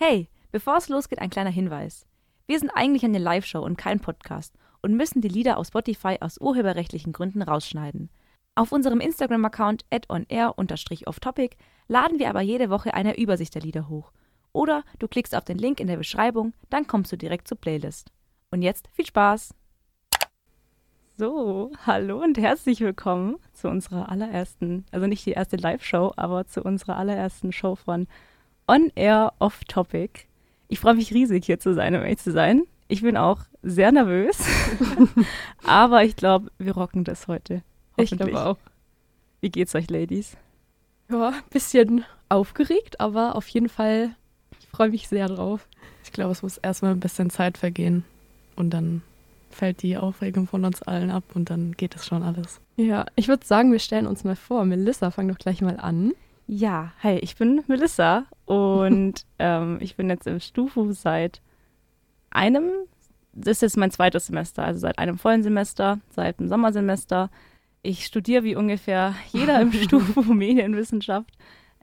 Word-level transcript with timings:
Hey, 0.00 0.28
bevor 0.52 0.76
es 0.76 0.88
losgeht, 0.88 1.18
ein 1.18 1.28
kleiner 1.28 1.50
Hinweis. 1.50 2.06
Wir 2.46 2.60
sind 2.60 2.70
eigentlich 2.70 3.04
eine 3.04 3.18
Live-Show 3.18 3.58
und 3.58 3.76
kein 3.76 3.98
Podcast 3.98 4.54
und 4.80 4.94
müssen 4.94 5.22
die 5.22 5.28
Lieder 5.28 5.58
auf 5.58 5.66
Spotify 5.66 6.18
aus 6.20 6.40
urheberrechtlichen 6.40 7.12
Gründen 7.12 7.42
rausschneiden. 7.42 8.08
Auf 8.54 8.70
unserem 8.70 9.00
Instagram-Account 9.00 9.86
onair-offtopic 10.08 11.56
laden 11.88 12.20
wir 12.20 12.28
aber 12.30 12.42
jede 12.42 12.70
Woche 12.70 12.94
eine 12.94 13.18
Übersicht 13.18 13.56
der 13.56 13.62
Lieder 13.62 13.88
hoch. 13.88 14.12
Oder 14.52 14.84
du 15.00 15.08
klickst 15.08 15.34
auf 15.34 15.44
den 15.44 15.58
Link 15.58 15.80
in 15.80 15.88
der 15.88 15.96
Beschreibung, 15.96 16.52
dann 16.70 16.86
kommst 16.86 17.10
du 17.10 17.16
direkt 17.16 17.48
zur 17.48 17.58
Playlist. 17.58 18.12
Und 18.52 18.62
jetzt 18.62 18.88
viel 18.92 19.06
Spaß! 19.06 19.52
So, 21.16 21.72
hallo 21.86 22.22
und 22.22 22.38
herzlich 22.38 22.78
willkommen 22.78 23.38
zu 23.52 23.68
unserer 23.68 24.08
allerersten, 24.08 24.86
also 24.92 25.08
nicht 25.08 25.26
die 25.26 25.32
erste 25.32 25.56
Live-Show, 25.56 26.12
aber 26.16 26.46
zu 26.46 26.62
unserer 26.62 26.96
allerersten 26.96 27.50
Show 27.50 27.74
von 27.74 28.06
On 28.68 28.92
Air 28.94 29.32
Off 29.38 29.64
Topic. 29.64 30.26
Ich 30.68 30.78
freue 30.78 30.94
mich 30.94 31.14
riesig 31.14 31.46
hier 31.46 31.58
zu 31.58 31.72
sein, 31.72 31.94
um 31.94 32.02
ehrlich 32.02 32.18
zu 32.18 32.32
sein. 32.32 32.64
Ich 32.86 33.00
bin 33.00 33.16
auch 33.16 33.40
sehr 33.62 33.92
nervös, 33.92 34.38
aber 35.66 36.04
ich 36.04 36.16
glaube, 36.16 36.50
wir 36.58 36.74
rocken 36.74 37.04
das 37.04 37.28
heute. 37.28 37.62
Ich 37.96 38.10
glaube 38.10 38.44
auch. 38.44 38.58
Wie 39.40 39.50
geht's 39.50 39.74
euch, 39.74 39.88
Ladies? 39.90 40.36
Ja, 41.10 41.32
bisschen 41.50 42.04
aufgeregt, 42.28 43.00
aber 43.00 43.36
auf 43.36 43.48
jeden 43.48 43.70
Fall, 43.70 44.14
ich 44.60 44.68
freue 44.68 44.90
mich 44.90 45.08
sehr 45.08 45.28
drauf. 45.28 45.66
Ich 46.04 46.12
glaube, 46.12 46.32
es 46.32 46.42
muss 46.42 46.58
erstmal 46.58 46.92
ein 46.92 47.00
bisschen 47.00 47.30
Zeit 47.30 47.56
vergehen 47.56 48.04
und 48.54 48.70
dann 48.70 49.02
fällt 49.50 49.82
die 49.82 49.96
Aufregung 49.96 50.46
von 50.46 50.66
uns 50.66 50.82
allen 50.82 51.10
ab 51.10 51.24
und 51.34 51.48
dann 51.48 51.72
geht 51.72 51.96
es 51.96 52.06
schon 52.06 52.22
alles. 52.22 52.60
Ja, 52.76 53.06
ich 53.16 53.28
würde 53.28 53.46
sagen, 53.46 53.72
wir 53.72 53.78
stellen 53.78 54.06
uns 54.06 54.24
mal 54.24 54.36
vor. 54.36 54.66
Melissa, 54.66 55.10
fang 55.10 55.28
doch 55.28 55.38
gleich 55.38 55.62
mal 55.62 55.78
an. 55.78 56.12
Ja, 56.50 56.92
hi, 57.02 57.18
ich 57.18 57.36
bin 57.36 57.62
Melissa 57.66 58.24
und 58.46 59.26
ähm, 59.38 59.76
ich 59.82 59.96
bin 59.96 60.08
jetzt 60.08 60.26
im 60.26 60.40
Stufu 60.40 60.92
seit 60.92 61.42
einem, 62.30 62.70
das 63.34 63.58
ist 63.58 63.62
jetzt 63.62 63.76
mein 63.76 63.90
zweites 63.90 64.28
Semester, 64.28 64.64
also 64.64 64.80
seit 64.80 64.98
einem 64.98 65.18
vollen 65.18 65.42
Semester, 65.42 66.00
seit 66.08 66.40
dem 66.40 66.48
Sommersemester. 66.48 67.30
Ich 67.82 68.06
studiere 68.06 68.44
wie 68.44 68.56
ungefähr 68.56 69.14
jeder 69.30 69.60
im 69.60 69.72
Stufu 69.74 70.22
Medienwissenschaft, 70.22 71.30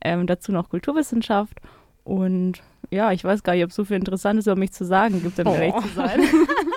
ähm, 0.01 0.25
dazu 0.25 0.51
noch 0.51 0.69
Kulturwissenschaft 0.69 1.61
und 2.03 2.63
ja, 2.89 3.11
ich 3.11 3.23
weiß 3.23 3.43
gar 3.43 3.53
nicht, 3.53 3.65
ob 3.65 3.69
es 3.69 3.75
so 3.75 3.85
viel 3.85 3.97
Interessantes 3.97 4.47
über 4.47 4.55
mich 4.55 4.71
zu 4.71 4.83
sagen 4.83 5.21
gibt, 5.21 5.39
um 5.39 5.47
oh. 5.47 5.53
ehrlich 5.53 5.75
zu 5.75 5.89
sein. 5.89 6.21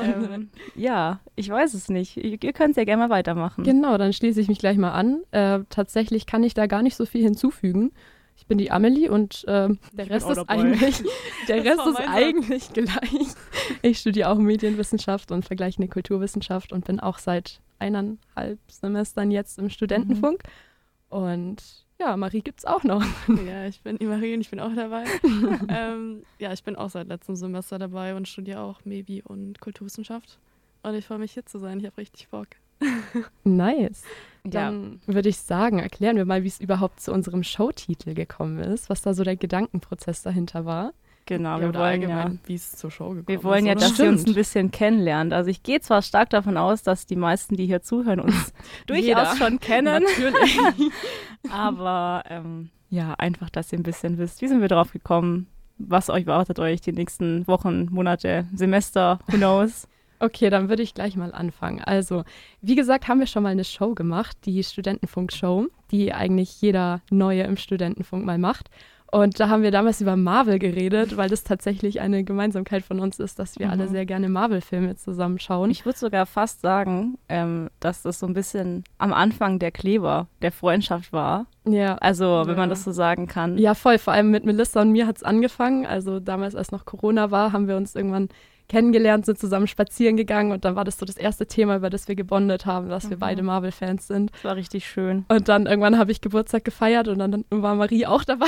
ähm, 0.00 0.50
ja, 0.74 1.20
ich 1.36 1.48
weiß 1.48 1.74
es 1.74 1.88
nicht. 1.88 2.16
Ihr, 2.16 2.42
ihr 2.42 2.52
könnt 2.52 2.70
es 2.70 2.76
ja 2.76 2.84
gerne 2.84 3.08
mal 3.08 3.10
weitermachen. 3.10 3.64
Genau, 3.64 3.98
dann 3.98 4.12
schließe 4.12 4.40
ich 4.40 4.48
mich 4.48 4.58
gleich 4.58 4.76
mal 4.76 4.92
an. 4.92 5.22
Äh, 5.30 5.60
tatsächlich 5.70 6.26
kann 6.26 6.42
ich 6.42 6.54
da 6.54 6.66
gar 6.66 6.82
nicht 6.82 6.96
so 6.96 7.06
viel 7.06 7.22
hinzufügen. 7.22 7.92
Ich 8.36 8.46
bin 8.46 8.56
die 8.58 8.70
Amelie 8.70 9.10
und 9.10 9.44
äh, 9.48 9.68
der 9.92 10.10
Rest 10.10 10.30
ist 10.30 10.48
eigentlich, 10.48 11.02
der 11.48 11.64
Rest 11.64 11.86
ist 11.86 12.08
eigentlich 12.08 12.72
gleich. 12.72 13.34
Ich 13.82 13.98
studiere 13.98 14.30
auch 14.30 14.38
Medienwissenschaft 14.38 15.32
und 15.32 15.44
vergleichende 15.44 15.88
Kulturwissenschaft 15.88 16.72
und 16.72 16.84
bin 16.84 17.00
auch 17.00 17.18
seit 17.18 17.60
eineinhalb 17.80 18.60
Semestern 18.68 19.32
jetzt 19.32 19.58
im 19.58 19.70
Studentenfunk. 19.70 20.44
Mhm. 20.44 21.16
Und 21.16 21.87
ja, 21.98 22.16
Marie 22.16 22.42
gibt 22.42 22.60
es 22.60 22.64
auch 22.64 22.84
noch. 22.84 23.04
Ja, 23.46 23.66
ich 23.66 23.80
bin 23.82 23.98
die 23.98 24.06
Marie 24.06 24.34
und 24.34 24.40
ich 24.40 24.50
bin 24.50 24.60
auch 24.60 24.74
dabei. 24.74 25.04
ähm, 25.68 26.22
ja, 26.38 26.52
ich 26.52 26.62
bin 26.62 26.76
auch 26.76 26.90
seit 26.90 27.08
letztem 27.08 27.36
Semester 27.36 27.78
dabei 27.78 28.14
und 28.14 28.28
studiere 28.28 28.60
auch 28.60 28.84
Mebi 28.84 29.22
und 29.22 29.60
Kulturwissenschaft. 29.60 30.38
Und 30.82 30.94
ich 30.94 31.06
freue 31.06 31.18
mich 31.18 31.32
hier 31.32 31.44
zu 31.44 31.58
sein. 31.58 31.80
Ich 31.80 31.86
habe 31.86 31.98
richtig 31.98 32.28
Bock. 32.28 32.48
nice. 33.44 34.04
Dann 34.44 35.00
ja. 35.06 35.14
würde 35.14 35.28
ich 35.28 35.38
sagen, 35.38 35.80
erklären 35.80 36.16
wir 36.16 36.24
mal, 36.24 36.44
wie 36.44 36.48
es 36.48 36.60
überhaupt 36.60 37.00
zu 37.00 37.12
unserem 37.12 37.42
Showtitel 37.42 38.14
gekommen 38.14 38.60
ist, 38.60 38.88
was 38.88 39.02
da 39.02 39.14
so 39.14 39.24
der 39.24 39.36
Gedankenprozess 39.36 40.22
dahinter 40.22 40.64
war. 40.64 40.92
Genau, 41.28 41.60
wir 41.60 41.74
wollen 41.74 42.00
ja, 42.00 42.30
wie 42.46 42.54
es 42.54 42.72
zur 42.72 42.90
Show 42.90 43.10
gekommen 43.10 43.28
Wir 43.28 43.44
wollen 43.44 43.66
ist, 43.66 43.68
ja, 43.68 43.74
dass 43.74 43.84
Stimmt. 43.90 43.98
ihr 43.98 44.08
uns 44.12 44.26
ein 44.26 44.34
bisschen 44.34 44.70
kennenlernt. 44.70 45.34
Also 45.34 45.50
ich 45.50 45.62
gehe 45.62 45.78
zwar 45.78 46.00
stark 46.00 46.30
davon 46.30 46.56
aus, 46.56 46.82
dass 46.82 47.04
die 47.04 47.16
meisten, 47.16 47.54
die 47.54 47.66
hier 47.66 47.82
zuhören, 47.82 48.20
uns 48.20 48.54
durchaus 48.86 49.36
schon 49.36 49.60
kennen. 49.60 50.04
Natürlich. 50.04 50.58
Aber 51.50 52.24
ähm, 52.30 52.70
ja, 52.88 53.12
einfach, 53.18 53.50
dass 53.50 53.70
ihr 53.70 53.78
ein 53.78 53.82
bisschen 53.82 54.16
wisst, 54.16 54.40
wie 54.40 54.48
sind 54.48 54.62
wir 54.62 54.68
drauf 54.68 54.90
gekommen, 54.90 55.48
was 55.76 56.08
euch 56.08 56.24
wartet 56.24 56.58
euch 56.60 56.80
die 56.80 56.92
nächsten 56.92 57.46
Wochen, 57.46 57.88
Monate, 57.90 58.46
Semester, 58.54 59.18
who 59.26 59.36
knows. 59.36 59.86
Okay, 60.20 60.50
dann 60.50 60.68
würde 60.68 60.82
ich 60.82 60.94
gleich 60.94 61.14
mal 61.14 61.32
anfangen. 61.32 61.80
Also, 61.80 62.24
wie 62.60 62.74
gesagt, 62.74 63.06
haben 63.06 63.20
wir 63.20 63.28
schon 63.28 63.44
mal 63.44 63.50
eine 63.50 63.62
Show 63.62 63.94
gemacht, 63.94 64.36
die 64.46 64.64
Studentenfunk-Show, 64.64 65.68
die 65.92 66.12
eigentlich 66.12 66.60
jeder 66.60 67.02
Neue 67.08 67.44
im 67.44 67.56
Studentenfunk 67.56 68.24
mal 68.24 68.36
macht. 68.36 68.68
Und 69.10 69.40
da 69.40 69.48
haben 69.48 69.62
wir 69.62 69.70
damals 69.70 70.02
über 70.02 70.16
Marvel 70.16 70.58
geredet, 70.58 71.16
weil 71.16 71.30
das 71.30 71.42
tatsächlich 71.42 72.00
eine 72.00 72.24
Gemeinsamkeit 72.24 72.84
von 72.84 73.00
uns 73.00 73.18
ist, 73.18 73.38
dass 73.38 73.58
wir 73.58 73.66
mhm. 73.66 73.72
alle 73.72 73.88
sehr 73.88 74.04
gerne 74.04 74.28
Marvel-Filme 74.28 74.96
zusammenschauen. 74.96 75.70
Ich 75.70 75.86
würde 75.86 75.98
sogar 75.98 76.26
fast 76.26 76.60
sagen, 76.60 77.16
ähm, 77.30 77.70
dass 77.80 78.02
das 78.02 78.18
so 78.18 78.26
ein 78.26 78.34
bisschen 78.34 78.84
am 78.98 79.14
Anfang 79.14 79.58
der 79.58 79.70
Kleber 79.70 80.26
der 80.42 80.52
Freundschaft 80.52 81.12
war. 81.12 81.46
Ja. 81.64 81.96
Also, 81.96 82.42
wenn 82.44 82.54
ja. 82.54 82.60
man 82.60 82.68
das 82.68 82.84
so 82.84 82.92
sagen 82.92 83.26
kann. 83.26 83.56
Ja, 83.56 83.74
voll. 83.74 83.96
Vor 83.98 84.12
allem 84.12 84.30
mit 84.30 84.44
Melissa 84.44 84.82
und 84.82 84.92
mir 84.92 85.06
hat 85.06 85.16
es 85.16 85.22
angefangen. 85.22 85.86
Also, 85.86 86.20
damals, 86.20 86.54
als 86.54 86.70
noch 86.70 86.84
Corona 86.84 87.30
war, 87.30 87.52
haben 87.52 87.66
wir 87.66 87.76
uns 87.76 87.94
irgendwann 87.94 88.28
kennengelernt, 88.68 89.26
sind 89.26 89.38
zusammen 89.38 89.66
spazieren 89.66 90.16
gegangen 90.16 90.52
und 90.52 90.64
dann 90.64 90.76
war 90.76 90.84
das 90.84 90.98
so 90.98 91.06
das 91.06 91.16
erste 91.16 91.46
Thema, 91.46 91.76
über 91.76 91.90
das 91.90 92.08
wir 92.08 92.14
gebondet 92.14 92.66
haben, 92.66 92.88
dass 92.88 93.04
mhm. 93.04 93.10
wir 93.10 93.16
beide 93.18 93.42
Marvel-Fans 93.42 94.06
sind. 94.06 94.30
Das 94.32 94.44
war 94.44 94.56
richtig 94.56 94.88
schön. 94.88 95.24
Und 95.28 95.48
dann 95.48 95.66
irgendwann 95.66 95.98
habe 95.98 96.12
ich 96.12 96.20
Geburtstag 96.20 96.64
gefeiert 96.64 97.08
und 97.08 97.18
dann 97.18 97.44
war 97.50 97.74
Marie 97.74 98.06
auch 98.06 98.24
dabei. 98.24 98.46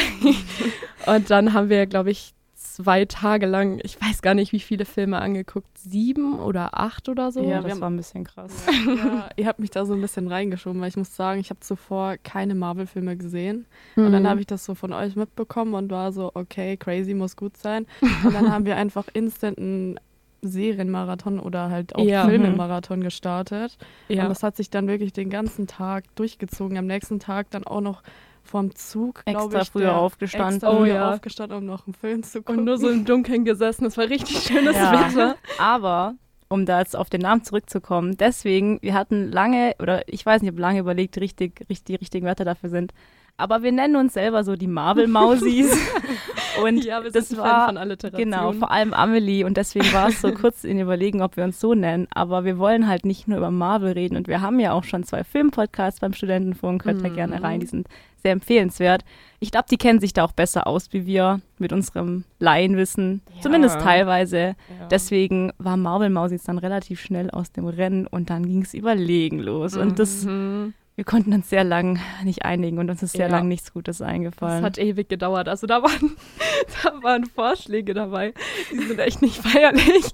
und 1.06 1.30
dann 1.30 1.52
haben 1.52 1.68
wir, 1.68 1.86
glaube 1.86 2.10
ich, 2.10 2.34
zwei 2.82 3.04
Tage 3.04 3.46
lang, 3.46 3.80
ich 3.82 4.00
weiß 4.00 4.22
gar 4.22 4.34
nicht, 4.34 4.52
wie 4.52 4.60
viele 4.60 4.84
Filme 4.84 5.20
angeguckt, 5.20 5.76
sieben 5.78 6.38
oder 6.38 6.78
acht 6.78 7.08
oder 7.08 7.32
so. 7.32 7.42
Ja, 7.42 7.60
das 7.60 7.80
war 7.80 7.90
ein 7.90 7.96
bisschen 7.96 8.24
krass. 8.24 8.52
Ja, 8.86 9.28
ihr 9.36 9.46
habt 9.46 9.60
mich 9.60 9.70
da 9.70 9.84
so 9.84 9.94
ein 9.94 10.00
bisschen 10.00 10.28
reingeschoben, 10.28 10.80
weil 10.80 10.88
ich 10.88 10.96
muss 10.96 11.14
sagen, 11.14 11.40
ich 11.40 11.50
habe 11.50 11.60
zuvor 11.60 12.16
keine 12.22 12.54
Marvel-Filme 12.54 13.16
gesehen. 13.16 13.66
Mhm. 13.96 14.06
Und 14.06 14.12
dann 14.12 14.22
mhm. 14.24 14.28
habe 14.28 14.40
ich 14.40 14.46
das 14.46 14.64
so 14.64 14.74
von 14.74 14.92
euch 14.92 15.16
mitbekommen 15.16 15.74
und 15.74 15.90
war 15.90 16.12
so, 16.12 16.30
okay, 16.34 16.76
crazy 16.76 17.14
muss 17.14 17.36
gut 17.36 17.56
sein. 17.56 17.86
Und 18.24 18.34
dann 18.34 18.52
haben 18.52 18.64
wir 18.64 18.76
einfach 18.76 19.06
instant 19.12 19.58
einen 19.58 20.00
Serienmarathon 20.42 21.40
oder 21.40 21.70
halt 21.70 21.94
auch 21.94 22.04
ja. 22.04 22.26
Filmemarathon 22.26 23.02
gestartet. 23.02 23.76
Ja. 24.08 24.22
Und 24.22 24.28
das 24.30 24.42
hat 24.42 24.56
sich 24.56 24.70
dann 24.70 24.88
wirklich 24.88 25.12
den 25.12 25.30
ganzen 25.30 25.66
Tag 25.66 26.04
durchgezogen. 26.14 26.78
Am 26.78 26.86
nächsten 26.86 27.20
Tag 27.20 27.50
dann 27.50 27.64
auch 27.64 27.80
noch 27.80 28.02
vorm 28.42 28.74
Zug, 28.74 29.22
extra 29.26 29.62
ich, 29.62 29.70
früher 29.70 29.96
aufgestanden. 29.96 30.56
Extra 30.56 30.78
oh, 30.78 30.84
ja. 30.84 31.12
aufgestanden, 31.12 31.58
um 31.58 31.66
noch 31.66 31.86
einen 31.86 31.94
Film 31.94 32.22
zu 32.22 32.42
gucken. 32.42 32.60
Und 32.60 32.64
nur 32.64 32.78
so 32.78 32.88
im 32.88 33.04
Dunkeln 33.04 33.44
gesessen. 33.44 33.84
Das 33.84 33.96
war 33.96 34.08
richtig 34.08 34.38
schönes 34.42 34.76
ja. 34.76 34.92
Wetter. 34.92 35.36
Aber 35.58 36.14
um 36.48 36.66
da 36.66 36.80
jetzt 36.80 36.96
auf 36.96 37.08
den 37.10 37.20
Namen 37.20 37.44
zurückzukommen, 37.44 38.16
deswegen, 38.16 38.78
wir 38.82 38.94
hatten 38.94 39.30
lange, 39.30 39.74
oder 39.78 40.02
ich 40.08 40.26
weiß 40.26 40.42
nicht, 40.42 40.50
ob 40.52 40.58
lange 40.58 40.80
überlegt, 40.80 41.16
richtig, 41.18 41.60
richtig, 41.68 41.84
die 41.84 41.94
richtigen 41.94 42.26
Wörter 42.26 42.44
dafür 42.44 42.70
sind. 42.70 42.92
Aber 43.36 43.62
wir 43.62 43.72
nennen 43.72 43.96
uns 43.96 44.14
selber 44.14 44.44
so 44.44 44.56
die 44.56 44.66
Marvel-Mausis. 44.66 45.76
Und 46.62 46.84
ja, 46.84 47.02
wir 47.02 47.10
das 47.10 47.36
war, 47.36 47.66
von 47.66 47.76
Alliteration. 47.76 48.30
Genau, 48.30 48.52
vor 48.52 48.70
allem 48.70 48.92
Amelie. 48.92 49.44
Und 49.44 49.56
deswegen 49.56 49.92
war 49.92 50.08
es 50.08 50.20
so 50.20 50.32
kurz 50.34 50.64
in 50.64 50.78
Überlegen, 50.78 51.22
ob 51.22 51.36
wir 51.36 51.44
uns 51.44 51.60
so 51.60 51.74
nennen. 51.74 52.06
Aber 52.12 52.44
wir 52.44 52.58
wollen 52.58 52.88
halt 52.88 53.04
nicht 53.04 53.28
nur 53.28 53.38
über 53.38 53.50
Marvel 53.50 53.92
reden. 53.92 54.16
Und 54.16 54.28
wir 54.28 54.40
haben 54.40 54.60
ja 54.60 54.72
auch 54.72 54.84
schon 54.84 55.04
zwei 55.04 55.24
Filmpodcasts 55.24 56.00
beim 56.00 56.12
Studentenfunk. 56.12 56.84
Hört 56.84 56.98
mhm. 56.98 57.02
da 57.02 57.08
gerne 57.08 57.42
rein. 57.42 57.60
Die 57.60 57.66
sind 57.66 57.88
sehr 58.22 58.32
empfehlenswert. 58.32 59.04
Ich 59.38 59.50
glaube, 59.50 59.66
die 59.70 59.78
kennen 59.78 60.00
sich 60.00 60.12
da 60.12 60.24
auch 60.24 60.32
besser 60.32 60.66
aus 60.66 60.92
wie 60.92 61.06
wir 61.06 61.40
mit 61.58 61.72
unserem 61.72 62.24
Laienwissen. 62.38 63.22
Ja. 63.34 63.40
Zumindest 63.40 63.80
teilweise. 63.80 64.38
Ja. 64.38 64.54
Deswegen 64.90 65.52
war 65.58 65.76
Marvel 65.76 66.10
Mausis 66.10 66.44
dann 66.44 66.58
relativ 66.58 67.00
schnell 67.00 67.30
aus 67.30 67.50
dem 67.52 67.66
Rennen 67.66 68.06
und 68.06 68.28
dann 68.28 68.46
ging 68.46 68.62
es 68.62 68.74
überlegen 68.74 69.38
los. 69.38 69.74
Mhm. 69.74 69.80
Und 69.80 69.98
das 69.98 70.24
mhm 70.24 70.74
wir 70.96 71.04
konnten 71.04 71.32
uns 71.32 71.48
sehr 71.48 71.64
lang 71.64 71.98
nicht 72.24 72.44
einigen 72.44 72.78
und 72.78 72.90
uns 72.90 73.02
ist 73.02 73.12
sehr 73.12 73.28
ja. 73.28 73.32
lang 73.32 73.48
nichts 73.48 73.72
Gutes 73.72 74.02
eingefallen. 74.02 74.62
Das 74.62 74.72
hat 74.72 74.78
ewig 74.78 75.08
gedauert. 75.08 75.48
Also 75.48 75.66
da 75.66 75.82
waren, 75.82 76.16
da 76.84 77.02
waren 77.02 77.24
Vorschläge 77.24 77.94
dabei, 77.94 78.34
die 78.70 78.78
sind 78.78 78.98
echt 78.98 79.22
nicht 79.22 79.36
feierlich 79.42 80.10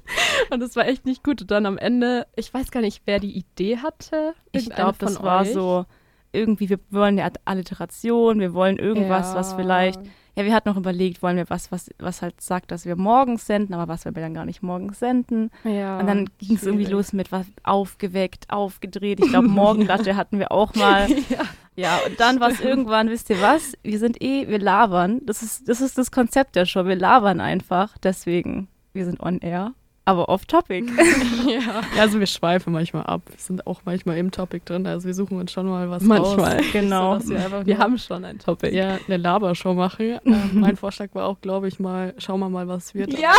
und 0.50 0.60
das 0.60 0.76
war 0.76 0.86
echt 0.86 1.04
nicht 1.04 1.24
gut. 1.24 1.42
Und 1.42 1.50
dann 1.50 1.66
am 1.66 1.78
Ende, 1.78 2.26
ich 2.36 2.52
weiß 2.52 2.70
gar 2.70 2.80
nicht, 2.80 3.02
wer 3.04 3.18
die 3.18 3.36
Idee 3.36 3.78
hatte. 3.78 4.34
Ich 4.52 4.70
glaube, 4.70 4.96
das 4.98 5.22
war 5.22 5.44
so 5.44 5.86
irgendwie, 6.32 6.68
wir 6.68 6.78
wollen 6.90 7.18
eine 7.18 7.32
Alliteration, 7.44 8.38
wir 8.40 8.54
wollen 8.54 8.78
irgendwas, 8.78 9.30
ja. 9.30 9.36
was 9.36 9.54
vielleicht 9.54 10.00
ja, 10.36 10.44
wir 10.44 10.52
hatten 10.52 10.68
noch 10.68 10.76
überlegt, 10.76 11.22
wollen 11.22 11.38
wir 11.38 11.48
was, 11.48 11.72
was, 11.72 11.90
was 11.98 12.20
halt 12.20 12.42
sagt, 12.42 12.70
dass 12.70 12.84
wir 12.84 12.94
morgens 12.94 13.46
senden, 13.46 13.74
aber 13.74 13.88
was 13.88 14.04
wir 14.04 14.12
dann 14.12 14.34
gar 14.34 14.44
nicht 14.44 14.62
morgens 14.62 14.98
senden. 14.98 15.50
Ja, 15.64 15.98
und 15.98 16.06
dann 16.06 16.28
ging 16.38 16.56
es 16.56 16.64
irgendwie 16.64 16.84
los 16.84 17.14
mit 17.14 17.32
was 17.32 17.46
aufgeweckt, 17.62 18.50
aufgedreht. 18.50 19.18
Ich 19.20 19.30
glaube, 19.30 19.48
Morgenlatte 19.48 20.14
hatten 20.14 20.38
wir 20.38 20.52
auch 20.52 20.74
mal. 20.74 21.08
ja. 21.30 21.44
ja, 21.74 21.98
und 22.06 22.20
dann 22.20 22.38
war 22.38 22.50
es 22.50 22.60
irgendwann, 22.60 23.08
wisst 23.08 23.30
ihr 23.30 23.40
was? 23.40 23.78
Wir 23.82 23.98
sind 23.98 24.22
eh, 24.22 24.46
wir 24.46 24.58
labern. 24.58 25.22
Das 25.24 25.42
ist, 25.42 25.70
das 25.70 25.80
ist 25.80 25.96
das 25.96 26.10
Konzept 26.10 26.54
der 26.54 26.66
Show. 26.66 26.84
Wir 26.84 26.96
labern 26.96 27.40
einfach. 27.40 27.96
Deswegen, 27.96 28.68
wir 28.92 29.06
sind 29.06 29.20
on 29.20 29.38
air. 29.38 29.72
Aber 30.06 30.28
off-topic. 30.28 30.86
ja. 31.46 31.58
ja, 31.58 31.82
also 31.98 32.20
wir 32.20 32.28
schweifen 32.28 32.72
manchmal 32.72 33.02
ab. 33.04 33.22
Wir 33.28 33.38
sind 33.38 33.66
auch 33.66 33.82
manchmal 33.84 34.16
im 34.18 34.30
Topic 34.30 34.64
drin. 34.64 34.86
Also 34.86 35.06
wir 35.06 35.14
suchen 35.14 35.38
uns 35.38 35.50
schon 35.50 35.66
mal 35.66 35.90
was 35.90 36.02
manchmal, 36.02 36.54
raus. 36.56 36.64
Genau. 36.72 37.18
So, 37.18 37.30
wir, 37.30 37.66
wir 37.66 37.78
haben 37.78 37.98
schon 37.98 38.24
ein 38.24 38.38
Topic. 38.38 38.74
Ja, 38.74 38.98
eine 39.06 39.16
Labershow 39.16 39.74
machen. 39.74 40.20
ähm, 40.24 40.50
mein 40.54 40.76
Vorschlag 40.76 41.08
war 41.14 41.26
auch, 41.26 41.40
glaube 41.40 41.66
ich, 41.66 41.80
mal, 41.80 42.14
schauen 42.18 42.38
wir 42.38 42.48
mal, 42.48 42.68
was 42.68 42.94
wird. 42.94 43.18
Ja. 43.18 43.32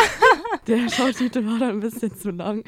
Der 0.67 0.89
Schautitel 0.89 1.45
war 1.45 1.57
dann 1.57 1.69
ein 1.69 1.79
bisschen 1.79 2.13
zu 2.13 2.31
lang. 2.31 2.65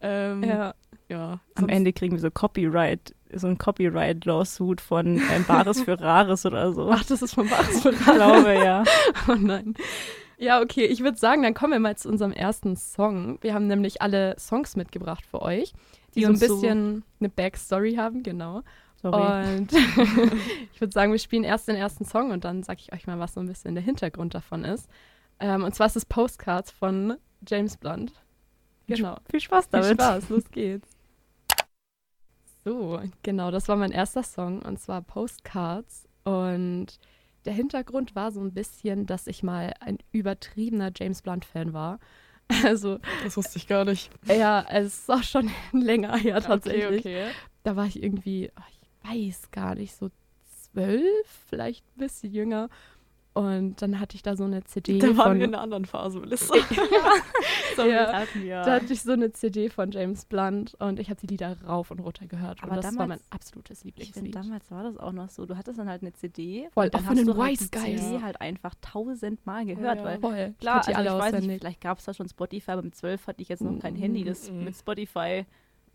Ähm, 0.00 0.42
ja. 0.42 0.74
ja. 1.08 1.38
Am 1.54 1.68
Ende 1.68 1.92
kriegen 1.92 2.16
wir 2.16 2.20
so 2.20 2.32
Copyright, 2.32 3.14
so 3.32 3.46
ein 3.46 3.58
Copyright-Lawsuit 3.58 4.80
von 4.80 5.18
ähm, 5.18 5.44
Bares 5.46 5.82
für 5.82 6.00
Rares 6.00 6.44
oder 6.44 6.72
so. 6.72 6.90
Ach, 6.90 7.04
das 7.04 7.22
ist 7.22 7.34
von 7.34 7.48
Bares 7.48 7.80
für 7.80 7.90
Rares. 7.90 8.08
Ich 8.08 8.14
glaube, 8.14 8.54
ja. 8.54 8.82
oh 9.28 9.36
nein. 9.38 9.74
Ja, 10.38 10.60
okay, 10.60 10.84
ich 10.84 11.00
würde 11.00 11.18
sagen, 11.18 11.42
dann 11.42 11.54
kommen 11.54 11.72
wir 11.72 11.80
mal 11.80 11.96
zu 11.96 12.08
unserem 12.08 12.32
ersten 12.32 12.76
Song. 12.76 13.38
Wir 13.40 13.54
haben 13.54 13.66
nämlich 13.66 14.02
alle 14.02 14.36
Songs 14.38 14.76
mitgebracht 14.76 15.24
für 15.24 15.40
euch, 15.40 15.72
die, 16.14 16.20
die 16.20 16.22
so 16.24 16.28
ein 16.28 16.38
bisschen 16.38 16.96
so 16.96 17.02
eine 17.20 17.28
Backstory 17.30 17.94
haben, 17.94 18.22
genau. 18.22 18.62
Sorry. 19.00 19.58
Und 19.58 19.72
ich 20.72 20.80
würde 20.80 20.92
sagen, 20.92 21.12
wir 21.12 21.18
spielen 21.18 21.44
erst 21.44 21.68
den 21.68 21.76
ersten 21.76 22.04
Song 22.04 22.30
und 22.30 22.44
dann 22.44 22.62
sage 22.62 22.80
ich 22.82 22.92
euch 22.92 23.06
mal, 23.06 23.18
was 23.18 23.34
so 23.34 23.40
ein 23.40 23.46
bisschen 23.46 23.74
der 23.74 23.84
Hintergrund 23.84 24.34
davon 24.34 24.64
ist. 24.64 24.88
Ähm, 25.38 25.64
und 25.64 25.74
zwar 25.74 25.86
ist 25.86 25.96
es 25.96 26.04
Postcards 26.04 26.70
von 26.70 27.16
James 27.46 27.76
Blunt. 27.76 28.12
Genau. 28.86 29.16
Viel 29.30 29.40
Spaß 29.40 29.68
damit. 29.70 29.86
Viel 29.86 29.94
Spaß, 29.94 30.28
los 30.28 30.44
geht's. 30.50 30.88
So, 32.64 33.00
genau, 33.22 33.50
das 33.50 33.68
war 33.68 33.76
mein 33.76 33.92
erster 33.92 34.22
Song 34.22 34.60
und 34.62 34.80
zwar 34.80 35.02
Postcards. 35.02 36.08
Und 36.24 36.98
der 37.46 37.54
Hintergrund 37.54 38.14
war 38.14 38.32
so 38.32 38.40
ein 38.40 38.52
bisschen, 38.52 39.06
dass 39.06 39.26
ich 39.26 39.42
mal 39.42 39.72
ein 39.80 39.98
übertriebener 40.12 40.90
James 40.94 41.22
Blunt-Fan 41.22 41.72
war. 41.72 41.98
Also. 42.62 43.00
Das 43.24 43.36
wusste 43.36 43.58
ich 43.58 43.66
gar 43.66 43.84
nicht. 43.84 44.08
Ja, 44.24 44.64
es 44.70 45.00
ist 45.00 45.10
auch 45.10 45.24
schon 45.24 45.50
länger 45.72 46.16
her 46.16 46.40
tatsächlich. 46.40 47.00
Okay, 47.00 47.24
okay. 47.24 47.34
Da 47.64 47.74
war 47.74 47.86
ich 47.86 48.00
irgendwie, 48.00 48.52
oh, 48.56 48.62
ich 48.70 49.10
weiß 49.10 49.50
gar 49.50 49.74
nicht, 49.74 49.96
so 49.96 50.10
zwölf, 50.44 51.26
vielleicht 51.48 51.84
ein 51.84 51.98
bisschen 51.98 52.32
jünger. 52.32 52.68
Und 53.36 53.82
dann 53.82 54.00
hatte 54.00 54.16
ich 54.16 54.22
da 54.22 54.34
so 54.34 54.44
eine 54.44 54.64
CD. 54.64 54.98
Da 54.98 55.08
waren 55.08 55.16
von, 55.16 55.38
wir 55.40 55.44
in 55.44 55.54
einer 55.54 55.62
anderen 55.62 55.84
Phase, 55.84 56.18
Melissa. 56.20 56.54
so 57.76 57.82
ja, 57.86 58.24
ja. 58.42 58.64
Da 58.64 58.76
hatte 58.76 58.90
ich 58.90 59.02
so 59.02 59.12
eine 59.12 59.30
CD 59.30 59.68
von 59.68 59.90
James 59.90 60.24
Blunt 60.24 60.74
und 60.78 60.98
ich 60.98 61.10
habe 61.10 61.20
die 61.20 61.26
Lieder 61.26 61.54
rauf 61.68 61.90
und 61.90 62.00
runter 62.00 62.26
gehört. 62.26 62.62
Aber 62.62 62.70
und 62.70 62.76
das 62.78 62.86
damals, 62.86 62.98
war 62.98 63.06
mein 63.08 63.20
absolutes 63.28 63.84
Lieblingslied. 63.84 64.16
Ich 64.16 64.22
finde, 64.22 64.30
damals 64.30 64.70
war 64.70 64.84
das 64.84 64.96
auch 64.96 65.12
noch 65.12 65.28
so. 65.28 65.44
Du 65.44 65.54
hattest 65.54 65.78
dann 65.78 65.86
halt 65.86 66.00
eine 66.00 66.14
CD. 66.14 66.66
Voll, 66.72 66.88
auch 66.94 67.00
von 67.02 67.14
den 67.14 67.26
Wise 67.26 67.68
Guys. 67.70 68.00
CD 68.00 68.14
ja. 68.14 68.22
halt 68.22 68.40
einfach 68.40 68.74
tausendmal 68.80 69.66
gehört. 69.66 69.98
Ja, 69.98 70.04
weil, 70.04 70.18
voll. 70.18 70.54
Klar, 70.58 70.88
ich, 70.88 70.96
also 70.96 71.14
ich 71.14 71.22
weiß 71.22 71.44
nicht, 71.44 71.58
vielleicht 71.58 71.82
gab 71.82 71.98
es 71.98 72.06
da 72.06 72.14
schon 72.14 72.30
Spotify, 72.30 72.70
aber 72.70 72.82
mit 72.84 72.94
zwölf 72.94 73.26
hatte 73.26 73.42
ich 73.42 73.50
jetzt 73.50 73.60
noch 73.60 73.78
kein 73.80 73.96
mm, 73.96 73.98
Handy, 73.98 74.24
das 74.24 74.50
mit 74.50 74.74
Spotify 74.74 75.44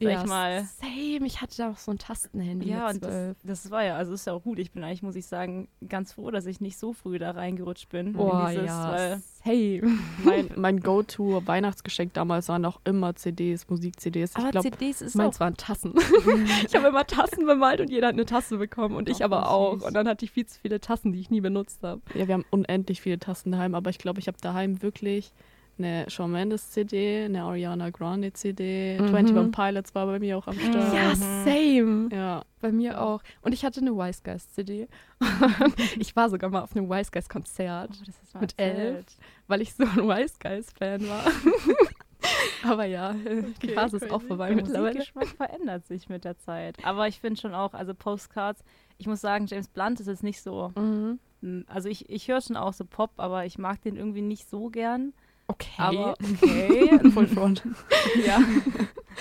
sag 0.04 0.14
ja, 0.14 0.22
ich 0.22 0.28
mal. 0.28 0.68
Same, 0.80 1.26
ich 1.26 1.42
hatte 1.42 1.58
da 1.58 1.72
auch 1.72 1.78
so 1.78 1.92
ein 1.92 1.98
Tastenhandy. 1.98 2.70
Ja, 2.70 2.90
und 2.90 3.04
das, 3.04 3.36
das, 3.44 3.72
war 3.72 3.84
ja, 3.84 3.96
also 3.96 4.14
ist 4.14 4.26
ja 4.26 4.34
auch 4.34 4.44
gut. 4.44 4.60
Ich 4.60 4.72
bin 4.72 4.84
eigentlich, 4.84 5.04
muss 5.04 5.16
ich 5.16 5.26
sagen, 5.26 5.68
ganz 5.88 6.14
froh, 6.14 6.32
dass 6.32 6.46
ich 6.46 6.62
nicht 6.62 6.78
so 6.78 6.94
früh 6.94 7.20
da 7.20 7.32
reingerutscht 7.32 7.90
bin. 7.90 8.14
Boah, 8.14 8.50
dieses, 8.50 8.66
ja. 8.66 9.20
Hey. 9.44 9.82
Mein, 10.24 10.50
mein 10.56 10.80
Go-To-Weihnachtsgeschenk 10.82 12.14
damals 12.14 12.48
waren 12.48 12.64
auch 12.66 12.80
immer 12.84 13.16
CDs, 13.16 13.68
Musik-CDs. 13.70 14.36
Aber 14.36 14.52
glaub, 14.52 14.64
CDs 14.64 15.02
ist 15.02 15.16
meins 15.16 15.38
auch 15.38 15.40
waren 15.40 15.58
Tassen. 15.58 15.94
ich 16.68 16.76
habe 16.76 16.88
immer 16.88 17.08
Tassen 17.08 17.46
bemalt 17.46 17.82
und 17.82 17.90
jeder 17.90 18.08
hat 18.08 18.14
eine 18.14 18.26
Tasse 18.26 18.58
bekommen 18.58 18.96
und 18.96 19.10
ich 19.10 19.24
aber 19.24 19.50
auch. 19.50 19.76
Süß. 19.76 19.84
Und 19.86 19.94
dann 19.96 20.08
hatte 20.08 20.26
ich 20.26 20.32
viel 20.32 20.46
zu 20.46 20.60
viele 20.60 20.80
Tassen, 20.80 21.12
die 21.12 21.20
ich 21.20 21.32
nie 21.32 21.42
benutzt 21.42 21.82
habe. 21.82 22.02
Ja, 22.14 22.28
wir 22.28 22.36
haben 22.36 22.46
unendlich 22.52 23.02
viele 23.02 23.20
Tassen 23.20 23.52
daheim, 23.52 23.74
aber 23.74 23.90
ich 23.90 23.98
glaube, 23.98 24.20
ich 24.20 24.28
habe 24.28 24.38
daheim 24.40 24.82
wirklich 24.82 25.34
eine 25.84 26.10
Shawn 26.10 26.32
Mendes 26.32 26.72
CD, 26.72 27.26
eine 27.26 27.44
Ariana 27.44 27.90
Grande 27.90 28.34
CD, 28.34 28.98
mhm. 29.00 29.14
21 29.14 29.52
Pilots 29.52 29.96
war 29.96 30.06
bei 30.06 30.20
mir 30.20 30.38
auch 30.38 30.48
am 30.48 30.60
Start. 30.60 30.94
Ja, 30.94 31.16
same. 31.16 32.10
Ja. 32.12 32.44
Bei 32.60 32.72
mir 32.72 33.02
auch. 33.02 33.22
Und 33.42 33.54
ich 33.54 33.66
hatte 33.66 33.82
eine 33.82 33.92
Wise 33.92 34.22
Guys 34.24 34.52
CD. 34.52 34.88
ich 36.00 36.16
war 36.16 36.30
sogar 36.30 36.50
mal 36.50 36.62
auf 36.62 36.76
einem 36.76 36.90
Wise 36.90 37.12
Guys 37.12 37.28
Konzert 37.28 37.90
oh, 38.36 38.38
mit 38.40 38.54
elf, 38.58 39.06
weil 39.48 39.62
ich 39.62 39.74
so 39.74 39.84
ein 39.84 40.08
Wise 40.08 40.36
Guys 40.40 40.72
Fan 40.72 41.08
war. 41.08 41.24
Aber 42.64 42.86
ja, 42.86 43.12
okay, 43.12 43.54
die 43.64 43.70
Phase 43.70 43.98
ist 43.98 44.12
auch 44.12 44.22
vorbei 44.22 44.48
der 44.48 44.58
mittlerweile. 44.58 44.94
Der 44.94 45.02
Geschmack 45.02 45.28
verändert 45.30 45.88
sich 45.88 46.10
mit 46.10 46.24
der 46.24 46.38
Zeit. 46.38 46.78
Aber 46.84 47.08
ich 47.08 47.20
finde 47.20 47.40
schon 47.40 47.56
auch, 47.56 47.74
also 47.74 47.94
Postcards, 47.94 48.64
ich 48.98 49.08
muss 49.08 49.22
sagen, 49.22 49.48
James 49.48 49.68
Blunt 49.68 50.00
ist 50.00 50.08
jetzt 50.08 50.24
nicht 50.24 50.42
so. 50.42 50.72
Mhm. 50.76 51.20
Also 51.68 51.90
ich, 51.90 52.10
ich 52.10 52.28
höre 52.28 52.42
schon 52.42 52.56
auch 52.56 52.74
so 52.74 52.86
Pop, 52.86 53.12
aber 53.18 53.46
ich 53.46 53.58
mag 53.58 53.82
den 53.82 53.96
irgendwie 53.96 54.22
nicht 54.22 54.50
so 54.50 54.70
gern. 54.70 55.14
Okay. 55.52 55.70
Aber 55.78 56.16
okay. 56.42 57.00
Full 57.12 57.28
Front. 57.28 57.64
ja. 58.26 58.40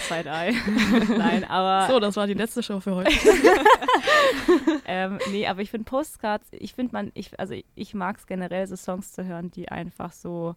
Side-Eye. 0.09 0.55
Nein, 1.19 1.45
aber. 1.45 1.93
So, 1.93 1.99
das 1.99 2.17
war 2.17 2.27
die 2.29 2.35
letzte 2.35 2.63
Show 2.63 2.79
für 2.79 2.95
heute. 2.95 3.13
ähm, 4.87 5.19
nee, 5.33 5.47
aber 5.47 5.61
ich 5.63 5.71
finde 5.71 5.85
Postcards, 5.85 6.47
ich 6.53 6.75
finde 6.75 6.93
man, 6.93 7.11
ich, 7.15 7.39
also 7.41 7.55
ich, 7.55 7.65
ich 7.75 7.95
mag 7.95 8.19
es 8.19 8.27
generell, 8.27 8.67
so 8.69 8.77
Songs 8.77 9.13
zu 9.13 9.25
hören, 9.25 9.51
die 9.51 9.69
einfach 9.69 10.13
so, 10.13 10.55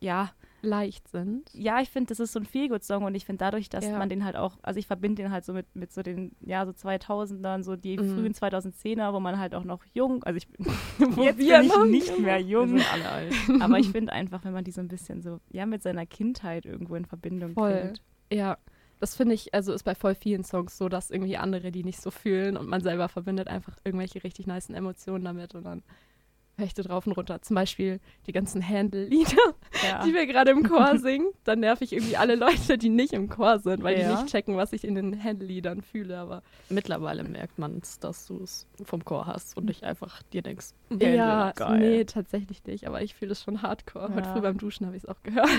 ja, 0.00 0.32
leicht 0.64 1.08
sind. 1.08 1.50
Ja, 1.52 1.80
ich 1.80 1.90
finde, 1.90 2.08
das 2.08 2.20
ist 2.20 2.32
so 2.32 2.40
ein 2.40 2.44
Feelgood-Song 2.44 3.04
und 3.04 3.14
ich 3.14 3.24
finde 3.24 3.38
dadurch, 3.40 3.68
dass 3.68 3.84
ja. 3.84 3.98
man 3.98 4.08
den 4.08 4.24
halt 4.24 4.36
auch, 4.36 4.58
also 4.62 4.78
ich 4.78 4.86
verbinde 4.86 5.22
den 5.22 5.32
halt 5.32 5.44
so 5.44 5.52
mit, 5.52 5.74
mit 5.74 5.92
so 5.92 6.02
den, 6.02 6.34
ja, 6.40 6.64
so 6.66 6.72
2000ern, 6.72 7.62
so 7.62 7.76
die 7.76 7.96
mhm. 7.96 8.14
frühen 8.14 8.34
2010er, 8.34 9.12
wo 9.12 9.20
man 9.20 9.38
halt 9.38 9.54
auch 9.54 9.64
noch 9.64 9.84
jung, 9.92 10.24
also 10.24 10.36
ich 10.36 10.48
bin, 10.48 10.66
jetzt 11.22 11.38
bin 11.38 11.62
ich 11.62 11.84
nicht 11.86 12.18
mehr 12.18 12.40
jung, 12.40 12.80
alle 12.92 13.08
alt. 13.08 13.34
aber 13.60 13.78
ich 13.78 13.88
finde 13.92 14.12
einfach, 14.12 14.44
wenn 14.44 14.52
man 14.52 14.64
die 14.64 14.72
so 14.72 14.80
ein 14.80 14.88
bisschen 14.88 15.22
so, 15.22 15.40
ja, 15.50 15.66
mit 15.66 15.82
seiner 15.82 16.06
Kindheit 16.06 16.66
irgendwo 16.66 16.94
in 16.96 17.04
Verbindung 17.04 17.54
Voll. 17.54 17.72
bringt. 17.72 18.02
Ja, 18.32 18.58
das 19.00 19.16
finde 19.16 19.34
ich, 19.34 19.52
also 19.52 19.72
ist 19.72 19.82
bei 19.82 19.94
voll 19.94 20.14
vielen 20.14 20.44
Songs 20.44 20.78
so, 20.78 20.88
dass 20.88 21.10
irgendwie 21.10 21.36
andere 21.36 21.70
die 21.70 21.84
nicht 21.84 22.00
so 22.00 22.10
fühlen 22.10 22.56
und 22.56 22.68
man 22.68 22.80
selber 22.80 23.08
verbindet 23.08 23.48
einfach 23.48 23.76
irgendwelche 23.84 24.24
richtig 24.24 24.46
nice 24.46 24.70
Emotionen 24.70 25.24
damit 25.24 25.54
und 25.54 25.64
dann 25.64 25.82
Hechte 26.56 26.82
drauf 26.82 27.06
und 27.06 27.12
runter. 27.12 27.42
Zum 27.42 27.54
Beispiel 27.54 28.00
die 28.26 28.32
ganzen 28.32 28.66
Handle-Lieder, 28.66 29.54
ja. 29.82 30.04
die 30.04 30.14
wir 30.14 30.26
gerade 30.26 30.52
im 30.52 30.62
Chor 30.62 30.98
singen. 30.98 31.32
Dann 31.44 31.60
nerv 31.60 31.80
ich 31.80 31.92
irgendwie 31.92 32.16
alle 32.16 32.36
Leute, 32.36 32.78
die 32.78 32.90
nicht 32.90 33.12
im 33.12 33.28
Chor 33.28 33.58
sind, 33.58 33.82
weil 33.82 33.98
ja. 33.98 34.08
die 34.08 34.14
nicht 34.14 34.32
checken, 34.32 34.56
was 34.56 34.72
ich 34.72 34.84
in 34.84 34.94
den 34.94 35.22
Handle-Liedern 35.22 35.82
fühle. 35.82 36.18
Aber 36.18 36.42
mittlerweile 36.68 37.24
merkt 37.24 37.58
man 37.58 37.78
es, 37.82 37.98
dass 37.98 38.26
du 38.26 38.42
es 38.42 38.68
vom 38.84 39.04
Chor 39.04 39.26
hast 39.26 39.56
und 39.56 39.64
nicht 39.64 39.82
einfach 39.82 40.22
dir 40.22 40.42
denkst, 40.42 40.66
Handle, 40.90 41.16
ja, 41.16 41.52
geil. 41.52 41.78
nee, 41.80 42.04
tatsächlich 42.04 42.64
nicht. 42.64 42.86
Aber 42.86 43.02
ich 43.02 43.14
fühle 43.14 43.32
es 43.32 43.42
schon 43.42 43.62
hardcore. 43.62 44.10
Ja. 44.10 44.14
Heute 44.16 44.28
früh 44.30 44.40
beim 44.40 44.58
Duschen 44.58 44.86
habe 44.86 44.96
ich 44.96 45.02
es 45.04 45.08
auch 45.08 45.22
gehört. 45.22 45.48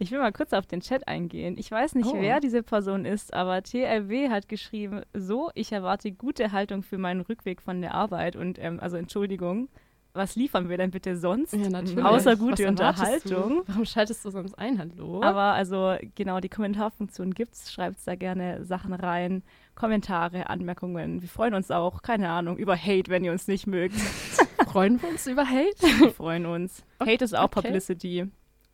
Ich 0.00 0.12
will 0.12 0.20
mal 0.20 0.32
kurz 0.32 0.52
auf 0.52 0.66
den 0.66 0.80
Chat 0.80 1.08
eingehen. 1.08 1.56
Ich 1.58 1.72
weiß 1.72 1.96
nicht, 1.96 2.06
oh. 2.06 2.16
wer 2.16 2.38
diese 2.38 2.62
Person 2.62 3.04
ist, 3.04 3.34
aber 3.34 3.64
TLW 3.64 4.28
hat 4.28 4.48
geschrieben, 4.48 5.02
so, 5.12 5.50
ich 5.54 5.72
erwarte 5.72 6.12
gute 6.12 6.52
Haltung 6.52 6.84
für 6.84 6.98
meinen 6.98 7.20
Rückweg 7.20 7.60
von 7.60 7.80
der 7.80 7.94
Arbeit 7.94 8.36
und 8.36 8.60
ähm, 8.60 8.78
also 8.78 8.96
Entschuldigung 8.96 9.68
was 10.18 10.36
liefern 10.36 10.68
wir 10.68 10.76
denn 10.76 10.90
bitte 10.90 11.16
sonst? 11.16 11.54
Ja, 11.54 11.70
natürlich. 11.70 12.04
Außer 12.04 12.36
gute 12.36 12.64
was 12.64 12.70
Unterhaltung. 12.70 13.62
Warum 13.66 13.86
schaltest 13.86 14.24
du 14.24 14.30
sonst 14.30 14.58
ein? 14.58 14.78
Hallo? 14.78 15.22
Aber 15.22 15.54
also 15.54 15.96
genau, 16.14 16.40
die 16.40 16.50
Kommentarfunktion 16.50 17.32
gibt's. 17.32 17.72
Schreibt 17.72 18.06
da 18.06 18.14
gerne 18.14 18.64
Sachen 18.64 18.92
rein. 18.92 19.42
Kommentare, 19.74 20.50
Anmerkungen. 20.50 21.22
Wir 21.22 21.28
freuen 21.28 21.54
uns 21.54 21.70
auch, 21.70 22.02
keine 22.02 22.28
Ahnung, 22.28 22.58
über 22.58 22.76
Hate, 22.76 23.10
wenn 23.10 23.24
ihr 23.24 23.32
uns 23.32 23.48
nicht 23.48 23.66
mögt. 23.66 23.94
freuen 24.70 25.00
wir 25.00 25.08
uns 25.08 25.26
über 25.26 25.48
Hate? 25.48 25.80
Wir 26.00 26.12
freuen 26.12 26.46
uns. 26.46 26.84
Hate 27.00 27.24
ist 27.24 27.36
auch 27.36 27.44
okay. 27.44 27.62
Publicity. 27.62 28.26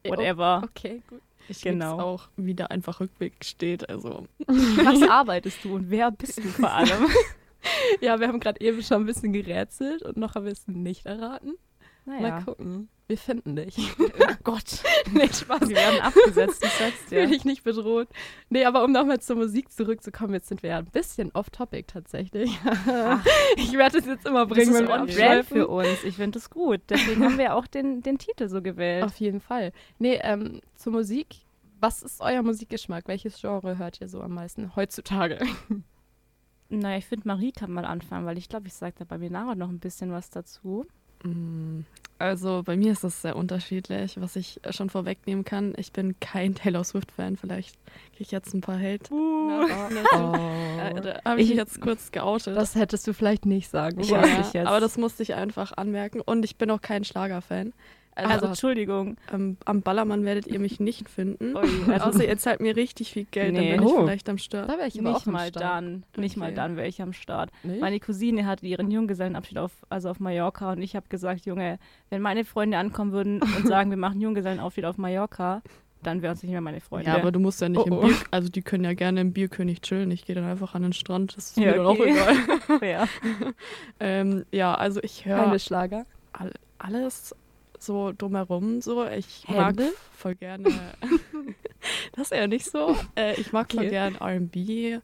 Whatever. 0.06 0.62
Okay, 0.64 1.02
gut. 1.08 1.20
Ich 1.48 1.60
genau. 1.60 2.00
auch, 2.00 2.28
wie 2.36 2.54
da 2.54 2.66
einfach 2.66 3.00
Rückweg 3.00 3.44
steht. 3.44 3.88
Also. 3.88 4.26
Was 4.46 5.08
arbeitest 5.08 5.64
du 5.64 5.76
und 5.76 5.90
wer 5.90 6.10
bist 6.10 6.38
du 6.38 6.48
vor 6.48 6.72
allem? 6.72 7.06
Ja, 8.00 8.20
wir 8.20 8.28
haben 8.28 8.40
gerade 8.40 8.60
eben 8.60 8.82
schon 8.82 9.02
ein 9.02 9.06
bisschen 9.06 9.32
gerätselt 9.32 10.02
und 10.02 10.16
noch 10.16 10.34
haben 10.34 10.44
wir 10.44 10.52
es 10.52 10.66
nicht 10.66 11.06
erraten. 11.06 11.54
Naja. 12.06 12.20
Mal 12.20 12.44
gucken. 12.44 12.88
Wir 13.06 13.18
finden 13.18 13.54
dich. 13.56 13.76
Oh 13.98 14.34
Gott. 14.44 14.82
nee, 15.12 15.28
Spaß. 15.28 15.68
Wir 15.68 15.76
werden 15.76 16.00
abgesetzt, 16.00 16.62
du 16.62 16.68
sagst 16.68 17.10
ja. 17.10 17.20
Fühle 17.20 17.34
ich 17.34 17.44
nicht 17.44 17.62
bedroht. 17.62 18.08
Nee, 18.48 18.64
aber 18.64 18.82
um 18.82 18.92
nochmal 18.92 19.20
zur 19.20 19.36
Musik 19.36 19.70
zurückzukommen, 19.70 20.32
jetzt 20.32 20.48
sind 20.48 20.62
wir 20.62 20.70
ja 20.70 20.78
ein 20.78 20.86
bisschen 20.86 21.30
off-topic 21.32 21.86
tatsächlich. 21.86 22.50
ich 23.56 23.72
werde 23.74 23.98
es 23.98 24.06
jetzt 24.06 24.26
immer 24.26 24.46
bringen, 24.46 24.72
das 24.72 24.80
ist 24.80 24.88
wenn 24.88 25.06
wir 25.06 25.38
on 25.38 25.44
für 25.44 25.68
uns. 25.68 26.04
Ich 26.04 26.16
finde 26.16 26.38
das 26.38 26.48
gut. 26.48 26.80
Deswegen 26.88 27.24
haben 27.24 27.38
wir 27.38 27.54
auch 27.54 27.66
den, 27.66 28.02
den 28.02 28.18
Titel 28.18 28.48
so 28.48 28.62
gewählt. 28.62 29.04
Auf 29.04 29.16
jeden 29.16 29.40
Fall. 29.40 29.72
Nee, 29.98 30.18
ähm, 30.22 30.60
zur 30.74 30.92
Musik. 30.92 31.36
Was 31.80 32.02
ist 32.02 32.22
euer 32.22 32.42
Musikgeschmack? 32.42 33.06
Welches 33.06 33.38
Genre 33.38 33.76
hört 33.76 34.00
ihr 34.00 34.08
so 34.08 34.22
am 34.22 34.32
meisten 34.32 34.74
heutzutage? 34.76 35.40
Naja, 36.80 36.98
ich 36.98 37.06
finde, 37.06 37.28
Marie 37.28 37.52
kann 37.52 37.72
mal 37.72 37.84
anfangen, 37.84 38.26
weil 38.26 38.38
ich 38.38 38.48
glaube, 38.48 38.66
ich 38.66 38.74
sage 38.74 38.94
da 38.98 39.04
bei 39.04 39.18
mir 39.18 39.30
nachher 39.30 39.54
noch 39.54 39.68
ein 39.68 39.78
bisschen 39.78 40.12
was 40.12 40.30
dazu. 40.30 40.86
Mm, 41.22 41.80
also 42.18 42.62
bei 42.64 42.76
mir 42.76 42.92
ist 42.92 43.02
das 43.02 43.22
sehr 43.22 43.34
unterschiedlich, 43.34 44.20
was 44.20 44.36
ich 44.36 44.60
schon 44.70 44.88
vorwegnehmen 44.88 45.44
kann. 45.44 45.74
Ich 45.76 45.92
bin 45.92 46.18
kein 46.20 46.54
Taylor 46.54 46.84
Swift-Fan. 46.84 47.36
Vielleicht 47.36 47.76
kriege 48.12 48.22
ich 48.22 48.30
jetzt 48.30 48.54
ein 48.54 48.60
paar 48.60 48.78
Hate. 48.78 49.12
Uh. 49.12 49.66
Na, 49.66 50.02
oh. 50.12 50.80
äh, 50.80 51.00
da 51.00 51.20
habe 51.24 51.40
ich, 51.40 51.50
ich 51.50 51.56
jetzt 51.56 51.80
kurz 51.80 52.12
geoutet. 52.12 52.56
Das 52.56 52.74
hättest 52.74 53.06
du 53.06 53.12
vielleicht 53.12 53.46
nicht 53.46 53.68
sagen 53.68 54.00
ja, 54.02 54.22
aber 54.64 54.80
das 54.80 54.96
musste 54.96 55.22
ich 55.22 55.34
einfach 55.34 55.72
anmerken. 55.76 56.20
Und 56.20 56.44
ich 56.44 56.56
bin 56.56 56.70
auch 56.70 56.80
kein 56.80 57.04
Schlager-Fan. 57.04 57.72
Also, 58.16 58.30
also 58.30 58.46
Entschuldigung. 58.46 59.16
Ähm, 59.32 59.56
am 59.64 59.82
Ballermann 59.82 60.24
werdet 60.24 60.46
ihr 60.46 60.58
mich 60.60 60.78
nicht 60.78 61.08
finden. 61.08 61.56
Ui, 61.56 61.92
also 61.92 62.06
Außer 62.06 62.26
ihr 62.26 62.38
zahlt 62.38 62.60
mir 62.60 62.76
richtig 62.76 63.12
viel 63.12 63.24
Geld, 63.24 63.52
nee. 63.52 63.70
dann 63.70 63.78
bin 63.78 63.88
ich 63.88 63.94
oh. 63.94 64.04
vielleicht 64.04 64.28
am 64.28 64.38
Start. 64.38 64.68
Da 64.68 64.78
wäre 64.78 64.88
ich 64.88 64.94
nicht 64.94 65.26
mal 65.26 65.48
Start. 65.48 65.64
dann. 65.64 66.04
Okay. 66.12 66.20
Nicht 66.20 66.36
mal 66.36 66.52
dann 66.52 66.76
wäre 66.76 66.86
ich 66.86 67.02
am 67.02 67.12
Start. 67.12 67.50
Nicht? 67.62 67.80
Meine 67.80 67.98
Cousine 67.98 68.46
hatte 68.46 68.66
ihren 68.66 68.90
Junggesellenabschied 68.90 69.58
auf, 69.58 69.72
also 69.88 70.10
auf 70.10 70.20
Mallorca 70.20 70.72
und 70.72 70.82
ich 70.82 70.94
habe 70.94 71.08
gesagt, 71.08 71.46
Junge, 71.46 71.78
wenn 72.10 72.22
meine 72.22 72.44
Freunde 72.44 72.78
ankommen 72.78 73.12
würden 73.12 73.40
und 73.42 73.66
sagen, 73.66 73.90
wir 73.90 73.96
machen 73.96 74.20
Junggesellenabschied 74.20 74.84
auf 74.84 74.96
Mallorca, 74.96 75.62
dann 76.02 76.22
wären 76.22 76.34
es 76.34 76.42
nicht 76.42 76.52
mehr 76.52 76.60
meine 76.60 76.80
Freunde. 76.80 77.10
Ja, 77.10 77.16
aber 77.16 77.32
du 77.32 77.40
musst 77.40 77.60
ja 77.60 77.68
nicht 77.68 77.80
oh, 77.80 78.00
im 78.00 78.00
Bier, 78.00 78.16
also 78.30 78.48
die 78.48 78.62
können 78.62 78.84
ja 78.84 78.94
gerne 78.94 79.20
im 79.20 79.32
Bierkönig 79.32 79.80
chillen. 79.80 80.10
Ich 80.10 80.24
gehe 80.24 80.34
dann 80.34 80.44
einfach 80.44 80.74
an 80.74 80.82
den 80.82 80.92
Strand, 80.92 81.36
das 81.36 81.50
ist 81.50 81.56
ja, 81.56 81.72
mir 81.72 81.86
okay. 81.86 82.14
dann 82.14 82.18
auch 82.18 82.82
egal. 82.82 82.88
ja. 82.88 83.08
ähm, 84.00 84.44
ja, 84.52 84.74
also 84.74 85.00
ich 85.02 85.24
höre. 85.24 85.44
Keine 85.44 85.58
Schlager? 85.58 86.04
All, 86.32 86.52
alles 86.78 87.34
so 87.84 88.12
drumherum 88.12 88.80
so. 88.80 89.06
Ich 89.06 89.46
mag 89.48 89.76
voll 90.16 90.34
gerne. 90.34 90.70
das 92.12 92.30
ist 92.30 92.38
ja 92.38 92.46
nicht 92.46 92.66
so. 92.66 92.96
Äh, 93.16 93.40
ich 93.40 93.52
mag 93.52 93.66
okay. 93.66 93.76
voll 93.76 93.88
gerne 93.88 94.20
RB, 94.20 95.02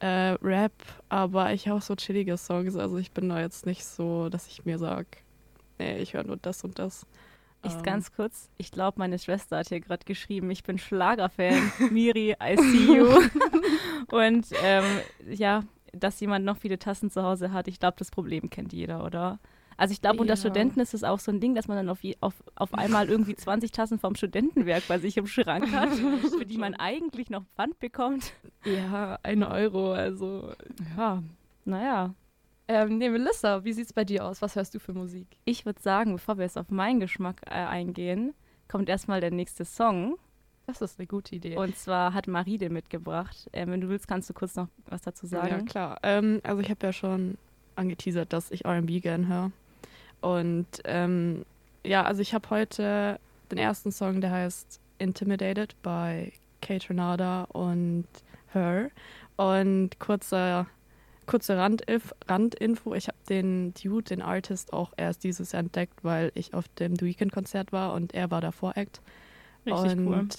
äh, 0.00 0.06
Rap, 0.42 0.72
aber 1.08 1.52
ich 1.52 1.68
habe 1.68 1.78
auch 1.78 1.82
so 1.82 1.96
chillige 1.96 2.36
Songs. 2.36 2.76
Also 2.76 2.98
ich 2.98 3.12
bin 3.12 3.28
da 3.28 3.40
jetzt 3.40 3.66
nicht 3.66 3.84
so, 3.84 4.28
dass 4.28 4.46
ich 4.46 4.64
mir 4.64 4.78
sage, 4.78 5.08
nee, 5.78 5.98
ich 5.98 6.14
höre 6.14 6.24
nur 6.24 6.36
das 6.36 6.64
und 6.64 6.78
das. 6.78 7.06
Ich 7.64 7.74
ähm. 7.74 7.82
ganz 7.82 8.12
kurz, 8.12 8.50
ich 8.56 8.70
glaube, 8.70 8.98
meine 8.98 9.18
Schwester 9.18 9.58
hat 9.58 9.68
hier 9.68 9.80
gerade 9.80 10.04
geschrieben, 10.04 10.50
ich 10.50 10.62
bin 10.62 10.78
Schlagerfan. 10.78 11.72
Miri, 11.90 12.36
I 12.40 12.56
see 12.56 12.96
you. 12.96 13.08
und 14.10 14.46
ähm, 14.62 14.84
ja, 15.28 15.64
dass 15.92 16.20
jemand 16.20 16.44
noch 16.44 16.58
viele 16.58 16.78
Tassen 16.78 17.10
zu 17.10 17.22
Hause 17.22 17.52
hat, 17.52 17.66
ich 17.66 17.80
glaube, 17.80 17.96
das 17.98 18.10
Problem 18.10 18.50
kennt 18.50 18.72
jeder, 18.72 19.04
oder? 19.04 19.40
Also 19.78 19.92
ich 19.92 20.00
glaube, 20.00 20.18
unter 20.18 20.34
ja. 20.34 20.36
Studenten 20.36 20.80
ist 20.80 20.92
es 20.92 21.04
auch 21.04 21.20
so 21.20 21.30
ein 21.30 21.40
Ding, 21.40 21.54
dass 21.54 21.68
man 21.68 21.76
dann 21.76 21.88
auf, 21.88 22.00
auf, 22.20 22.34
auf 22.56 22.74
einmal 22.74 23.08
irgendwie 23.08 23.36
20 23.36 23.70
Tassen 23.70 24.00
vom 24.00 24.16
Studentenwerk 24.16 24.82
bei 24.88 24.98
sich 24.98 25.16
im 25.16 25.28
Schrank 25.28 25.72
hat, 25.72 25.90
für 26.38 26.44
die 26.44 26.58
man 26.58 26.74
eigentlich 26.74 27.30
noch 27.30 27.44
Pfand 27.54 27.78
bekommt. 27.78 28.32
Ja, 28.64 29.20
ein 29.22 29.44
Euro, 29.44 29.92
also 29.92 30.52
ja, 30.96 31.22
naja. 31.64 32.12
Ähm, 32.66 32.98
nee, 32.98 33.08
Melissa, 33.08 33.64
wie 33.64 33.72
sieht's 33.72 33.92
bei 33.92 34.04
dir 34.04 34.24
aus? 34.26 34.42
Was 34.42 34.56
hörst 34.56 34.74
du 34.74 34.80
für 34.80 34.92
Musik? 34.92 35.28
Ich 35.44 35.64
würde 35.64 35.80
sagen, 35.80 36.12
bevor 36.12 36.38
wir 36.38 36.44
jetzt 36.44 36.58
auf 36.58 36.70
meinen 36.70 36.98
Geschmack 36.98 37.40
äh, 37.46 37.50
eingehen, 37.50 38.34
kommt 38.66 38.88
erstmal 38.88 39.20
der 39.20 39.30
nächste 39.30 39.64
Song. 39.64 40.18
Das 40.66 40.82
ist 40.82 40.98
eine 40.98 41.06
gute 41.06 41.36
Idee. 41.36 41.56
Und 41.56 41.76
zwar 41.76 42.12
hat 42.12 42.26
Marie 42.26 42.58
den 42.58 42.72
mitgebracht. 42.72 43.48
Ähm, 43.52 43.70
wenn 43.70 43.80
du 43.80 43.88
willst, 43.88 44.08
kannst 44.08 44.28
du 44.28 44.34
kurz 44.34 44.56
noch 44.56 44.68
was 44.86 45.02
dazu 45.02 45.26
sagen. 45.26 45.48
Ja, 45.48 45.62
klar. 45.62 45.98
Ähm, 46.02 46.40
also 46.42 46.60
ich 46.60 46.68
habe 46.68 46.84
ja 46.84 46.92
schon 46.92 47.38
angeteasert, 47.76 48.32
dass 48.32 48.50
ich 48.50 48.64
R&B 48.64 49.00
gern 49.00 49.28
höre. 49.28 49.52
Und 50.20 50.66
ähm, 50.84 51.44
ja, 51.84 52.04
also 52.04 52.22
ich 52.22 52.34
habe 52.34 52.50
heute 52.50 53.18
den 53.50 53.58
ersten 53.58 53.92
Song, 53.92 54.20
der 54.20 54.30
heißt 54.30 54.80
Intimidated 54.98 55.74
bei 55.82 56.32
Kate 56.60 56.90
Renada 56.90 57.44
und 57.44 58.06
Her. 58.52 58.90
Und 59.36 59.98
kurzer 59.98 60.66
kurze 61.28 61.56
Randinf 61.56 62.12
Randinfo, 62.26 62.94
ich 62.94 63.06
habe 63.06 63.18
den 63.28 63.72
Dude, 63.74 64.02
den 64.02 64.22
Artist, 64.22 64.72
auch 64.72 64.92
erst 64.96 65.22
dieses 65.22 65.52
Jahr 65.52 65.60
entdeckt, 65.60 66.02
weil 66.02 66.32
ich 66.34 66.54
auf 66.54 66.66
dem 66.80 66.96
The 66.96 67.04
Weeknd-Konzert 67.04 67.70
war 67.70 67.92
und 67.92 68.14
er 68.14 68.30
war 68.32 68.40
davor 68.40 68.76
Act. 68.76 69.00
Richtig 69.64 69.92
und 69.92 70.08
cool. 70.08 70.30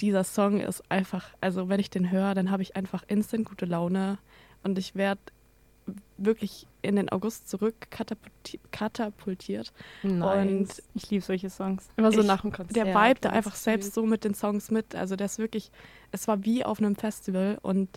dieser 0.00 0.24
Song 0.24 0.60
ist 0.60 0.82
einfach, 0.90 1.34
also 1.40 1.68
wenn 1.68 1.80
ich 1.80 1.90
den 1.90 2.10
höre, 2.10 2.34
dann 2.34 2.50
habe 2.50 2.62
ich 2.62 2.76
einfach 2.76 3.02
instant 3.08 3.44
gute 3.44 3.66
Laune 3.66 4.18
und 4.62 4.78
ich 4.78 4.94
werde 4.94 5.20
wirklich 6.16 6.66
in 6.82 6.96
den 6.96 7.08
August 7.10 7.48
zurück 7.48 7.74
katapultiert. 8.70 9.72
Nice. 10.02 10.48
Und 10.48 10.82
ich 10.94 11.10
liebe 11.10 11.24
solche 11.24 11.50
Songs. 11.50 11.88
Immer 11.96 12.12
so 12.12 12.20
ich, 12.20 12.26
nach 12.26 12.42
dem 12.42 12.52
Konzert. 12.52 12.76
Der 12.76 12.94
Vibe 12.94 13.20
da 13.20 13.30
einfach 13.30 13.54
selbst 13.54 13.94
so 13.94 14.06
mit 14.06 14.24
den 14.24 14.34
Songs 14.34 14.70
mit. 14.70 14.94
Also 14.94 15.16
der 15.16 15.26
ist 15.26 15.38
wirklich, 15.38 15.70
es 16.12 16.28
war 16.28 16.44
wie 16.44 16.64
auf 16.64 16.78
einem 16.78 16.96
Festival 16.96 17.58
und 17.62 17.88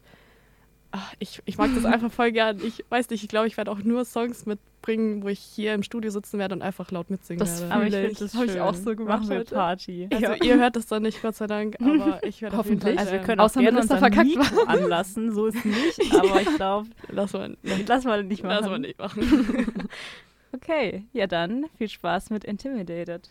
ach, 0.92 1.14
ich, 1.20 1.42
ich 1.46 1.58
mag 1.58 1.72
das 1.76 1.86
einfach 1.86 2.12
voll 2.12 2.32
gern. 2.32 2.60
Ich 2.64 2.84
weiß 2.90 3.10
nicht, 3.10 3.24
ich 3.24 3.30
glaube, 3.30 3.48
ich 3.48 3.58
werde 3.58 3.72
auch 3.72 3.80
nur 3.80 4.06
Songs 4.06 4.46
mitbringen, 4.80 5.24
wo 5.24 5.28
ich 5.28 5.40
hier 5.40 5.74
im 5.74 5.84
Studio 5.84 6.10
sitzen 6.12 6.40
werde 6.40 6.56
und 6.56 6.62
einfach 6.62 6.92
laut 6.92 7.10
mitsingen 7.10 7.40
das 7.40 7.62
werde. 7.62 7.76
Aber 7.76 7.88
ich 7.88 7.94
finde 7.94 8.16
das 8.20 8.36
habe 8.36 8.46
ich 8.46 8.60
auch 8.60 8.74
so 8.74 8.96
gemacht 8.96 9.22
Machen 9.22 9.30
wir 9.30 9.44
Party. 9.44 10.08
Also 10.12 10.26
ja. 10.26 10.36
ihr 10.36 10.60
hört 10.60 10.76
das 10.76 10.88
dann 10.88 11.04
nicht, 11.04 11.22
Gott 11.22 11.36
sei 11.36 11.48
Dank, 11.48 11.78
aber 11.82 12.24
ich 12.24 12.42
werde 12.42 12.58
Hoffentlich. 12.58 12.98
Also 12.98 13.12
wir 13.12 13.20
können 13.20 13.40
auch 13.40 13.46
Außer 13.46 13.62
gerne 13.62 13.84
verkackt 13.84 14.28
Mikro 14.28 14.64
anlassen, 14.64 15.34
so 15.34 15.48
ist 15.48 15.58
es 15.58 15.66
nicht, 15.66 16.14
aber 16.16 16.42
ich 16.42 16.56
glaube, 16.56 16.90
lass 17.10 17.34
mal, 17.34 17.58
lass 17.88 18.06
mal 18.06 18.24
nicht 18.24 18.44
machen. 18.44 18.50
Lass 18.60 18.70
mal 18.70 18.80
nicht 18.80 19.00
machen. 19.00 19.90
okay, 20.54 21.06
ja 21.14 21.28
dann, 21.28 21.66
viel 21.78 21.90
Spaß 21.90 22.30
mit 22.30 22.44
Intimidated 22.44 23.30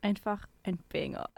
einfach 0.00 0.46
ein 0.62 0.78
Banger. 0.92 1.28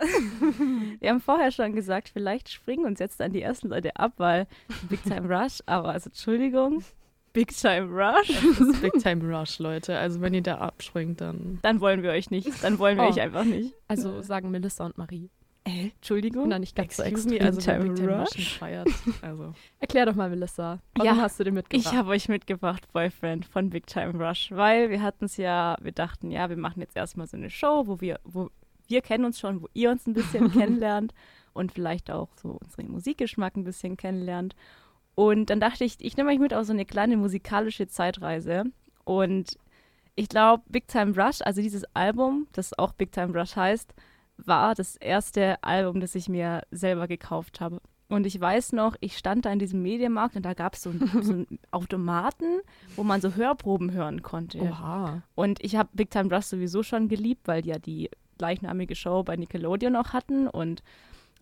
wir 1.01 1.09
haben 1.09 1.21
vorher 1.21 1.51
schon 1.51 1.75
gesagt, 1.75 2.11
vielleicht 2.11 2.51
springen 2.51 2.85
uns 2.85 3.01
jetzt 3.01 3.21
an 3.23 3.33
die 3.33 3.41
ersten 3.41 3.69
Leute 3.69 3.97
ab, 3.97 4.13
weil 4.19 4.47
Big 4.91 5.03
Time 5.03 5.35
Rush, 5.35 5.61
aber 5.65 5.89
also 5.89 6.11
Entschuldigung, 6.11 6.85
Big 7.33 7.57
Time 7.57 7.89
Rush. 7.91 8.29
Big 8.81 8.93
Time 9.03 9.25
Rush, 9.25 9.59
Leute. 9.59 9.97
Also 9.99 10.21
wenn 10.21 10.35
ihr 10.35 10.43
da 10.43 10.59
abspringt, 10.59 11.21
dann. 11.21 11.59
Dann 11.63 11.81
wollen 11.81 12.03
wir 12.03 12.11
euch 12.11 12.31
nicht. 12.31 12.63
Dann 12.63 12.79
wollen 12.79 12.97
wir 12.97 13.05
oh. 13.05 13.09
euch 13.09 13.21
einfach 13.21 13.45
nicht. 13.45 13.75
Also 13.89 14.23
sagen 14.23 14.51
Melissa 14.51 14.87
und 14.87 14.99
Marie. 14.99 15.31
Äh, 15.65 15.91
Entschuldigung? 15.95 16.49
Na, 16.49 16.59
nicht 16.59 16.75
ganz 16.75 16.97
so 16.97 17.03
extrem. 17.03 17.41
Also 17.41 17.61
Time 17.61 17.85
Big 17.85 17.97
Time 17.97 18.21
Rush 18.21 18.59
feiert. 18.59 18.89
Also. 19.23 19.53
Erklär 19.79 20.07
doch 20.07 20.15
mal, 20.15 20.31
Melissa. 20.31 20.81
Warum 20.95 21.17
ja, 21.17 21.23
hast 21.23 21.39
du 21.39 21.45
den 21.45 21.55
mitgebracht? 21.55 21.93
Ich 21.93 21.97
habe 21.97 22.11
euch 22.11 22.29
mitgebracht, 22.29 22.91
Boyfriend 22.93 23.45
von 23.45 23.71
Big 23.71 23.87
Time 23.87 24.13
Rush, 24.15 24.51
weil 24.53 24.91
wir 24.91 25.03
hatten 25.03 25.27
es 25.27 25.37
ja, 25.37 25.77
wir 25.81 25.93
dachten, 25.93 26.31
ja, 26.31 26.49
wir 26.49 26.57
machen 26.57 26.81
jetzt 26.81 26.97
erstmal 26.97 27.27
so 27.27 27.37
eine 27.37 27.51
Show, 27.51 27.87
wo 27.87 28.01
wir, 28.01 28.19
wo 28.25 28.51
wir 28.89 29.03
kennen 29.03 29.25
uns 29.25 29.39
schon, 29.39 29.63
wo 29.63 29.69
ihr 29.75 29.91
uns 29.91 30.07
ein 30.07 30.15
bisschen 30.15 30.51
kennenlernt 30.53 31.13
und 31.53 31.73
vielleicht 31.73 32.11
auch 32.11 32.29
so 32.37 32.59
unseren 32.63 32.91
Musikgeschmack 32.91 33.57
ein 33.57 33.65
bisschen 33.65 33.97
kennenlernt. 33.97 34.57
Und 35.15 35.51
dann 35.51 35.61
dachte 35.61 35.85
ich, 35.85 35.97
ich 36.01 36.17
nehme 36.17 36.31
euch 36.31 36.39
mit 36.39 36.55
auf 36.55 36.65
so 36.65 36.73
eine 36.73 36.87
kleine 36.87 37.17
musikalische 37.17 37.87
Zeitreise. 37.89 38.65
Und 39.05 39.59
ich 40.15 40.29
glaube, 40.29 40.63
Big 40.69 40.89
Time 40.89 41.15
Rush, 41.17 41.41
also 41.43 41.63
dieses 41.63 41.85
Album, 41.95 42.47
das 42.53 42.79
auch 42.79 42.93
Big 42.93 43.13
Time 43.13 43.39
Rush 43.39 43.57
heißt, 43.57 43.95
war 44.37 44.75
das 44.75 44.97
erste 44.97 45.63
Album, 45.63 46.01
das 46.01 46.15
ich 46.15 46.29
mir 46.29 46.63
selber 46.71 47.09
gekauft 47.09 47.61
habe. 47.61 47.81
Und 48.09 48.27
ich 48.27 48.41
weiß 48.41 48.73
noch, 48.73 48.97
ich 49.01 49.17
stand 49.17 49.45
da 49.45 49.53
in 49.53 49.61
diesem 49.61 49.83
Medienmarkt 49.83 50.35
und 50.35 50.43
da 50.45 50.55
gab 50.55 50.75
es 50.75 50.83
so, 50.83 50.93
so 51.23 51.33
einen 51.33 51.59
Automaten, 51.71 52.61
wo 52.97 53.05
man 53.05 53.21
so 53.21 53.35
Hörproben 53.35 53.93
hören 53.93 54.23
konnte. 54.23 54.59
Oha. 54.59 55.23
Und 55.37 55.63
ich 55.65 55.77
habe 55.77 55.89
Big 55.93 56.11
Time 56.11 56.35
Rush 56.35 56.47
sowieso 56.47 56.83
schon 56.83 57.09
geliebt, 57.09 57.47
weil 57.47 57.65
ja 57.65 57.79
die 57.79 58.11
gleichnamige 58.37 58.97
Show 58.97 59.23
bei 59.23 59.37
Nickelodeon 59.37 59.95
auch 59.97 60.13
hatten 60.13 60.49
und 60.49 60.83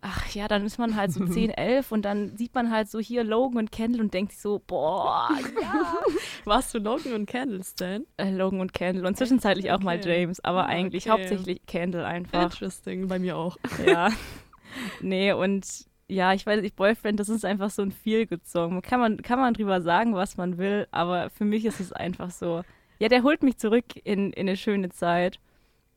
ach 0.01 0.29
ja, 0.31 0.49
dann 0.49 0.65
ist 0.65 0.79
man 0.79 0.97
halt 0.97 1.13
so 1.13 1.27
10, 1.27 1.51
11 1.51 1.93
und 1.93 2.03
dann 2.03 2.37
sieht 2.37 2.55
man 2.55 2.71
halt 2.71 2.91
so 2.91 2.99
hier 2.99 3.25
Logan 3.25 3.59
und 3.59 3.73
Kendall 3.73 4.01
und 4.01 4.15
denkt 4.15 4.33
sich 4.33 4.41
so, 4.41 4.63
boah, 4.67 5.31
ja. 5.63 5.97
Warst 6.45 6.75
du 6.75 6.79
Logan 6.79 7.15
und 7.15 7.27
Kendall, 7.27 7.63
Stan? 7.65 8.05
Äh, 8.17 8.31
Logan 8.31 8.61
und 8.61 8.73
Kendall 8.73 9.07
und 9.07 9.17
zwischenzeitlich 9.17 9.67
okay. 9.67 9.75
auch 9.75 9.81
mal 9.81 10.01
James, 10.03 10.43
aber 10.45 10.65
okay. 10.65 10.73
eigentlich 10.73 11.09
hauptsächlich 11.09 11.61
Kendall 11.67 12.05
einfach. 12.05 12.45
Interesting, 12.45 13.09
bei 13.09 13.19
mir 13.19 13.37
auch. 13.37 13.57
Ja. 13.87 14.11
nee, 15.01 15.33
und 15.33 15.67
ja, 16.09 16.33
ich 16.33 16.45
weiß 16.45 16.61
nicht, 16.63 16.77
Boyfriend, 16.77 17.21
das 17.21 17.29
ist 17.29 17.45
einfach 17.45 17.71
so 17.71 17.83
ein 17.83 17.93
Feel-Good-Song. 17.93 18.83
Kann 18.83 19.01
man, 19.01 19.23
kann 19.23 19.39
man 19.39 19.55
drüber 19.55 19.81
sagen, 19.81 20.15
was 20.15 20.37
man 20.37 20.59
will, 20.59 20.87
aber 20.91 21.31
für 21.31 21.45
mich 21.45 21.65
ist 21.65 21.81
es 21.81 21.93
einfach 21.93 22.31
so, 22.31 22.63
ja, 22.99 23.09
der 23.09 23.23
holt 23.23 23.43
mich 23.43 23.59
zurück 23.59 23.85
in, 24.05 24.33
in 24.33 24.49
eine 24.49 24.57
schöne 24.57 24.89
Zeit. 24.91 25.39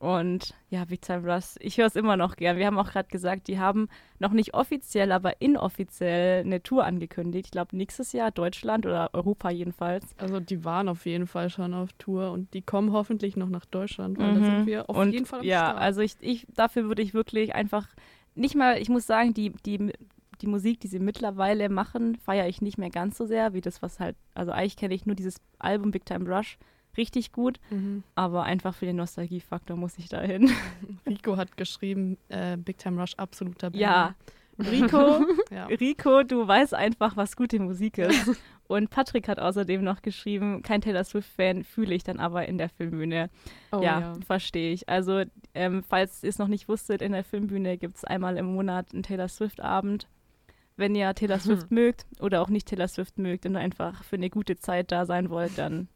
Und 0.02 0.56
ja, 0.72 0.84
Big 0.86 1.04
Time 1.04 1.32
Rush, 1.32 1.58
ich 1.60 1.78
höre 1.78 1.86
es 1.86 1.96
immer 1.96 2.18
noch 2.18 2.36
gern. 2.36 2.58
Wir 2.58 2.66
haben 2.66 2.80
auch 2.80 2.90
gerade 2.90 3.08
gesagt, 3.10 3.48
die 3.48 3.60
haben 3.60 3.88
noch 4.18 4.32
nicht 4.32 4.56
offiziell, 4.56 5.12
aber 5.12 5.40
inoffiziell 5.44 6.42
eine 6.44 6.64
Tour 6.64 6.86
angekündigt. 6.86 7.46
Ich 7.46 7.52
glaube, 7.52 7.78
nächstes 7.78 8.12
Jahr 8.12 8.32
Deutschland 8.32 8.88
oder 8.88 9.12
Europa 9.14 9.52
jedenfalls. 9.52 10.04
Also 10.18 10.40
die 10.40 10.66
waren 10.66 10.90
auf 10.90 11.06
jeden 11.06 11.28
Fall 11.28 11.52
schon 11.52 11.76
auf 11.76 11.94
Tour 12.00 12.32
und 12.32 12.52
die 12.56 12.64
kommen 12.64 12.94
hoffentlich 12.94 13.38
noch 13.38 13.50
nach 13.50 13.66
Deutschland, 13.66 14.18
weil 14.18 14.32
mhm. 14.32 14.40
da 14.40 14.46
sind 14.46 14.66
wir 14.66 14.90
auf 14.90 14.98
und 14.98 15.12
jeden 15.12 15.28
Fall 15.28 15.42
am 15.42 15.46
Ja, 15.46 15.70
Start. 15.70 15.78
also 15.78 16.02
ich, 16.02 16.16
ich, 16.20 16.48
dafür 16.56 16.86
würde 16.86 17.04
ich 17.04 17.14
wirklich 17.14 17.54
einfach 17.54 17.88
nicht 18.34 18.56
mal, 18.56 18.82
ich 18.82 18.90
muss 18.90 19.06
sagen, 19.06 19.36
die, 19.36 19.52
die, 19.68 19.94
die 20.42 20.48
Musik, 20.48 20.80
die 20.80 20.88
sie 20.88 20.98
mittlerweile 20.98 21.70
machen, 21.70 22.16
feiere 22.16 22.48
ich 22.48 22.60
nicht 22.60 22.80
mehr 22.80 22.90
ganz 22.90 23.20
so 23.20 23.28
sehr, 23.28 23.54
wie 23.54 23.62
das, 23.62 23.84
was 23.84 24.00
halt, 24.00 24.16
also 24.34 24.52
eigentlich 24.52 24.78
kenne 24.78 24.96
ich 24.96 25.06
nur 25.06 25.16
dieses 25.16 25.36
Album 25.60 25.92
Big 25.92 26.08
Time 26.08 26.28
Rush 26.28 26.58
richtig 26.98 27.32
gut, 27.32 27.60
mhm. 27.70 28.04
aber 28.16 28.44
einfach 28.44 28.76
für 28.76 28.86
den 28.86 28.98
Nostalgiefaktor 28.98 29.78
muss 29.78 29.98
ich 29.98 30.10
da 30.10 30.22
hin. 30.22 30.52
Rico 31.08 31.38
hat 31.38 31.58
geschrieben, 31.58 32.18
äh, 32.30 32.58
Big 32.58 32.78
Time 32.78 33.00
Rush 33.00 33.14
absoluter 33.16 33.70
Band. 33.70 33.82
Ja, 33.82 34.16
Rico, 34.60 35.26
ja. 35.52 35.66
Rico, 35.66 36.24
du 36.24 36.48
weißt 36.48 36.74
einfach, 36.74 37.18
was 37.18 37.36
gute 37.36 37.60
Musik 37.60 37.98
ist. 37.98 38.32
Und 38.68 38.90
Patrick 38.90 39.28
hat 39.28 39.40
außerdem 39.40 39.84
noch 39.84 40.02
geschrieben, 40.02 40.62
kein 40.62 40.82
Taylor 40.82 41.04
Swift-Fan 41.04 41.64
fühle 41.64 41.94
ich 41.94 42.04
dann 42.04 42.20
aber 42.20 42.48
in 42.48 42.58
der 42.58 42.70
Filmbühne. 42.70 43.30
Oh, 43.72 43.82
ja, 43.82 44.00
ja. 44.00 44.14
verstehe 44.26 44.72
ich. 44.72 44.88
Also, 44.88 45.24
ähm, 45.54 45.84
falls 45.88 46.24
ihr 46.24 46.30
es 46.30 46.38
noch 46.38 46.48
nicht 46.48 46.70
wusstet, 46.70 47.02
in 47.02 47.12
der 47.12 47.24
Filmbühne 47.24 47.78
gibt 47.78 47.98
es 47.98 48.06
einmal 48.06 48.38
im 48.38 48.46
Monat 48.46 48.94
einen 48.94 49.04
Taylor 49.04 49.28
Swift-Abend. 49.28 50.08
Wenn 50.78 50.96
ihr 50.96 51.14
Taylor 51.14 51.38
Swift 51.38 51.70
mögt 51.70 52.06
oder 52.22 52.42
auch 52.42 52.50
nicht 52.50 52.68
Taylor 52.68 52.88
Swift 52.88 53.20
mögt 53.20 53.46
und 53.46 53.56
einfach 53.56 54.04
für 54.04 54.16
eine 54.16 54.30
gute 54.30 54.56
Zeit 54.56 54.92
da 54.92 55.06
sein 55.06 55.30
wollt, 55.30 55.58
dann 55.58 55.90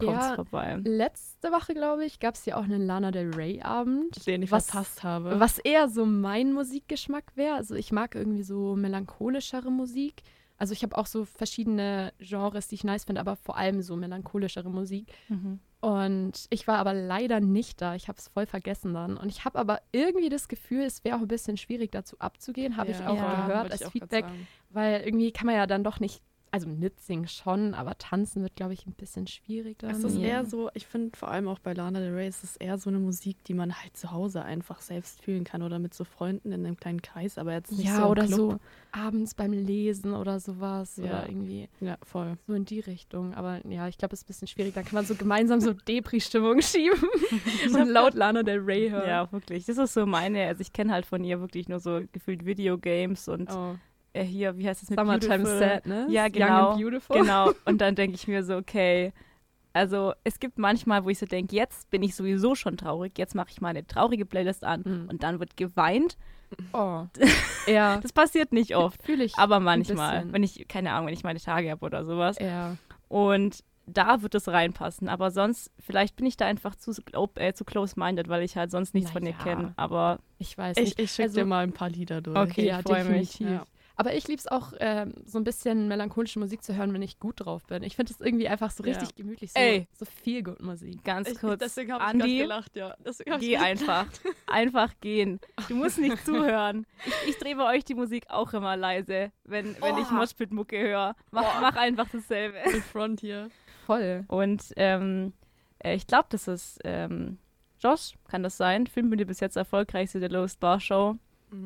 kommt's 0.00 0.26
Ja, 0.28 0.34
vorbei. 0.34 0.78
Letzte 0.84 1.52
Woche, 1.52 1.74
glaube 1.74 2.04
ich, 2.04 2.18
gab 2.20 2.34
es 2.34 2.44
ja 2.46 2.56
auch 2.56 2.64
einen 2.64 2.84
Lana 2.86 3.10
Del 3.10 3.32
Rey-Abend. 3.34 4.26
Den 4.26 4.42
ich 4.42 4.50
Was- 4.50 4.70
verpasst 4.70 5.02
habe. 5.02 5.38
Was 5.40 5.58
eher 5.58 5.88
so 5.88 6.04
mein 6.06 6.52
Musikgeschmack 6.52 7.32
wäre. 7.36 7.54
Also 7.56 7.74
ich 7.74 7.92
mag 7.92 8.14
irgendwie 8.14 8.42
so 8.42 8.76
melancholischere 8.76 9.70
Musik. 9.70 10.22
Also 10.58 10.72
ich 10.74 10.82
habe 10.82 10.98
auch 10.98 11.06
so 11.06 11.24
verschiedene 11.24 12.12
Genres, 12.18 12.68
die 12.68 12.74
ich 12.74 12.84
nice 12.84 13.04
finde, 13.04 13.20
aber 13.22 13.36
vor 13.36 13.56
allem 13.56 13.80
so 13.80 13.96
melancholischere 13.96 14.68
Musik. 14.70 15.06
Mhm. 15.28 15.58
Und 15.80 16.46
ich 16.50 16.68
war 16.68 16.76
aber 16.76 16.92
leider 16.92 17.40
nicht 17.40 17.80
da. 17.80 17.94
Ich 17.94 18.08
habe 18.08 18.18
es 18.18 18.28
voll 18.28 18.44
vergessen 18.44 18.92
dann. 18.92 19.16
Und 19.16 19.30
ich 19.30 19.46
habe 19.46 19.58
aber 19.58 19.80
irgendwie 19.92 20.28
das 20.28 20.48
Gefühl, 20.48 20.82
es 20.82 21.02
wäre 21.04 21.16
auch 21.16 21.22
ein 21.22 21.28
bisschen 21.28 21.56
schwierig 21.56 21.90
dazu 21.92 22.16
abzugehen, 22.18 22.76
habe 22.76 22.90
ich 22.90 22.98
Ja, 22.98 23.08
auch 23.08 23.16
Ja, 23.16 23.46
gehört 23.46 23.72
als 23.72 23.80
ich 23.80 23.86
Feedback. 23.88 24.26
Weil 24.68 25.00
irgendwie 25.00 25.32
kann 25.32 25.46
man 25.46 25.54
ja 25.54 25.66
dann 25.66 25.82
doch 25.82 25.98
nicht, 25.98 26.20
also 26.52 26.68
mitsingen 26.68 27.28
schon, 27.28 27.74
aber 27.74 27.96
tanzen 27.98 28.42
wird, 28.42 28.56
glaube 28.56 28.72
ich, 28.72 28.86
ein 28.86 28.92
bisschen 28.92 29.26
schwierig 29.26 29.78
dann. 29.78 29.90
Es 29.90 30.02
ist 30.02 30.16
Ja. 30.16 30.22
eher 30.28 30.44
so, 30.44 30.68
ich 30.74 30.86
finde 30.86 31.16
vor 31.16 31.30
allem 31.30 31.46
auch 31.46 31.58
bei 31.60 31.72
Lana 31.74 32.00
Del 32.00 32.12
Rey, 32.14 32.26
es 32.26 32.42
ist 32.42 32.56
eher 32.56 32.76
so 32.78 32.90
eine 32.90 32.98
Musik, 32.98 33.36
die 33.44 33.54
man 33.54 33.74
halt 33.80 33.96
zu 33.96 34.10
Hause 34.10 34.42
einfach 34.42 34.80
selbst 34.80 35.22
fühlen 35.22 35.44
kann 35.44 35.62
oder 35.62 35.78
mit 35.78 35.94
so 35.94 36.04
Freunden 36.04 36.50
in 36.52 36.66
einem 36.66 36.76
kleinen 36.76 37.02
Kreis, 37.02 37.38
aber 37.38 37.52
jetzt 37.52 37.70
nicht 37.72 37.84
ja, 37.84 37.96
so 37.96 38.02
im 38.04 38.08
oder 38.10 38.24
Club. 38.26 38.36
so 38.36 38.58
abends 38.92 39.34
beim 39.34 39.52
Lesen 39.52 40.12
oder 40.14 40.40
sowas. 40.40 40.96
Ja. 40.96 41.04
Oder 41.04 41.28
irgendwie 41.28 41.68
Ja, 41.80 41.96
voll. 42.02 42.36
so 42.48 42.54
in 42.54 42.64
die 42.64 42.80
Richtung. 42.80 43.34
Aber 43.34 43.64
ja, 43.68 43.86
ich 43.86 43.96
glaube, 43.98 44.14
es 44.14 44.20
ist 44.20 44.24
ein 44.24 44.28
bisschen 44.28 44.48
schwierig. 44.48 44.74
Dann 44.74 44.84
kann 44.84 44.94
man 44.96 45.04
so 45.04 45.14
gemeinsam 45.14 45.60
so 45.60 45.72
Depri-Stimmung 45.72 46.60
schieben 46.62 46.98
und 47.72 47.88
laut 47.88 48.14
Lana 48.14 48.42
Del 48.42 48.58
Rey 48.58 48.90
hören. 48.90 49.08
Ja, 49.08 49.30
wirklich. 49.32 49.66
Das 49.66 49.78
ist 49.78 49.94
so 49.94 50.04
meine, 50.06 50.46
also 50.46 50.60
ich 50.62 50.72
kenne 50.72 50.92
halt 50.92 51.06
von 51.06 51.22
ihr 51.22 51.40
wirklich 51.40 51.68
nur 51.68 51.78
so 51.78 52.00
gefühlt 52.12 52.44
Videogames 52.44 53.28
und 53.28 53.48
Oh. 53.50 53.76
Äh, 54.12 54.24
hier, 54.24 54.56
wie 54.58 54.66
heißt 54.68 54.82
das 54.82 54.90
mit 54.90 54.98
Summertime 54.98 55.38
Beautiful? 55.44 55.58
Sad, 55.58 55.86
ne? 55.86 56.06
Ja, 56.10 56.24
Young 56.24 56.32
genau. 56.32 56.70
and 56.70 56.80
Beautiful. 56.80 57.16
Genau. 57.20 57.50
Und 57.64 57.80
dann 57.80 57.94
denke 57.94 58.14
ich 58.16 58.26
mir 58.28 58.42
so, 58.44 58.56
okay. 58.56 59.12
Also 59.72 60.12
es 60.24 60.40
gibt 60.40 60.58
manchmal, 60.58 61.04
wo 61.04 61.10
ich 61.10 61.18
so 61.18 61.26
denke, 61.26 61.54
jetzt 61.54 61.88
bin 61.90 62.02
ich 62.02 62.16
sowieso 62.16 62.56
schon 62.56 62.76
traurig, 62.76 63.16
jetzt 63.18 63.36
mache 63.36 63.50
ich 63.50 63.60
mal 63.60 63.68
eine 63.68 63.86
traurige 63.86 64.26
Playlist 64.26 64.64
an 64.64 64.82
Mhm. 64.84 65.08
und 65.10 65.22
dann 65.22 65.38
wird 65.38 65.56
geweint. 65.56 66.16
Oh. 66.72 67.04
ja, 67.68 67.98
Das 67.98 68.12
passiert 68.12 68.52
nicht 68.52 68.74
oft, 68.74 69.00
fühle 69.04 69.22
ich. 69.22 69.36
aber 69.36 69.60
manchmal, 69.60 70.24
wenn 70.32 70.42
ich, 70.42 70.66
keine 70.66 70.90
Ahnung, 70.92 71.06
wenn 71.06 71.14
ich 71.14 71.22
meine 71.22 71.38
Tage 71.38 71.70
habe 71.70 71.86
oder 71.86 72.04
sowas. 72.04 72.36
ja. 72.40 72.76
Und 73.08 73.62
da 73.86 74.22
wird 74.22 74.36
es 74.36 74.46
reinpassen. 74.46 75.08
Aber 75.08 75.32
sonst, 75.32 75.72
vielleicht 75.80 76.14
bin 76.14 76.24
ich 76.26 76.36
da 76.36 76.46
einfach 76.46 76.76
zu, 76.76 76.92
äh, 77.36 77.52
zu 77.54 77.64
close-minded, 77.64 78.28
weil 78.28 78.44
ich 78.44 78.56
halt 78.56 78.70
sonst 78.70 78.94
nichts 78.94 79.10
von 79.10 79.24
ihr 79.26 79.32
Naja. 79.32 79.42
kenne. 79.44 79.72
Aber 79.76 80.18
Ich 80.38 80.56
weiß 80.56 80.76
Ich, 80.76 80.84
nicht. 80.84 81.00
ich 81.00 81.10
schicke 81.10 81.28
Also- 81.28 81.40
dir 81.40 81.46
mal 81.46 81.64
ein 81.64 81.72
paar 81.72 81.88
Lieder 81.90 82.20
durch. 82.20 82.36
Okay, 82.38 82.66
ja, 82.66 82.78
ich 82.78 82.84
freu 82.84 83.02
mich. 83.04 83.40
Ja. 83.40 83.64
Aber 84.00 84.14
ich 84.14 84.26
liebe 84.28 84.38
es 84.38 84.46
auch, 84.46 84.72
ähm, 84.80 85.12
so 85.26 85.36
ein 85.38 85.44
bisschen 85.44 85.86
melancholische 85.88 86.38
Musik 86.38 86.62
zu 86.62 86.74
hören, 86.74 86.94
wenn 86.94 87.02
ich 87.02 87.18
gut 87.18 87.40
drauf 87.44 87.64
bin. 87.66 87.82
Ich 87.82 87.96
finde 87.96 88.14
es 88.14 88.20
irgendwie 88.22 88.48
einfach 88.48 88.70
so 88.70 88.82
Ja. 88.82 88.92
richtig 88.94 89.14
gemütlich, 89.14 89.52
so, 89.52 89.60
Ey. 89.60 89.86
so 89.92 90.06
viel 90.06 90.42
gut 90.42 90.62
Musik. 90.62 91.04
ganz 91.04 91.28
Ich, 91.28 91.38
kurz, 91.38 91.58
deswegen 91.60 91.92
habe 91.92 92.16
ich 92.16 92.38
gelacht, 92.38 92.74
ja. 92.76 92.94
Geh 93.38 93.58
einfach. 93.58 94.06
Einfach 94.46 94.94
gehen. 95.02 95.38
Du 95.68 95.74
musst 95.76 95.98
nicht 95.98 96.16
zuhören. 96.24 96.86
Ich, 97.04 97.30
ich 97.30 97.38
drehe 97.38 97.56
bei 97.56 97.68
euch 97.76 97.84
die 97.84 97.94
Musik 97.94 98.24
auch 98.30 98.54
immer 98.54 98.74
leise, 98.76 99.32
wenn, 99.44 99.76
wenn 99.82 99.98
ich. 99.98 100.10
Moshpit-Mucke 100.10 100.78
höre. 100.80 101.14
Mach, 101.30 101.60
mach 101.60 101.76
einfach 101.76 102.08
dasselbe. 102.10 102.56
In 102.72 102.80
Front 102.82 103.20
hier. 103.20 103.50
Voll. 103.84 104.24
Und 104.28 104.62
ähm, 104.76 105.34
äh, 105.78 105.94
ich 105.94 106.06
glaube, 106.06 106.26
das 106.30 106.48
ist 106.48 106.78
ähm, 106.84 107.36
Josh, 107.80 108.12
kann 108.28 108.42
das 108.42 108.56
sein? 108.56 108.86
Filmbühne 108.86 109.26
bis 109.26 109.40
jetzt 109.40 109.56
erfolgreichste 109.56 110.20
der 110.20 110.30
Lowest 110.30 110.58
Bar 110.58 110.80
Show. 110.80 111.16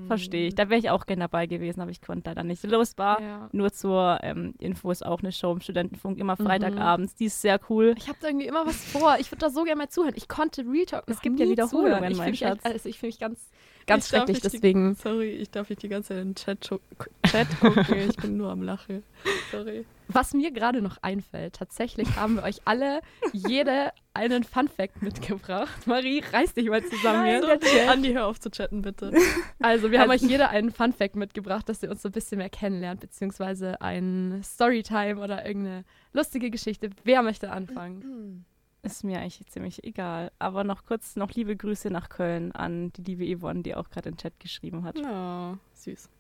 Verstehe 0.06 0.48
ich. 0.48 0.54
Da 0.54 0.68
wäre 0.70 0.78
ich 0.80 0.90
auch 0.90 1.06
gerne 1.06 1.20
dabei 1.20 1.46
gewesen, 1.46 1.80
aber 1.80 1.90
ich 1.90 2.00
konnte 2.00 2.30
leider 2.30 2.42
nicht. 2.42 2.62
Lowest 2.64 2.96
Bar, 2.96 3.20
Ja. 3.20 3.48
nur 3.52 3.72
zur 3.72 4.18
ähm, 4.22 4.54
Info, 4.58 4.90
ist 4.90 5.04
auch 5.04 5.20
eine 5.20 5.30
Show 5.32 5.52
im 5.52 5.60
Studentenfunk, 5.60 6.18
immer 6.18 6.36
Mhm. 6.38 6.44
Freitagabends. 6.46 7.14
Die 7.16 7.26
ist 7.26 7.40
sehr 7.40 7.60
cool. 7.68 7.94
Ich 7.98 8.08
habe 8.08 8.18
da 8.20 8.28
irgendwie 8.28 8.46
immer 8.46 8.66
was 8.66 8.76
vor. 8.84 9.16
Ich 9.18 9.30
würde 9.30 9.40
da 9.40 9.50
so 9.50 9.64
gerne 9.64 9.78
mal 9.78 9.88
zuhören. 9.88 10.14
Ich 10.16 10.28
konnte 10.28 10.62
Real 10.62 10.86
Talk 10.86 11.04
Es 11.06 11.20
gibt 11.20 11.38
ja 11.38 11.48
Wiederholungen. 11.48 12.12
Ich 12.12 12.18
mein 12.18 12.30
mich, 12.30 12.42
echt- 12.42 12.50
Schatz. 12.62 12.64
also 12.64 12.88
ich 12.88 12.98
fühl 12.98 13.08
mich 13.08 13.18
ganz, 13.18 13.50
ganz 13.86 14.08
schrecklich, 14.08 14.42
nicht 14.42 14.46
die- 14.54 14.56
deswegen. 14.58 14.94
Sorry, 14.94 15.30
ich 15.30 15.50
darf 15.50 15.68
nicht 15.68 15.82
die 15.82 15.88
ganze 15.88 16.08
Zeit 16.08 16.18
in 16.22 16.28
den 16.30 16.34
Chat, 16.34 16.60
Chat 17.26 17.48
gucken. 17.60 18.08
ich 18.10 18.16
bin 18.16 18.36
nur 18.36 18.50
am 18.50 18.62
Lachen. 18.62 19.02
Sorry. 19.50 19.84
Was 20.08 20.34
mir 20.34 20.50
gerade 20.52 20.82
noch 20.82 20.98
einfällt, 21.02 21.54
tatsächlich 21.56 22.16
haben 22.16 22.36
wir 22.36 22.42
euch 22.42 22.60
alle 22.66 23.00
jede 23.32 23.92
einen 24.12 24.44
Fun 24.44 24.68
Fact 24.68 25.02
mitgebracht. 25.02 25.86
Marie, 25.86 26.22
reiß 26.32 26.54
dich 26.54 26.68
mal 26.68 26.84
zusammen 26.84 27.24
hier. 27.26 27.90
Andi, 27.90 28.12
hör 28.12 28.26
auf 28.26 28.38
zu 28.38 28.50
chatten, 28.50 28.82
bitte. 28.82 29.12
Also, 29.60 29.90
wir 29.90 30.00
haben 30.00 30.10
Also- 30.10 30.26
euch 30.26 30.30
jeder 30.30 30.50
einen 30.50 30.70
Fun 30.70 30.92
Fact 30.92 31.16
mitgebracht, 31.16 31.68
dass 31.68 31.82
ihr 31.82 31.90
uns 31.90 32.02
so 32.02 32.10
ein 32.10 32.12
bisschen 32.12 32.38
mehr 32.38 32.50
kennenlernt, 32.50 33.00
beziehungsweise 33.00 33.80
ein 33.80 34.42
Storytime 34.44 35.18
oder 35.20 35.46
irgendeine 35.46 35.84
lustige 36.12 36.50
Geschichte. 36.50 36.90
Wer 37.04 37.22
möchte 37.22 37.50
anfangen? 37.50 38.44
Ist 38.82 39.02
mir 39.02 39.18
eigentlich 39.20 39.46
ziemlich 39.46 39.82
egal. 39.84 40.30
Aber 40.38 40.62
noch 40.62 40.84
kurz, 40.84 41.16
noch 41.16 41.30
liebe 41.32 41.56
Grüße 41.56 41.88
nach 41.90 42.10
Köln 42.10 42.52
an 42.52 42.92
die 42.92 43.02
liebe 43.16 43.38
Yvonne, 43.38 43.62
die 43.62 43.74
auch 43.74 43.88
gerade 43.88 44.10
in 44.10 44.16
den 44.16 44.20
Chat 44.20 44.38
geschrieben 44.38 44.84
hat. 44.84 44.98
Ja, 44.98 45.56
süß. 45.72 46.10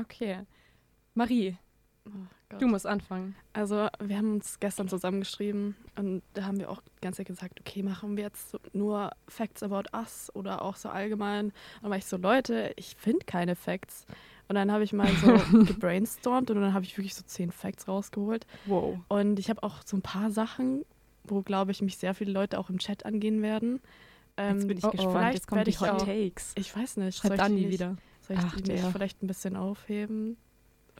Okay. 0.00 0.40
Marie, 1.12 1.56
Oh 2.06 2.10
Gott. 2.54 2.62
du 2.62 2.68
musst 2.68 2.86
anfangen. 2.86 3.34
Also, 3.52 3.88
wir 4.00 4.16
haben 4.16 4.34
uns 4.34 4.58
gestern 4.60 4.88
zusammengeschrieben 4.88 5.76
und 5.96 6.22
da 6.34 6.44
haben 6.44 6.58
wir 6.58 6.70
auch 6.70 6.80
die 6.82 7.00
ganze 7.02 7.18
Zeit 7.18 7.26
gesagt, 7.28 7.60
okay, 7.60 7.82
machen 7.82 8.16
wir 8.16 8.24
jetzt 8.24 8.56
nur 8.72 9.10
Facts 9.28 9.62
about 9.62 9.84
us 9.96 10.30
oder 10.34 10.62
auch 10.62 10.76
so 10.76 10.88
allgemein. 10.88 11.46
Und 11.46 11.54
dann 11.82 11.90
war 11.90 11.98
ich 11.98 12.06
so, 12.06 12.16
Leute, 12.16 12.72
ich 12.76 12.96
finde 12.96 13.24
keine 13.26 13.54
Facts. 13.56 14.06
Und 14.48 14.56
dann 14.56 14.70
habe 14.70 14.84
ich 14.84 14.92
mal 14.92 15.08
so 15.22 15.32
gebrainstormt 15.64 16.50
und 16.50 16.60
dann 16.60 16.74
habe 16.74 16.84
ich 16.84 16.96
wirklich 16.98 17.14
so 17.14 17.22
zehn 17.24 17.50
Facts 17.50 17.88
rausgeholt. 17.88 18.46
Wow. 18.66 18.98
Und 19.08 19.38
ich 19.38 19.48
habe 19.48 19.62
auch 19.62 19.76
so 19.84 19.96
ein 19.96 20.02
paar 20.02 20.30
Sachen, 20.30 20.84
wo, 21.24 21.40
glaube 21.42 21.70
ich, 21.72 21.80
mich 21.80 21.96
sehr 21.96 22.12
viele 22.14 22.32
Leute 22.32 22.58
auch 22.58 22.68
im 22.68 22.78
Chat 22.78 23.06
angehen 23.06 23.40
werden. 23.42 23.80
Ähm, 24.36 24.56
Jetzt 24.56 24.68
bin 24.68 24.78
ich 24.78 24.84
oh, 24.84 24.90
gespannt. 24.90 25.12
vielleicht 25.16 25.34
Jetzt 25.34 25.46
kommen 25.46 25.64
die 25.64 25.70
ich 25.70 25.80
Hot 25.80 25.88
auch- 25.90 26.04
Takes. 26.04 26.52
Ich 26.56 26.76
weiß 26.76 26.98
nicht. 26.98 27.16
Schreibt 27.18 27.48
nicht- 27.50 27.70
wieder. 27.70 27.96
Soll 28.26 28.36
ich 28.36 28.42
Ach, 28.44 28.60
die 28.60 28.72
nicht 28.72 28.84
vielleicht 28.92 29.22
ein 29.22 29.26
bisschen 29.26 29.54
aufheben? 29.56 30.36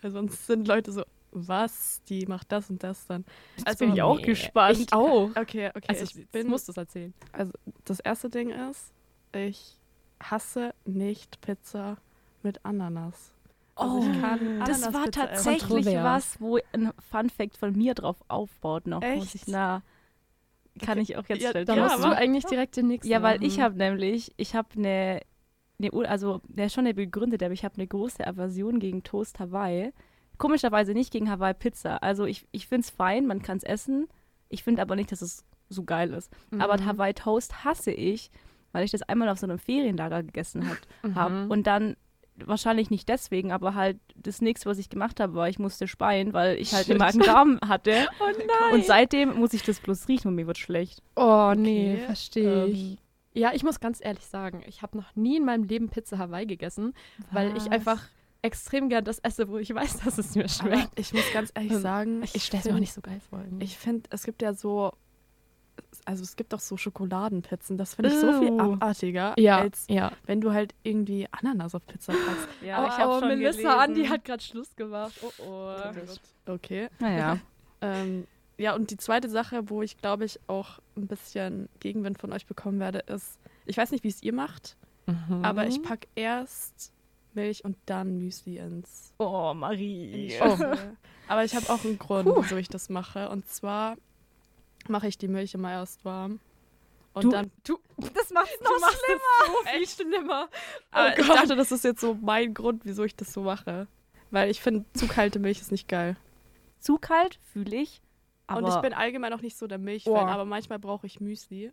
Weil 0.03 0.11
sonst 0.11 0.47
sind 0.47 0.69
Leute 0.69 0.93
so, 0.93 1.03
was? 1.35 2.01
Die 2.09 2.27
macht 2.27 2.51
das 2.53 2.71
und 2.71 2.83
das 2.83 3.07
dann. 3.07 3.25
Jetzt 3.59 3.79
bin 3.79 3.93
ich 3.93 4.01
auch 4.03 4.17
nee. 4.17 4.23
gespannt. 4.23 4.79
Ich 4.79 4.93
auch. 4.93 5.31
Okay, 5.37 5.71
okay. 5.75 5.85
Also, 5.89 6.05
ich 6.05 6.29
bin, 6.31 6.49
musst 6.49 6.69
du 6.69 6.73
es 6.73 6.77
erzählen. 6.79 7.13
also 7.33 7.53
das 7.85 8.01
erste 8.01 8.31
Ding 8.31 8.51
ist, 8.51 8.93
ich 9.33 9.77
hasse 10.23 10.75
nicht 10.85 11.41
Pizza 11.41 11.99
mit 12.43 12.65
Ananas. 12.65 13.33
Also 13.77 13.99
ich 13.99 14.07
Oh, 14.07 14.65
das 14.65 14.83
war 14.95 15.03
essen. 15.03 15.11
tatsächlich 15.13 15.69
Kontrovers. 15.87 16.05
was, 16.05 16.41
wo 16.41 16.59
ein 16.73 16.93
Fun 17.11 17.29
Fact 17.29 17.57
von 17.57 17.73
mir 17.77 17.95
drauf 17.95 18.17
aufbaut 18.29 18.87
noch. 18.87 19.01
Muss 19.03 19.35
Echt? 19.35 19.35
ich, 19.35 19.43
na, 19.49 19.83
kann 20.81 20.99
Okay. 20.99 21.01
ich 21.03 21.17
auch 21.17 21.29
jetzt 21.29 21.43
Ja, 21.43 21.51
schnell 21.51 21.65
Da 21.65 21.75
Ja, 21.75 21.83
musst 21.83 21.99
du 22.05 22.09
eigentlich 22.17 22.45
direkt 22.47 22.77
den 22.77 22.87
nächsten 22.89 23.11
Ja, 23.11 23.23
weil 23.23 23.43
ich 23.43 23.57
machen. 23.59 23.63
habe 23.65 23.77
nämlich, 23.77 24.33
ich 24.37 24.55
habe 24.55 24.69
eine, 24.77 25.21
ne, 25.79 25.91
Ur- 25.93 26.09
also 26.09 26.41
der 26.47 26.67
ist 26.67 26.75
schon 26.75 26.85
eine 26.85 26.95
begründet, 26.95 27.43
aber 27.43 27.53
ich 27.53 27.65
habe 27.65 27.75
eine 27.77 27.87
große 27.89 28.25
Aversion 28.25 28.79
gegen 28.79 29.03
Toast 29.03 29.41
Hawaii. 29.41 29.93
Komischerweise 30.39 30.93
nicht 30.93 31.13
gegen 31.13 31.31
Hawaii 31.31 31.55
Pizza. 31.55 32.03
Also 32.03 32.25
ich, 32.25 32.47
ich 32.53 32.67
finde 32.67 32.83
es 32.85 32.91
fein, 32.91 33.27
man 33.27 33.43
kann 33.43 33.57
es 33.59 33.63
essen. 33.65 34.09
Ich 34.49 34.63
finde 34.63 34.83
aber 34.83 34.97
nicht, 34.97 35.11
dass 35.13 35.23
es 35.23 35.45
so 35.69 35.85
geil 35.85 36.13
ist. 36.13 36.31
Aber 36.59 36.77
Mhm. 36.81 36.87
Hawaii 36.87 37.15
Toast 37.15 37.65
hasse 37.65 37.91
ich, 37.93 38.31
weil 38.73 38.85
ich 38.85 38.91
das 38.91 39.03
einmal 39.03 39.29
auf 39.29 39.39
so 39.39 39.47
einem 39.47 39.59
Ferienlager 39.59 40.23
gegessen 40.23 40.69
habe. 40.69 40.79
Mhm. 41.03 41.15
hab. 41.15 41.51
Und 41.51 41.67
dann 41.67 41.97
wahrscheinlich 42.37 42.91
nicht 42.91 43.09
deswegen, 43.09 43.53
aber 43.53 43.75
halt 43.75 43.99
das 44.17 44.41
nächste, 44.43 44.69
was 44.69 44.79
ich 44.79 44.89
gemacht 44.89 45.21
habe, 45.21 45.35
war, 45.35 45.49
ich 45.49 45.61
musste 45.61 45.87
speien, 45.87 46.33
weil 46.33 46.59
ich 46.59 46.75
halt 46.75 46.91
einen 46.91 46.99
Magen-Darm 46.99 47.61
hatte. 47.67 47.93
Oh 48.21 48.25
nein. 48.37 48.75
Und 48.75 48.85
seitdem 48.85 49.37
muss 49.39 49.53
ich 49.55 49.63
das 49.63 49.79
bloß 49.81 50.09
riechen 50.09 50.29
und 50.29 50.35
mir 50.35 50.47
wird 50.49 50.59
schlecht. 50.59 51.01
oh 51.17 51.53
nee, 51.57 51.95
Okay, 51.95 52.05
verstehe 52.07 52.67
ich. 52.67 52.91
Ähm, 52.93 52.99
Ja, 53.35 53.53
ich 53.55 53.63
muss 53.63 53.79
ganz 53.81 54.01
ehrlich 54.05 54.27
sagen, 54.27 54.63
ich 54.67 54.83
habe 54.83 54.97
noch 54.97 55.15
nie 55.15 55.37
in 55.37 55.45
meinem 55.45 55.63
Leben 55.65 55.89
Pizza 55.91 56.19
Hawaii 56.19 56.45
gegessen, 56.47 56.93
weil 57.31 57.51
ich 57.57 57.67
Was? 57.67 57.71
einfach 57.71 58.03
extrem 58.45 58.89
gern 58.89 59.05
das 59.05 59.19
esse, 59.21 59.49
wo 59.49 59.59
ich 59.59 59.75
weiß, 59.75 60.01
dass 60.05 60.19
es 60.19 60.35
mir 60.35 60.43
aber 60.45 60.49
schmeckt. 60.51 60.99
ich 60.99 61.13
muss 61.13 61.25
ganz 61.33 61.51
ehrlich 61.55 61.73
Ähm, 61.73 61.81
sagen, 61.81 62.23
Ich 62.33 62.45
stelle 62.45 62.61
es 62.63 62.69
mir 62.69 62.75
auch 62.75 62.81
nicht 62.81 62.93
so 62.93 63.01
geil 63.01 63.21
vor. 63.29 63.41
irgendwie. 63.41 63.65
Ich 63.65 63.77
finde, 63.79 64.09
es 64.11 64.25
gibt 64.25 64.43
ja 64.43 64.53
so, 64.55 64.93
also 66.05 66.23
es 66.23 66.37
gibt 66.37 66.53
auch 66.55 66.61
so 66.61 66.77
Schokoladenpizzen. 66.77 67.77
Das 67.79 67.95
finde 67.95 68.11
ich 68.11 68.19
so 68.19 68.39
viel 68.41 68.61
abartiger, 68.61 69.35
ja, 69.39 69.59
als 69.59 69.87
ja. 69.89 70.13
wenn 70.27 70.41
du 70.41 70.53
halt 70.53 70.75
irgendwie 70.83 71.27
Ananas 71.33 71.75
auf 71.75 71.87
Pizza 71.87 72.13
packst. 72.13 72.49
Ja, 72.65 72.85
oh, 72.85 72.87
ich 72.89 72.99
habe 72.99 73.13
oh, 73.13 73.19
schon 73.21 73.29
Melissa, 73.29 73.51
gelesen. 73.59 73.71
Andi 73.81 74.05
hat 74.07 74.25
gerade 74.25 74.43
Schluss 74.43 74.75
gemacht. 74.77 75.15
Oh, 75.23 75.43
oh. 75.47 76.53
Okay. 76.53 76.89
Naja. 77.01 77.39
Ähm, 77.81 78.27
ja, 78.57 78.75
und 78.75 78.91
die 78.91 78.97
zweite 78.97 79.29
Sache, 79.29 79.69
wo 79.69 79.83
ich 79.83 79.99
glaube 79.99 80.25
ich 80.25 80.41
auch 80.47 80.79
ein 80.97 81.07
bisschen 81.07 81.69
Gegenwind 81.81 82.19
von 82.19 82.33
euch 82.33 82.47
bekommen 82.47 82.81
werde, 82.81 83.01
ist, 83.01 83.39
ich 83.67 83.77
weiß 83.77 83.91
nicht, 83.91 84.05
wie 84.05 84.09
es 84.09 84.23
ihr 84.23 84.33
macht, 84.33 84.77
Mhm. 85.07 85.45
aber 85.45 85.67
ich 85.67 85.83
packe 85.83 86.09
erst 86.15 86.91
Milch 87.35 87.65
und 87.65 87.77
dann 87.87 88.19
Müsli 88.19 88.59
ins. 88.59 89.15
Oh, 89.19 89.53
Marie. 89.55 90.31
Schüssel. 90.31 90.97
Aber 91.29 91.45
ich 91.45 91.55
habe 91.55 91.69
auch 91.71 91.85
einen 91.85 91.99
Grund, 91.99 92.29
wieso 92.35 92.57
ich 92.57 92.69
das 92.69 92.89
mache. 92.89 93.29
Und 93.31 93.49
zwar 93.49 93.97
mache 94.89 95.09
ich 95.09 95.17
die 95.19 95.29
Milch 95.29 95.55
immer 95.55 95.71
erst 95.73 96.05
warm. 96.05 96.41
Und 97.15 97.25
Du- 97.25 97.31
dann. 97.31 97.51
du, 97.65 97.79
Das 98.13 98.31
macht's 98.31 98.59
du 98.59 98.81
machst 98.81 99.01
es 99.09 99.47
so 99.47 99.69
viel 99.71 99.87
schlimmer. 100.07 100.49
Aber 100.91 101.15
oh 101.17 101.21
ich 101.21 101.27
dachte, 101.29 101.55
das 101.57 101.71
ist 101.73 101.85
jetzt 101.85 102.01
so 102.01 102.15
mein 102.21 102.53
Grund, 102.55 102.85
wieso 102.85 103.05
ich 103.05 103.15
das 103.15 103.33
so 103.33 103.43
mache. 103.43 103.87
Weil 104.31 104.51
ich 104.51 104.61
finde, 104.61 104.85
zu 104.95 105.07
kalte 105.07 105.39
Milch 105.39 105.61
ist 105.61 105.71
nicht 105.71 105.87
geil. 105.89 106.17
Zu 106.81 106.99
kalt 106.99 107.39
fühle 107.53 107.77
ich. 107.77 108.03
Und 108.53 108.67
ich 108.69 108.77
bin 108.77 108.93
allgemein 108.93 109.33
auch 109.33 109.41
nicht 109.41 109.57
so 109.57 109.67
der 109.67 109.79
Milchfan, 109.79 110.13
Oh. 110.13 110.17
aber 110.19 110.45
manchmal 110.45 110.79
brauche 110.79 111.07
ich 111.07 111.21
Müsli. 111.21 111.73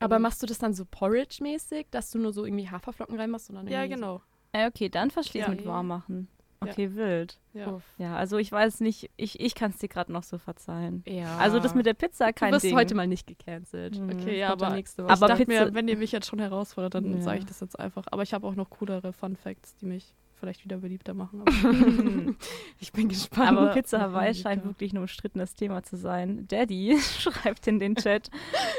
Aber 0.00 0.18
machst 0.18 0.42
du 0.42 0.46
das 0.46 0.58
dann 0.58 0.72
so 0.72 0.86
Porridge-mäßig, 0.86 1.86
dass 1.90 2.10
du 2.10 2.18
nur 2.18 2.32
so 2.32 2.44
irgendwie 2.46 2.68
Haferflocken 2.70 3.20
reinmachst? 3.20 3.50
Und 3.50 3.56
dann 3.56 3.68
Ja, 3.68 3.86
genau. 3.86 4.22
Äh, 4.52 4.66
okay, 4.68 4.88
dann 4.88 5.10
verstehe 5.10 5.42
ich 5.42 5.48
Ja. 5.48 5.54
mit 5.54 5.64
warm 5.66 5.86
machen. 5.88 6.28
Ja. 6.62 6.70
Okay, 6.70 6.94
wild. 6.94 7.38
Ja. 7.54 7.64
So. 7.64 7.70
Uff. 7.76 7.82
Ja, 7.96 8.16
also 8.16 8.36
ich 8.36 8.52
weiß 8.52 8.80
nicht, 8.80 9.10
ich, 9.16 9.40
ich 9.40 9.54
kann 9.54 9.70
es 9.70 9.78
dir 9.78 9.88
gerade 9.88 10.12
noch 10.12 10.22
so 10.24 10.36
verzeihen. 10.36 11.02
Ja. 11.06 11.38
Also 11.38 11.58
das 11.58 11.74
mit 11.74 11.86
der 11.86 11.94
Pizza, 11.94 12.26
du 12.26 12.32
kein 12.34 12.52
wirst 12.52 12.66
Ding. 12.66 12.76
heute 12.76 12.94
mal 12.94 13.06
nicht 13.06 13.26
gecancelt. 13.26 13.98
Mhm. 13.98 14.10
Okay, 14.10 14.38
ja, 14.38 14.50
aber 14.52 14.68
nächste 14.70 15.02
Woche. 15.04 15.14
ich 15.14 15.16
Aber 15.22 15.28
dachte 15.28 15.46
Pizza- 15.46 15.64
mir, 15.66 15.74
wenn 15.74 15.88
ihr 15.88 15.96
mich 15.96 16.12
jetzt 16.12 16.26
schon 16.26 16.38
herausfordert, 16.38 16.94
dann 16.96 17.16
Ja. 17.16 17.22
sage 17.22 17.38
ich 17.38 17.46
das 17.46 17.60
jetzt 17.60 17.78
einfach. 17.80 18.04
Aber 18.10 18.22
ich 18.24 18.34
habe 18.34 18.46
auch 18.46 18.54
noch 18.54 18.68
coolere 18.68 19.14
Fun 19.14 19.36
Facts, 19.36 19.74
die 19.76 19.86
mich 19.86 20.14
vielleicht 20.40 20.64
wieder 20.64 20.78
beliebter 20.78 21.14
machen. 21.14 21.44
Ich 22.82 22.92
bin 22.92 23.08
gespannt. 23.08 23.58
Aber 23.58 23.72
Pizza 23.74 24.00
Hawaii 24.00 24.34
scheint 24.34 24.64
wirklich 24.64 24.92
ein 24.92 24.98
umstrittenes 24.98 25.54
Thema 25.54 25.82
zu 25.82 25.96
sein. 25.96 26.46
Daddy 26.48 26.98
schreibt 27.18 27.66
in 27.66 27.78
den 27.78 27.94
Chat, 27.94 28.30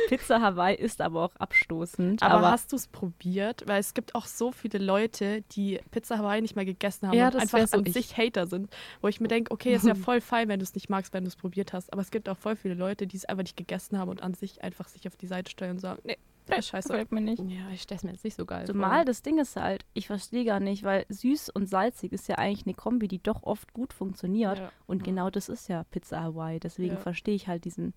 Pizza 0.09 0.41
Hawaii 0.41 0.75
ist 0.75 1.01
aber 1.01 1.23
auch 1.23 1.35
abstoßend. 1.35 2.23
Aber, 2.23 2.35
Aber, 2.35 2.51
hast 2.51 2.71
du 2.71 2.75
es 2.75 2.87
probiert? 2.87 3.63
Weil 3.67 3.79
es 3.79 3.93
gibt 3.93 4.15
auch 4.15 4.25
so 4.25 4.51
viele 4.51 4.79
Leute, 4.79 5.43
die 5.51 5.79
Pizza 5.91 6.17
Hawaii 6.17 6.41
nicht 6.41 6.55
mehr 6.55 6.65
gegessen 6.65 7.07
haben 7.07 7.17
Ja, 7.17 7.27
und 7.27 7.35
einfach 7.35 7.67
so 7.67 7.77
an 7.77 7.85
ich. 7.85 7.93
sich 7.93 8.17
Hater 8.17 8.47
sind. 8.47 8.69
Wo 9.01 9.07
ich 9.07 9.21
mir 9.21 9.27
denke, 9.27 9.51
okay, 9.51 9.75
ist 9.75 9.85
ja 9.85 9.95
voll 9.95 10.19
fein, 10.19 10.47
wenn 10.47 10.59
du 10.59 10.63
es 10.63 10.73
nicht 10.73 10.89
magst, 10.89 11.13
wenn 11.13 11.23
du 11.23 11.27
es 11.27 11.35
probiert 11.35 11.73
hast. 11.73 11.93
Aber 11.93 12.01
es 12.01 12.09
gibt 12.09 12.27
auch 12.27 12.37
voll 12.37 12.55
viele 12.55 12.73
Leute, 12.73 13.05
die 13.05 13.17
es 13.17 13.25
einfach 13.25 13.43
nicht 13.43 13.57
gegessen 13.57 13.99
haben 13.99 14.09
und 14.09 14.23
an 14.23 14.33
sich 14.33 14.63
einfach 14.63 14.87
sich 14.87 15.07
auf 15.07 15.15
die 15.15 15.27
Seite 15.27 15.51
stellen 15.51 15.71
und 15.71 15.79
sagen, 15.79 16.01
nee, 16.05 16.17
das 16.47 16.59
ist 16.59 16.67
scheiße. 16.67 16.87
gefällt 16.89 17.11
mir 17.11 17.21
nicht. 17.21 17.39
ja, 17.43 17.69
ich 17.73 17.81
stelle 17.81 17.97
es 17.97 18.03
mir 18.03 18.11
jetzt 18.11 18.23
nicht 18.23 18.35
so 18.35 18.45
geil 18.45 18.65
Zumal 18.67 19.05
das 19.05 19.21
Ding 19.21 19.39
ist 19.39 19.55
halt, 19.55 19.85
ich 19.93 20.07
verstehe 20.07 20.45
gar 20.45 20.59
nicht, 20.59 20.83
weil 20.83 21.05
süß 21.09 21.49
und 21.49 21.67
salzig 21.69 22.11
ist 22.13 22.27
ja 22.27 22.37
eigentlich 22.37 22.65
eine 22.65 22.75
Kombi, 22.75 23.07
die 23.07 23.21
doch 23.21 23.43
oft 23.43 23.73
gut 23.73 23.93
funktioniert. 23.93 24.57
Ja. 24.59 24.71
Und 24.87 25.03
genau 25.03 25.29
das 25.29 25.49
ist 25.49 25.67
ja 25.69 25.83
Pizza 25.85 26.21
Hawaii. 26.21 26.59
Deswegen 26.59 26.95
Ja. 26.95 26.99
verstehe 26.99 27.35
ich 27.35 27.47
halt 27.47 27.65
diesen. 27.65 27.93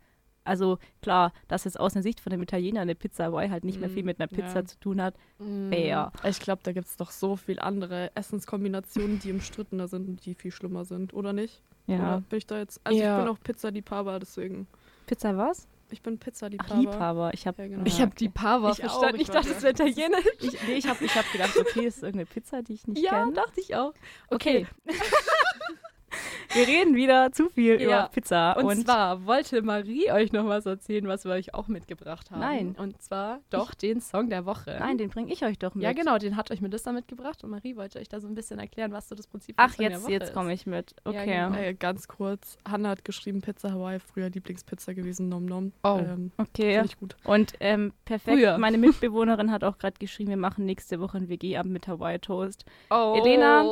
Also 0.46 0.76
klar, 1.00 1.32
dass 1.48 1.64
jetzt 1.64 1.80
aus 1.80 1.94
der 1.94 2.02
Sicht 2.02 2.20
von 2.20 2.28
dem 2.30 2.42
Italiener 2.42 2.82
eine 2.82 2.94
Pizza 2.94 3.24
Hawaii 3.24 3.48
halt 3.48 3.64
nicht 3.64 3.80
mehr 3.80 3.88
Mm, 3.88 3.92
viel 3.94 4.02
mit 4.04 4.20
einer 4.20 4.26
Pizza 4.28 4.56
ja. 4.56 4.64
zu 4.66 4.78
tun 4.78 5.00
hat, 5.00 5.14
vor. 5.38 5.46
fair. 5.70 6.12
Ich 6.24 6.38
glaube, 6.38 6.60
da 6.62 6.72
gibt 6.72 6.86
es 6.86 6.98
doch 6.98 7.10
so 7.12 7.36
viel 7.36 7.58
andere 7.58 8.10
Essenskombinationen, 8.14 9.20
die 9.20 9.32
umstrittener 9.32 9.88
sind 9.88 10.06
und 10.06 10.26
die 10.26 10.34
viel 10.34 10.50
schlimmer 10.50 10.84
sind, 10.84 11.14
oder 11.14 11.32
nicht? 11.32 11.62
Ja. 11.86 11.96
Oder 11.96 12.20
bin 12.28 12.36
ich 12.36 12.46
da 12.46 12.58
jetzt. 12.58 12.78
Also 12.84 12.98
Ja. 13.00 13.16
ich 13.18 13.24
bin 13.24 13.34
auch 13.34 13.40
Pizzaliebhaber, 13.40 14.18
deswegen. 14.18 14.66
Pizza 15.06 15.34
was? 15.36 15.66
Ich 15.94 16.02
bin 16.02 16.18
Pizzaliebhaber. 16.18 16.80
Liebhaber. 16.80 17.30
Ich 17.34 17.46
habe 17.46 17.62
Ja, 17.62 17.68
genau. 17.68 17.84
Ich 17.86 18.00
habe 18.00 18.12
die 18.16 18.28
Pava 18.28 18.72
Ich 18.72 18.84
auch, 18.84 18.90
verstanden. 18.98 19.14
ich 19.16 19.22
Ich, 19.22 19.28
dachte, 19.30 19.50
es 19.50 19.62
wäre 19.62 19.74
ja. 19.76 19.84
Italienisch. 19.86 20.26
Ich, 20.40 20.62
nee, 20.66 20.74
ich 20.74 20.88
habe 20.88 21.04
ich 21.04 21.14
hab 21.14 21.30
gedacht, 21.30 21.56
okay, 21.56 21.86
ist 21.86 21.98
irgendeine 22.02 22.26
Pizza, 22.26 22.62
die 22.62 22.74
ich 22.74 22.86
nicht 22.88 23.00
Ja, 23.00 23.20
kenne. 23.22 23.32
dachte 23.34 23.60
ich 23.60 23.76
auch. 23.76 23.94
Okay. 24.28 24.66
Wir 26.54 26.66
reden 26.68 26.94
wieder 26.94 27.32
zu 27.32 27.48
viel 27.48 27.80
Ja. 27.80 27.86
über 27.86 28.08
Pizza. 28.12 28.56
Und, 28.56 28.64
Und, 28.66 28.84
zwar 28.84 29.26
wollte 29.26 29.62
Marie 29.62 30.10
euch 30.12 30.32
noch 30.32 30.46
was 30.46 30.66
erzählen, 30.66 31.06
was 31.08 31.24
wir 31.24 31.32
euch 31.32 31.52
auch 31.54 31.66
mitgebracht 31.68 32.30
haben. 32.30 32.40
Nein. 32.40 32.76
Und 32.78 33.02
zwar 33.02 33.40
doch 33.50 33.74
den 33.74 34.00
Song 34.00 34.30
der 34.30 34.46
Woche. 34.46 34.76
nein, 34.78 34.96
den 34.98 35.10
bringe 35.10 35.32
ich 35.32 35.44
euch 35.44 35.58
doch 35.58 35.74
mit. 35.74 35.82
Ja, 35.82 35.92
genau, 35.92 36.16
den 36.18 36.36
hat 36.36 36.50
euch 36.52 36.60
Melissa 36.60 36.92
mitgebracht 36.92 37.42
und 37.42 37.50
Marie 37.50 37.74
wollte 37.76 37.98
euch 37.98 38.08
da 38.08 38.20
so 38.20 38.28
ein 38.28 38.34
bisschen 38.34 38.58
erklären, 38.60 38.92
was 38.92 39.08
so 39.08 39.14
das 39.16 39.26
Prinzip 39.26 39.56
Ach, 39.58 39.70
Song 39.72 39.78
der 39.84 39.90
jetzt, 39.90 40.02
Woche 40.04 40.12
jetzt 40.12 40.32
komme 40.32 40.52
ich 40.52 40.66
mit. 40.66 40.94
Ja, 41.04 41.10
Okay. 41.10 41.26
genau. 41.26 41.54
Äh, 41.58 41.74
ganz 41.74 42.06
kurz, 42.08 42.56
Hannah 42.68 42.90
hat 42.90 43.04
geschrieben, 43.04 43.40
Pizza 43.40 43.72
Hawaii, 43.72 43.98
früher 43.98 44.30
Lieblingspizza 44.30 44.92
gewesen, 44.92 45.28
nom 45.28 45.44
nom. 45.46 45.72
Oh. 45.82 45.98
Ähm, 46.00 46.30
Okay. 46.36 46.72
Finde 46.74 46.86
ich 46.86 46.98
gut. 47.00 47.16
Und 47.24 47.54
ähm, 47.60 47.92
perfekt, 48.04 48.38
Früher. 48.38 48.58
meine 48.58 48.78
Mitbewohnerin 48.78 49.50
hat 49.50 49.64
auch 49.64 49.78
gerade 49.78 49.96
geschrieben, 49.98 50.30
wir 50.30 50.36
machen 50.36 50.64
nächste 50.66 51.00
Woche 51.00 51.18
ein 51.18 51.28
WG-Abend 51.28 51.72
mit 51.72 51.88
Hawaii 51.88 52.18
Toast. 52.18 52.64
Oh. 52.90 53.14
Elena? 53.18 53.64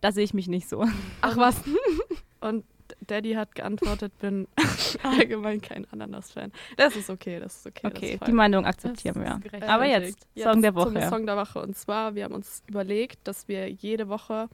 Da 0.00 0.12
sehe 0.12 0.24
ich 0.24 0.32
mich 0.34 0.48
nicht 0.48 0.68
so. 0.68 0.84
Ach 1.20 1.36
was. 1.36 1.60
Und 2.40 2.64
Daddy 3.06 3.32
hat 3.34 3.54
geantwortet, 3.54 4.18
bin 4.18 4.48
allgemein 5.02 5.60
kein 5.60 5.86
Ananas-Fan. 5.90 6.52
Das 6.76 6.96
ist 6.96 7.10
okay, 7.10 7.38
das 7.40 7.56
ist 7.56 7.66
okay. 7.66 7.86
Okay, 7.86 8.14
ist 8.14 8.26
die. 8.26 8.32
Meinung 8.32 8.64
akzeptieren 8.64 9.22
Das 9.22 9.52
wir. 9.52 9.68
Aber 9.68 9.86
jetzt, 9.86 10.26
Jetzt 10.34 10.44
Song 10.44 10.62
der 10.62 10.74
Woche. 10.74 11.08
Song 11.08 11.26
der 11.26 11.36
Woche. 11.36 11.60
Und 11.60 11.76
zwar, 11.76 12.14
wir 12.14 12.24
haben 12.24 12.34
uns 12.34 12.62
überlegt, 12.66 13.20
dass 13.24 13.48
wir 13.48 13.70
jede 13.70 14.08
Woche 14.08 14.48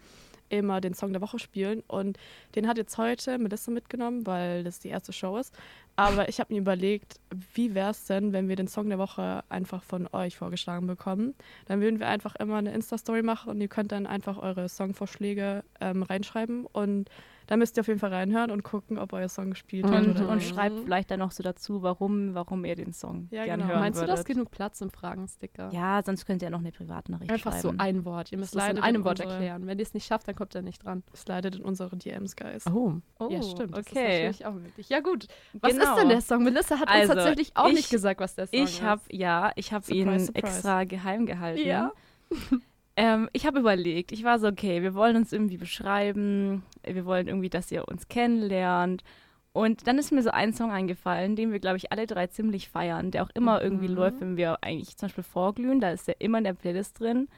immer 0.49 0.81
den 0.81 0.95
Song 0.95 1.13
der 1.13 1.23
Woche 1.23 1.39
spielen. 1.39 1.83
Und 1.89 2.19
den 2.55 2.69
hat 2.69 2.79
jetzt 2.79 2.99
heute 2.99 3.39
Melissa 3.39 3.71
mitgenommen, 3.71 4.27
weil 4.27 4.65
das 4.65 4.79
die 4.79 4.89
erste 4.89 5.13
Show 5.13 5.37
ist. 5.39 5.55
Aber 5.97 6.29
ich 6.29 6.41
habe 6.41 6.53
mir 6.53 6.61
überlegt, 6.61 7.19
wie 7.55 7.75
wäre 7.75 7.91
es 7.91 8.05
denn, 8.05 8.33
wenn 8.33 8.49
wir 8.49 8.57
den 8.57 8.69
Song 8.69 8.89
der 8.89 8.99
Woche 8.99 9.43
einfach 9.49 9.83
von 9.83 10.07
euch 10.13 10.37
vorgeschlagen 10.37 10.87
bekommen? 10.87 11.35
Dann 11.67 11.81
würden 11.81 11.99
wir 11.99 12.09
einfach 12.09 12.37
immer 12.37 12.57
eine 12.57 12.73
Insta-Story 12.75 13.23
machen 13.23 13.51
und 13.51 13.61
ihr 13.61 13.69
könnt 13.69 13.93
dann 13.93 14.07
einfach 14.07 14.39
eure 14.39 14.69
Songvorschläge 14.69 15.65
ähm, 15.81 16.03
reinschreiben. 16.03 16.67
Und 16.67 17.09
da 17.47 17.57
müsst 17.57 17.77
ihr 17.77 17.81
auf 17.83 17.89
jeden 17.89 18.01
Fall 18.01 18.13
reinhören 18.13 18.51
und 18.51 18.63
gucken, 18.63 18.99
ob 18.99 19.13
euer 19.13 19.29
Song 19.29 19.51
gespielt 19.51 19.89
wird 19.89 20.07
Und, 20.07 20.17
oder 20.21 20.29
und 20.31 20.43
schreibt 20.43 20.81
vielleicht 20.81 21.11
dann 21.11 21.21
noch 21.21 21.31
so 21.33 21.43
dazu, 21.43 21.83
warum, 21.83 22.35
warum 22.35 22.65
ihr 22.65 22.75
den 22.75 22.93
Song 22.93 23.29
Ja, 23.31 23.45
gern 23.45 23.61
genau. 23.61 23.71
hören 23.73 23.81
Meinst 23.81 23.99
du, 23.99 24.03
würdet. 24.03 24.19
das 24.19 24.25
genug 24.25 24.51
Platz 24.51 24.81
im 24.81 24.91
Fragensticker? 24.91 25.71
Ja, 25.73 26.03
sonst 26.05 26.27
könnt 26.27 26.43
ihr 26.43 26.51
noch 26.51 26.59
eine 26.61 26.73
Privatnachricht 26.73 27.31
Einfach 27.31 27.53
so 27.53 27.69
schreiben. 27.69 27.81
ein 27.81 28.05
Wort. 28.05 28.33
Ihr 28.33 28.39
müsst 28.39 28.55
es 28.57 28.69
in 28.69 28.79
einem 28.79 28.97
in 28.97 29.05
Wort 29.05 29.21
erklären. 29.21 29.67
Wenn 29.67 29.79
ihr 29.79 29.83
es 29.85 29.95
nicht 29.95 30.07
schafft, 30.07 30.29
dann 30.29 30.35
kommt 30.35 30.55
er 30.55 30.63
nicht 30.63 30.85
dran. 30.85 31.03
Slidet 31.15 31.57
in 31.57 31.63
unsere 31.63 31.97
DMs, 31.97 32.37
guys. 32.37 32.65
Oh, 32.67 32.95
Oh, 33.19 33.29
ja, 33.31 33.43
stimmt. 33.43 33.77
Das 33.77 33.87
ist 33.87 33.93
okay. 33.93 34.19
natürlich 34.29 34.47
auch 34.47 34.55
möglich. 34.55 34.89
Ja, 34.89 35.01
gut. 35.01 35.27
Was 35.55 35.73
Genau. 35.73 35.85
ist 35.95 36.01
denn 36.03 36.09
der 36.09 36.21
Song? 36.21 36.43
Melissa 36.45 36.79
hat 36.79 36.89
Also, 36.89 37.13
uns 37.13 37.15
tatsächlich 37.23 37.53
auch 37.57 37.69
ich- 37.69 37.75
nicht 37.75 37.91
gesagt, 37.91 38.21
was 38.21 38.35
der 38.35 38.47
Song 38.49 38.59
ist. 38.63 38.71
Ich 38.71 38.83
habe, 38.83 39.03
ja, 39.11 39.53
ich 39.57 39.73
habe 39.73 39.91
ihn 39.93 40.07
surprise. 40.19 40.35
extra 40.35 40.85
geheim 40.85 41.27
gehalten. 41.27 41.67
Ja. 41.67 41.93
Ähm, 42.97 43.29
ich 43.33 43.47
habe 43.47 43.59
überlegt, 43.61 44.11
ich 44.13 44.25
war 44.25 44.39
so, 44.39 44.49
okay, 44.49 44.83
wir 44.83 44.95
wollen 44.95 45.17
uns 45.17 45.33
irgendwie 45.33 45.59
beschreiben, 45.59 46.63
wir 46.85 47.05
wollen 47.05 47.29
irgendwie, 47.29 47.51
dass 47.51 47.71
ihr 47.71 47.87
uns 47.89 48.09
kennenlernt. 48.09 49.05
Und 49.53 49.87
dann 49.87 49.99
ist 49.99 50.13
mir 50.13 50.23
so 50.23 50.31
ein 50.31 50.53
Song 50.53 50.71
eingefallen, 50.71 51.35
den 51.37 51.51
wir, 51.53 51.61
glaube 51.61 51.77
ich, 51.79 51.93
alle 51.93 52.07
drei 52.07 52.27
ziemlich 52.27 52.69
feiern, 52.69 53.11
der 53.11 53.23
auch 53.23 53.31
immer 53.35 53.63
irgendwie 53.63 53.89
Mhm. 53.89 53.95
läuft, 53.95 54.21
wenn 54.21 54.37
wir 54.37 54.63
eigentlich 54.63 54.97
zum 54.97 55.09
Beispiel 55.09 55.25
vorglühen, 55.25 55.81
da 55.81 55.91
ist 55.91 56.09
der 56.09 56.21
immer 56.21 56.39
in 56.39 56.45
der 56.45 56.53
Playlist 56.55 57.01
drin. 57.01 57.29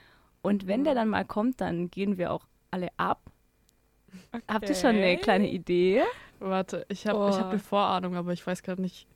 Und 0.43 0.67
wenn 0.67 0.85
der 0.85 0.95
dann 0.95 1.09
mal 1.09 1.25
kommt, 1.25 1.61
dann 1.61 1.91
gehen 1.91 2.19
wir 2.19 2.33
auch 2.33 2.47
alle 2.71 2.89
ab. 2.97 3.21
Habt 4.49 4.69
ihr 4.69 4.75
schon 4.75 4.91
eine 4.91 5.13
Okay. 5.13 5.17
kleine 5.19 5.49
Idee? 5.51 6.03
Warte, 6.39 6.87
ich 6.89 7.07
habe 7.07 7.19
Oh. 7.19 7.29
ich 7.29 7.39
hab 7.39 7.51
eine 7.51 7.59
Vorahnung, 7.59 8.15
aber 8.17 8.33
ich 8.33 8.47
weiß 8.47 8.63
gerade 8.63 8.81
nicht. 8.83 9.07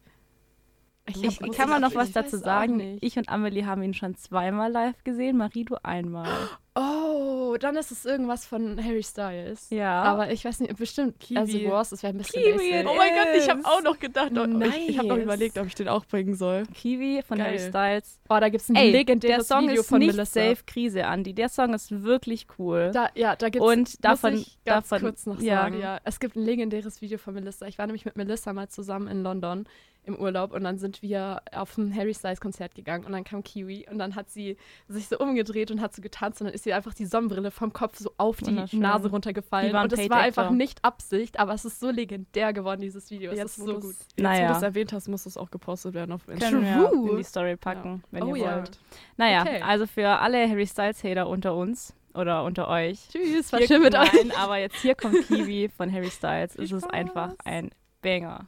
Ich, 1.09 1.41
hab- 1.41 1.53
kann 1.53 1.69
man 1.69 1.81
noch 1.83 1.91
ich 1.91 1.97
was 1.97 2.13
dazu 2.13 2.37
sagen? 2.37 2.99
Ich 3.01 3.17
und 3.19 3.29
Amelie 3.29 3.67
haben 3.67 3.83
ihn 3.83 3.93
schon 3.93 4.15
zweimal 4.15 4.71
live 4.71 5.03
gesehen, 5.03 5.37
Marie, 5.37 5.65
du 5.65 5.75
einmal. 5.83 6.29
Oh, 6.75 7.57
dann 7.61 7.77
ist 7.77 7.91
es 7.91 8.05
irgendwas 8.07 8.47
von 8.47 8.83
Harry 8.83 9.03
Styles. 9.03 9.69
Ja. 9.71 10.03
Aber 10.05 10.31
ich 10.33 10.45
weiß 10.45 10.61
nicht, 10.61 10.75
bestimmt 10.77 11.19
Kiwi. 11.21 11.39
Also 11.39 11.65
Wars, 11.67 11.91
das 11.91 12.03
wäre 12.03 12.15
ein 12.15 12.19
bisschen 12.19 12.43
Kiwi. 12.43 12.87
Oh 12.87 12.95
mein 12.97 13.11
Gott, 13.15 13.37
ich 13.37 13.51
habe 13.51 13.61
auch 13.65 13.83
noch 13.83 13.99
gedacht. 13.99 14.31
Oh, 14.35 14.45
ich 14.65 14.89
ich 14.91 14.97
habe 14.99 15.09
noch 15.09 15.17
Nice. 15.17 15.25
überlegt, 15.25 15.59
ob 15.59 15.67
ich 15.67 15.75
den 15.75 15.89
auch 15.89 16.07
bringen 16.07 16.35
soll. 16.35 16.63
Kiwi 16.73 17.23
von 17.27 17.37
Geil. 17.37 17.47
Harry 17.49 17.59
Styles. 17.59 18.21
Oh, 18.31 18.39
da 18.41 18.49
gibt 18.49 18.63
es 18.63 18.71
ein 18.71 18.77
Ey, 18.77 18.91
legendäres 18.93 19.49
der 19.49 19.57
Song 19.57 19.69
Video 19.69 19.83
ist 19.83 19.89
von 19.89 19.99
nicht 19.99 20.15
Melissa. 20.15 20.41
safe 20.41 20.63
Krise, 20.65 21.05
Andi. 21.07 21.35
Der 21.35 21.49
Song 21.51 21.75
ist 21.75 21.91
wirklich 22.05 22.47
cool. 22.59 22.91
Da, 22.95 23.11
ja, 23.17 23.37
da 23.37 23.49
gibt's, 23.51 23.67
Und 23.69 24.03
davon- 24.05 24.33
muss 24.35 24.43
ich 24.47 24.59
ganz 24.65 24.89
davon- 24.89 25.09
kurz 25.09 25.27
noch 25.27 25.41
ja. 25.43 25.63
sagen, 25.63 25.79
ja, 25.81 25.99
es 26.05 26.21
gibt 26.21 26.37
ein 26.37 26.45
legendäres 26.45 27.03
Video 27.03 27.19
von 27.19 27.35
Melissa. 27.35 27.67
Ich 27.67 27.77
war 27.77 27.87
nämlich 27.87 28.05
mit 28.07 28.17
Melissa 28.17 28.53
mal 28.55 28.69
zusammen 28.69 29.09
in 29.09 29.23
London 29.23 29.67
im 30.05 30.17
Urlaub 30.17 30.53
und 30.53 30.65
dann 30.65 30.79
sind 30.79 31.01
wir 31.01 31.43
auf 31.53 31.79
ein 31.79 31.95
Harry 31.95 32.13
Styles 32.13 32.41
Konzert 32.41 32.75
gegangen 32.75 33.05
und 33.05 33.13
dann 33.13 33.23
kam 33.23 33.45
Kiwi 33.45 33.87
und 33.89 33.99
dann 33.99 34.17
hat 34.17 34.31
sie 34.31 34.57
sich 34.89 35.07
so 35.07 35.17
umgedreht 35.19 35.71
und 35.71 35.81
hat 35.81 35.95
so 35.95 36.03
getanzt 36.03 36.41
und 36.41 36.47
dann 36.49 36.55
ist 36.55 36.67
ihr 36.67 36.75
einfach 36.75 36.93
die 36.93 37.07
Sonnenbrille 37.07 37.51
vom 37.53 37.73
Kopf 37.73 37.99
so 37.99 38.13
auf 38.17 38.39
die. 38.39 38.51
Nase 38.73 39.11
runtergefallen 39.11 39.75
und 39.77 39.93
es 39.93 40.11
war 40.11 40.19
einfach 40.19 40.51
nicht 40.51 40.85
Absicht, 40.85 41.39
aber 41.39 41.55
es 41.55 41.65
ist 41.65 41.79
so 41.79 41.91
legendär 41.91 42.53
geworden, 42.53 42.81
dieses 42.81 43.11
Video. 43.11 43.31
Es 43.31 43.39
Jetzt, 43.39 43.59
ist 43.59 43.65
so 43.67 43.75
gut. 43.79 43.95
Jetzt, 43.95 44.19
Naja. 44.19 44.45
wo 44.49 44.53
du 44.53 44.57
es 44.57 44.63
erwähnt 44.63 44.93
hast, 44.93 45.09
muss 45.09 45.25
es 45.27 45.37
auch 45.37 45.51
gepostet 45.51 45.95
werden 45.95 46.13
auf 46.13 46.27
Instagram. 46.29 46.63
Können 46.65 47.05
wir 47.05 47.11
in 47.13 47.17
die 47.19 47.25
Story 47.25 47.57
packen, 47.57 48.03
wenn 48.11 48.23
Oh 48.25 48.35
ihr 48.35 48.45
ja. 48.45 48.57
wollt. 48.57 48.79
Naja, 49.17 49.43
Okay. 49.43 49.61
also 49.63 49.87
für 49.87 50.09
alle 50.09 50.49
Harry 50.49 50.67
Styles-Hater 50.67 51.29
unter 51.29 51.55
uns 51.55 51.95
oder 52.15 52.45
unter 52.45 52.67
euch. 52.69 53.09
Tschüss, 53.11 53.53
war 53.53 53.63
schön 53.63 53.83
mit 53.83 53.95
euch. 53.95 54.37
Aber 54.39 54.57
jetzt 54.59 54.77
hier 54.83 54.95
kommt 54.95 55.27
Kiwi 55.29 55.69
von 55.69 55.93
Harry 55.93 56.11
Styles. 56.11 56.57
Es 56.57 56.73
ist 56.73 56.93
einfach 56.93 57.35
ein 57.45 57.71
Banger. 58.03 58.47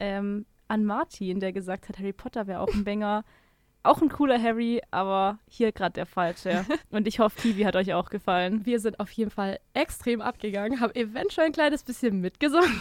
Ähm, 0.00 0.46
an 0.68 0.84
Martin, 0.84 1.40
der 1.40 1.52
gesagt 1.52 1.88
hat, 1.88 1.98
Harry 1.98 2.12
Potter 2.12 2.46
wäre 2.46 2.60
auch 2.60 2.72
ein 2.72 2.84
Banger. 2.84 3.24
Auch 3.82 4.02
ein 4.02 4.10
cooler 4.10 4.40
Harry, 4.40 4.82
aber 4.90 5.38
hier 5.48 5.72
gerade 5.72 5.94
der 5.94 6.06
falsche. 6.06 6.66
Und 6.90 7.06
ich 7.06 7.18
hoffe, 7.18 7.40
Kiwi 7.40 7.62
hat 7.62 7.76
euch 7.76 7.94
auch 7.94 8.10
gefallen. 8.10 8.66
Wir 8.66 8.78
sind 8.78 9.00
auf 9.00 9.10
jeden 9.12 9.30
Fall 9.30 9.58
extrem 9.72 10.20
abgegangen, 10.20 10.80
haben 10.80 10.94
eventuell 10.94 11.46
ein 11.46 11.52
kleines 11.52 11.82
bisschen 11.82 12.20
mitgesungen. 12.20 12.80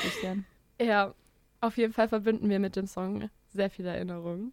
Christian. 0.00 0.44
Ja, 0.80 1.14
auf 1.60 1.76
jeden 1.76 1.92
Fall 1.92 2.08
verbinden 2.08 2.48
wir 2.50 2.58
mit 2.58 2.74
dem 2.74 2.88
Song 2.88 3.30
sehr 3.52 3.70
viele 3.70 3.90
Erinnerungen. 3.90 4.52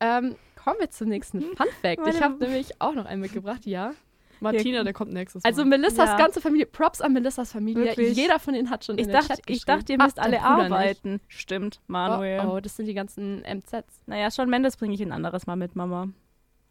Ähm, 0.00 0.34
kommen 0.56 0.80
wir 0.80 0.90
zum 0.90 1.08
nächsten 1.08 1.42
Fun 1.56 1.66
Fact. 1.80 2.06
Ich 2.08 2.20
habe 2.20 2.42
nämlich 2.42 2.80
auch 2.80 2.94
noch 2.94 3.04
einen 3.04 3.20
mitgebracht, 3.20 3.66
ja. 3.66 3.92
Martina, 4.40 4.82
der 4.84 4.92
kommt 4.92 5.12
nächstes 5.12 5.42
Mal. 5.42 5.48
Also 5.48 5.64
Melissas 5.64 6.08
Ja. 6.10 6.16
ganze 6.16 6.40
Familie, 6.40 6.66
Props 6.66 7.00
an 7.00 7.12
Melissas 7.12 7.52
Familie. 7.52 7.84
Wirklich? 7.84 8.16
Jeder 8.16 8.38
von 8.38 8.54
ihnen 8.54 8.70
hat 8.70 8.84
schon 8.84 8.96
Ich 8.98 9.06
in 9.06 9.08
den 9.08 9.12
dachte, 9.14 9.34
Chat 9.34 9.42
ich 9.46 9.64
dachte, 9.64 9.92
ihr 9.92 9.98
müsst 10.02 10.18
Ach, 10.18 10.24
alle 10.24 10.38
Bruder 10.38 10.56
nicht. 10.56 10.72
arbeiten. 10.72 11.20
Stimmt, 11.28 11.80
Manuel. 11.86 12.40
Oh, 12.46 12.52
oh, 12.56 12.60
das 12.60 12.76
sind 12.76 12.86
die 12.86 12.94
ganzen 12.94 13.42
MZs. 13.44 14.02
Naja, 14.06 14.30
schon 14.30 14.48
Mendes 14.50 14.76
bringe 14.76 14.94
ich 14.94 15.02
ein 15.02 15.12
anderes 15.12 15.46
Mal 15.46 15.56
mit, 15.56 15.76
Mama. 15.76 16.08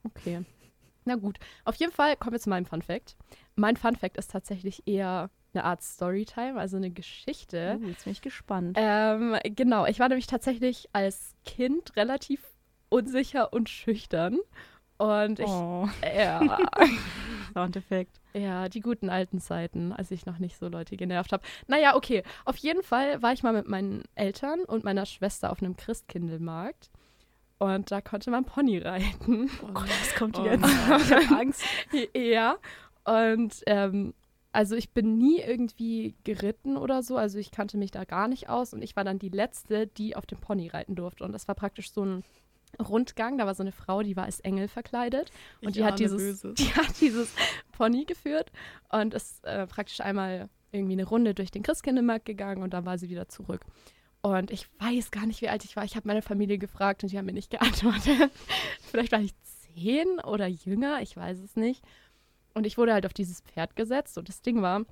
Okay. 0.04 0.42
Na 1.06 1.16
gut. 1.16 1.38
Auf 1.66 1.76
jeden 1.76 1.92
Fall 1.92 2.16
kommen 2.16 2.34
wir 2.34 2.40
zu 2.40 2.50
meinem 2.50 2.66
Fun 2.66 2.82
Fact. 2.82 3.16
Mein 3.56 3.78
Fun 3.78 3.96
Fact 3.96 4.18
ist 4.18 4.32
tatsächlich 4.32 4.84
eher 4.86 5.30
eine 5.54 5.64
Art 5.64 5.82
Storytime, 5.82 6.60
also 6.60 6.78
eine 6.78 6.92
Geschichte. 6.92 7.80
Uh, 7.82 7.88
jetzt 7.88 8.04
bin 8.04 8.14
ich 8.14 8.22
gespannt. 8.22 8.78
Ähm, 8.80 9.36
genau, 9.44 9.86
ich 9.86 10.00
war 10.00 10.08
nämlich 10.10 10.28
tatsächlich 10.28 10.88
als 10.94 11.34
Kind 11.46 11.96
relativ 11.96 12.42
unsicher 12.90 13.52
und 13.54 13.70
schüchtern. 13.70 14.38
Und 14.98 15.40
ich, 15.40 15.48
oh. 15.48 15.88
ja, 16.16 16.58
Soundeffekt. 17.54 18.20
ja, 18.34 18.70
die 18.70 18.82
guten 18.82 19.10
alten 19.10 19.40
Zeiten, 19.40 19.92
als 19.92 20.12
ich 20.12 20.26
noch 20.26 20.40
nicht 20.40 20.58
so 20.58 20.68
Leute 20.68 20.98
genervt 20.98 21.32
habe. 21.32 21.44
Naja, 21.68 21.96
okay, 21.96 22.24
auf 22.46 22.58
jeden 22.58 22.84
Fall 22.84 23.22
war 23.22 23.34
ich 23.34 23.44
mal 23.44 23.54
mit 23.54 23.68
meinen 23.68 24.04
Eltern 24.16 24.62
und 24.62 24.84
meiner 24.84 25.06
Schwester 25.06 25.52
auf 25.52 25.62
einem 25.62 25.76
Christkindlmarkt. 25.76 26.90
Und 27.58 27.92
da 27.92 28.00
konnte 28.00 28.32
man 28.32 28.46
Pony 28.46 28.78
reiten. 28.78 29.50
Oh, 29.62 29.74
Gott, 29.74 29.90
was 29.90 30.16
kommt 30.16 30.38
jetzt? 30.38 30.66
ich 30.66 31.12
hab 31.12 31.32
Angst. 31.32 31.64
ja, 32.16 32.58
und 33.04 33.62
ähm, 33.66 34.14
also 34.52 34.76
ich 34.76 34.92
bin 34.92 35.18
nie 35.18 35.40
irgendwie 35.40 36.16
geritten 36.24 36.78
oder 36.78 37.04
so, 37.04 37.18
also 37.18 37.38
ich 37.38 37.52
kannte 37.52 37.78
mich 37.78 37.92
da 37.92 38.04
gar 38.04 38.28
nicht 38.28 38.50
aus 38.50 38.74
und 38.74 38.82
ich 38.82 38.96
war 38.96 39.04
dann 39.04 39.20
die 39.20 39.30
Letzte, 39.30 39.88
die 39.88 40.16
auf 40.16 40.26
dem 40.26 40.40
Pony 40.40 40.70
reiten 40.70 40.96
durfte. 40.96 41.24
Und 41.24 41.34
das 41.34 41.48
war 41.48 41.56
praktisch 41.56 41.92
so 41.92 42.04
ein 42.04 42.24
Rundgang, 42.78 43.38
da 43.38 43.46
war 43.46 43.56
so 43.56 43.64
eine 43.64 43.72
Frau, 43.72 44.02
die 44.04 44.16
war 44.16 44.26
als 44.26 44.40
Engel 44.40 44.68
verkleidet 44.68 45.32
und 45.62 45.70
Ich 45.70 45.76
die 45.76 45.84
hat, 45.86 46.00
dieses, 46.00 46.42
Böses. 46.42 46.54
die 46.58 46.74
hat 46.74 47.02
dieses 47.02 47.34
Pony 47.72 48.06
geführt 48.06 48.52
und 48.90 49.14
ist 49.14 49.46
äh, 49.46 49.68
praktisch 49.68 50.02
einmal 50.02 50.50
irgendwie 50.72 50.94
eine 50.94 51.06
Runde 51.06 51.34
durch 51.34 51.52
den 51.52 51.64
Christkindlmarkt 51.64 52.26
gegangen 52.26 52.62
und 52.62 52.74
dann 52.74 52.86
war 52.86 52.98
sie 52.98 53.10
wieder 53.10 53.28
zurück. 53.28 53.66
Und 54.22 54.52
ich 54.52 54.68
weiß 54.80 55.12
gar 55.12 55.26
nicht, 55.26 55.42
wie 55.42 55.50
alt 55.50 55.64
ich 55.64 55.76
war. 55.76 55.86
Ich 55.86 55.96
habe 55.96 56.08
meine 56.08 56.22
Familie 56.22 56.58
gefragt 56.58 57.04
und 57.04 57.12
die 57.12 57.18
haben 57.18 57.26
mir 57.26 57.34
nicht 57.34 57.50
geantwortet. 57.52 58.32
Vielleicht 58.82 59.12
war 59.12 59.22
ich 59.22 59.34
zehn 59.44 60.20
oder 60.20 60.48
jünger, 60.48 61.02
ich 61.02 61.16
weiß 61.16 61.40
es 61.40 61.56
nicht. 61.56 61.84
Und 62.54 62.66
ich 62.66 62.78
wurde 62.78 62.94
halt 62.94 63.06
auf 63.06 63.14
dieses 63.14 63.42
Pferd 63.42 63.76
gesetzt 63.76 64.18
und 64.18 64.28
das 64.28 64.42
Ding 64.42 64.62
war, 64.62 64.84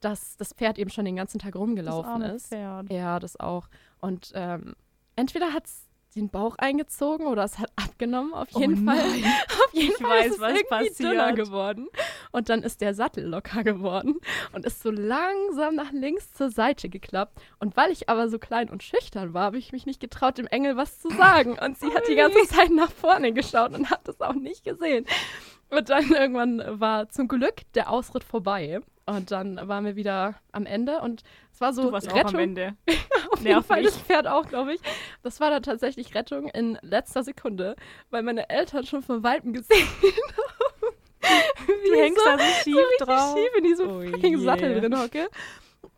dass 0.00 0.36
das 0.36 0.52
Pferd 0.52 0.78
eben 0.78 0.90
schon 0.90 1.04
den 1.04 1.16
ganzen 1.16 1.38
Tag 1.38 1.56
rumgelaufen 1.56 2.10
arme 2.10 2.32
ist. 2.32 2.48
Pferd. 2.48 2.90
Ja, 2.92 3.18
das 3.18 3.38
auch. 3.38 3.68
Und 4.00 4.32
ähm, 4.34 4.74
entweder 5.16 5.52
hat 5.52 5.66
es 5.66 5.87
den 6.16 6.30
Bauch 6.30 6.56
eingezogen 6.58 7.26
oder 7.26 7.44
es 7.44 7.58
hat 7.58 7.70
abgenommen. 7.76 8.32
Auf 8.34 8.48
Oh 8.54 8.60
jeden 8.60 8.84
Fall. 8.84 8.96
nein. 8.96 9.24
Auf 9.66 9.74
jeden 9.74 9.92
Ich 9.92 9.96
Fall 9.98 10.10
weiß, 10.20 10.26
ist 10.26 10.32
es 10.34 10.40
was 10.40 10.52
irgendwie 10.56 11.02
dünner 11.02 11.28
passiert. 11.28 11.36
geworden. 11.46 11.88
Und 12.32 12.48
dann 12.48 12.62
ist 12.62 12.80
der 12.80 12.94
Sattel 12.94 13.26
locker 13.26 13.62
geworden 13.64 14.16
und 14.52 14.64
ist 14.64 14.82
so 14.82 14.90
langsam 14.90 15.74
nach 15.74 15.92
links 15.92 16.32
zur 16.32 16.50
Seite 16.50 16.88
geklappt. 16.88 17.38
Und 17.58 17.76
weil 17.76 17.90
ich 17.90 18.08
aber 18.08 18.28
so 18.28 18.38
klein 18.38 18.70
und 18.70 18.82
schüchtern 18.82 19.34
war, 19.34 19.44
habe 19.44 19.58
ich 19.58 19.72
mich 19.72 19.86
nicht 19.86 20.00
getraut, 20.00 20.38
dem 20.38 20.46
Engel 20.46 20.76
was 20.76 20.98
zu 21.00 21.10
sagen. 21.10 21.58
Und 21.58 21.78
sie 21.78 21.92
hat 21.94 22.08
die 22.08 22.14
ganze 22.16 22.46
Zeit 22.46 22.70
nach 22.70 22.90
vorne 22.90 23.32
geschaut 23.32 23.74
und 23.74 23.90
hat 23.90 24.06
das 24.08 24.20
auch 24.20 24.34
nicht 24.34 24.64
gesehen. 24.64 25.04
Und 25.70 25.90
dann 25.90 26.10
irgendwann 26.12 26.62
war 26.80 27.08
zum 27.08 27.28
Glück 27.28 27.62
der 27.74 27.90
Ausritt 27.90 28.24
vorbei. 28.24 28.80
Und 29.06 29.30
dann 29.30 29.56
waren 29.68 29.86
wir 29.86 29.96
wieder 29.96 30.34
am 30.52 30.66
Ende 30.66 31.00
und 31.00 31.22
es 31.50 31.60
war 31.62 31.72
so 31.72 31.84
Du 31.84 31.92
warst 31.92 32.10
auch 32.12 32.16
Rettung. 32.16 32.34
am 32.34 32.40
Ende. 32.40 32.74
Auf 33.30 33.38
jeden 33.40 33.44
Nerv 33.52 33.66
Fall 33.66 33.78
mich. 33.82 33.86
das 33.92 33.98
Pferd 34.02 34.26
auch, 34.26 34.46
glaube 34.46 34.74
ich. 34.74 34.80
Das 35.22 35.40
war 35.40 35.48
dann 35.50 35.62
tatsächlich 35.62 36.14
Rettung 36.14 36.48
in 36.48 36.78
letzter 36.82 37.22
Sekunde, 37.22 37.74
weil 38.10 38.22
meine 38.22 38.50
Eltern 38.50 38.84
schon 38.84 39.02
von 39.02 39.22
Weitem 39.22 39.54
gesehen 39.54 39.86
haben. 40.02 40.94
wie 41.66 41.88
Du 41.90 41.96
hängst 41.96 42.18
so, 42.22 42.24
da 42.30 42.38
so 42.38 42.44
schief 42.44 42.74
so 42.74 42.80
richtig 42.80 43.06
drauf. 43.06 43.36
schief 43.38 43.54
in 43.56 43.64
diesem 43.64 43.88
Oh 43.88 44.00
fucking 44.02 44.38
je. 44.38 44.44
Sattel 44.44 44.80
drin 44.80 44.98
hocke. 45.00 45.28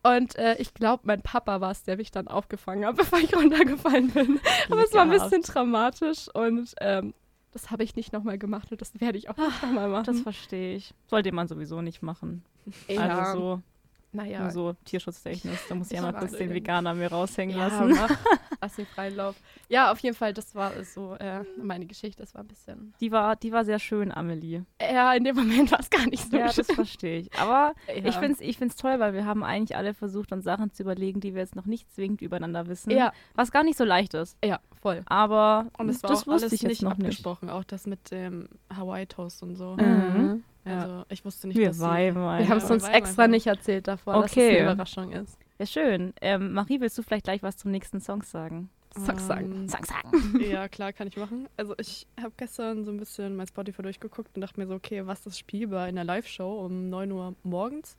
Und 0.02 0.37
äh, 0.37 0.54
ich 0.59 0.72
glaube, 0.72 1.02
mein 1.06 1.20
Papa 1.20 1.61
war 1.61 1.72
es, 1.72 1.83
der 1.83 1.96
mich 1.96 2.11
dann 2.11 2.28
aufgefangen 2.28 2.87
hat, 2.87 2.96
bevor 2.96 3.18
ich 3.18 3.35
runtergefallen 3.37 4.11
bin. 4.11 4.40
Aber 4.70 4.85
es 4.85 4.94
war 4.94 5.02
ein 5.02 5.11
bisschen 5.11 5.42
dramatisch 5.42 6.28
und 6.33 6.74
ähm, 6.80 7.12
das 7.53 7.71
habe 7.71 7.83
ich 7.85 7.97
nicht 7.97 8.13
nochmal 8.13 8.39
gemacht 8.39 8.71
und 8.71 8.81
das 8.81 9.01
werde 9.01 9.19
ich 9.19 9.29
auch 9.29 9.37
nicht 9.37 9.63
nochmal 9.63 9.89
machen. 9.89 10.05
Das 10.07 10.21
verstehe 10.21 10.77
ich. 10.77 10.95
Sollte 11.07 11.33
man 11.33 11.49
sowieso 11.49 11.83
nicht 11.83 12.03
machen. 12.03 12.45
ja, 12.89 13.19
Also 13.19 13.41
so, 13.41 13.63
naja, 14.12 14.40
nur 14.40 14.51
so 14.51 14.73
tierschutztechnisch. 14.85 15.61
Da 15.68 15.75
muss 15.75 15.90
ich 15.90 15.96
einmal 15.96 16.12
mag 16.12 16.20
kurz 16.23 16.33
den. 16.37 16.51
Veganer 16.53 16.94
mir 16.94 17.09
raushängen 17.11 17.57
ja, 17.57 17.68
lassen. 17.68 17.90
mach, 17.90 18.11
lass 18.61 18.75
den 18.77 18.87
freien 18.87 19.16
Lauf. 19.16 19.37
Ja, 19.68 19.92
auf 19.92 19.99
jeden 20.01 20.16
Fall, 20.16 20.35
das 20.35 20.55
war 20.55 20.73
so 20.85 21.14
äh, 21.14 21.44
meine 21.62 21.87
Geschichte. 21.87 22.23
Das 22.23 22.35
war 22.35 22.42
ein 22.42 22.49
bisschen. 22.49 22.92
Die 23.01 23.12
war, 23.12 23.37
die 23.37 23.53
war 23.53 23.64
sehr 23.64 23.79
schön, 23.79 24.11
Amelie. 24.12 24.64
Ja, 24.81 25.12
in 25.14 25.23
dem 25.25 25.37
Moment 25.37 25.70
war 25.70 25.79
es 25.81 25.90
gar 25.90 26.07
nicht 26.07 26.29
so 26.31 26.37
Ja, 26.37 26.53
das 26.53 26.66
verstehe 26.66 27.20
ich. 27.20 27.33
Aber 27.38 27.73
Ja. 27.88 28.05
ich 28.07 28.16
finde 28.16 28.33
es 28.33 28.40
ich 28.40 28.59
find's 28.59 28.77
toll, 28.77 28.99
weil 28.99 29.14
wir 29.14 29.27
haben 29.27 29.44
eigentlich 29.44 29.77
alle 29.77 29.94
versucht, 29.94 30.33
uns 30.33 30.44
Sachen 30.44 30.73
zu 30.73 30.83
überlegen, 30.83 31.20
die 31.20 31.35
wir 31.35 31.42
jetzt 31.42 31.55
noch 31.57 31.66
nicht 31.66 31.90
zwingend 31.92 32.20
übereinander 32.20 32.66
wissen. 32.66 32.90
Ja, 32.90 33.12
Was 33.35 33.53
gar 33.53 33.62
nicht 33.62 33.79
so 33.79 33.85
leicht 33.85 34.14
ist. 34.14 34.37
ja, 34.44 34.59
voll. 34.83 35.03
Aber 35.07 35.66
Und 35.79 35.88
es 35.88 36.03
war 36.03 36.11
das 36.11 36.23
auch 36.23 36.27
wusste 36.27 36.46
alles 36.46 36.53
ich 36.53 36.62
jetzt 36.62 36.68
nicht 36.70 36.83
noch 36.83 36.96
nicht. 36.96 37.07
abgesprochen, 37.07 37.49
auch 37.51 37.64
das 37.64 37.87
mit 37.87 38.11
dem 38.11 38.49
Hawaii-Toast 38.75 39.42
und 39.44 39.55
so. 39.57 39.77
Mhm. 39.77 40.42
Also 40.64 41.05
ich 41.09 41.25
wusste 41.25 41.49
nicht, 41.49 41.57
Wir 41.57 41.68
dass 41.68 41.79
sie- 41.79 41.85
viben 41.85 42.16
Wir 42.38 42.49
haben 42.49 42.59
es 42.59 42.70
uns 42.70 42.87
extra 42.87 43.27
nicht 43.29 43.46
erzählt 43.46 43.88
davor, 43.88 44.14
dass 44.23 44.27
es 44.27 44.33
Okay. 44.37 44.59
eine 44.61 44.73
Überraschung 44.73 45.12
ist. 45.12 45.38
Ja, 45.59 45.66
schön. 45.66 46.12
Ähm, 46.20 46.53
Marie, 46.53 46.81
willst 46.81 46.96
du 46.99 47.03
vielleicht 47.03 47.25
gleich 47.25 47.42
was 47.42 47.57
zum 47.57 47.70
nächsten 47.70 48.01
Song 48.01 48.23
sagen? 48.23 48.70
Sag, 48.96 49.20
sagen. 49.20 49.53
Ähm, 49.53 49.68
Sag, 49.68 49.87
sagen. 49.87 50.40
Ja, 50.40 50.68
klar, 50.68 50.92
kann 50.92 51.07
ich 51.07 51.16
machen. 51.16 51.49
Also 51.57 51.75
ich 51.79 52.07
habe 52.20 52.33
gestern 52.37 52.85
so 52.85 52.90
ein 52.90 52.96
bisschen 52.99 53.37
mein 53.37 53.46
Spotify 53.46 53.83
durchgeguckt 53.83 54.31
und 54.35 54.40
dachte 54.40 54.59
mir 54.59 54.66
so, 54.66 54.75
okay, 54.75 55.07
was 55.07 55.25
ist 55.27 55.38
spielbar 55.38 55.88
in 55.88 55.94
der 55.94 56.05
Live-Show 56.05 56.64
um 56.64 56.88
9 56.90 57.12
Uhr 57.12 57.35
morgens? 57.42 57.96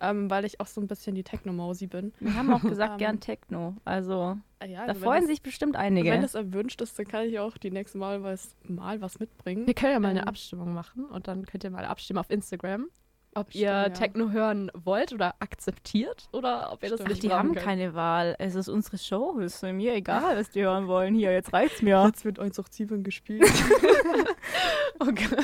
Ähm, 0.00 0.30
weil 0.30 0.44
ich 0.46 0.60
auch 0.60 0.66
so 0.66 0.80
ein 0.80 0.86
bisschen 0.86 1.14
die 1.14 1.22
Techno-Mausi 1.24 1.86
bin. 1.86 2.12
Wir 2.20 2.34
haben 2.34 2.52
auch 2.52 2.62
gesagt, 2.62 2.92
Ähm, 2.92 2.98
gern 2.98 3.20
Techno. 3.20 3.76
Also, 3.84 4.38
Ah 4.60 4.64
ja, 4.66 4.86
da 4.86 4.94
freuen 4.94 5.20
das- 5.22 5.28
sich 5.30 5.42
bestimmt 5.42 5.76
einige. 5.76 6.10
Wenn 6.10 6.22
das 6.22 6.34
erwünscht 6.34 6.80
ist, 6.80 6.98
dann 6.98 7.06
kann 7.06 7.24
ich 7.26 7.38
auch 7.38 7.58
die 7.58 7.70
nächste 7.70 7.98
Mal 7.98 8.22
was, 8.22 8.56
mal 8.64 9.00
was 9.00 9.20
mitbringen. 9.20 9.66
Wir 9.66 9.74
können 9.74 9.92
ja 9.92 10.00
mal 10.00 10.08
eine 10.08 10.20
Ähm, 10.22 10.28
Abstimmung 10.28 10.72
machen 10.72 11.04
und 11.04 11.28
dann 11.28 11.44
könnt 11.46 11.64
ihr 11.64 11.70
mal 11.70 11.84
abstimmen 11.84 12.18
auf 12.18 12.30
Instagram, 12.30 12.86
ob 13.34 13.50
Stimmt, 13.50 13.62
ihr 13.62 13.68
ja. 13.68 13.88
Techno 13.90 14.30
hören 14.30 14.70
wollt 14.74 15.12
oder 15.12 15.34
akzeptiert 15.38 16.28
oder 16.32 16.72
ob 16.72 16.82
ihr 16.82 16.88
das 16.90 16.98
Stimmt. 17.00 17.00
Ach, 17.02 17.08
nicht 17.10 17.22
die 17.22 17.30
haben 17.32 17.52
könnt. 17.52 17.64
keine 17.64 17.94
Wahl. 17.94 18.36
Es 18.38 18.54
ist 18.54 18.68
unsere 18.68 18.96
Show. 18.98 19.38
Ist 19.38 19.62
mir 19.62 19.94
egal, 19.94 20.36
was 20.36 20.50
die 20.50 20.62
hören 20.62 20.88
wollen. 20.88 21.14
Hier, 21.14 21.30
jetzt 21.32 21.52
reicht's 21.52 21.82
mir. 21.82 22.02
Jetzt 22.06 22.24
wird 22.24 22.38
187 22.38 23.04
gespielt. 23.04 23.42
Okay. 24.98 25.36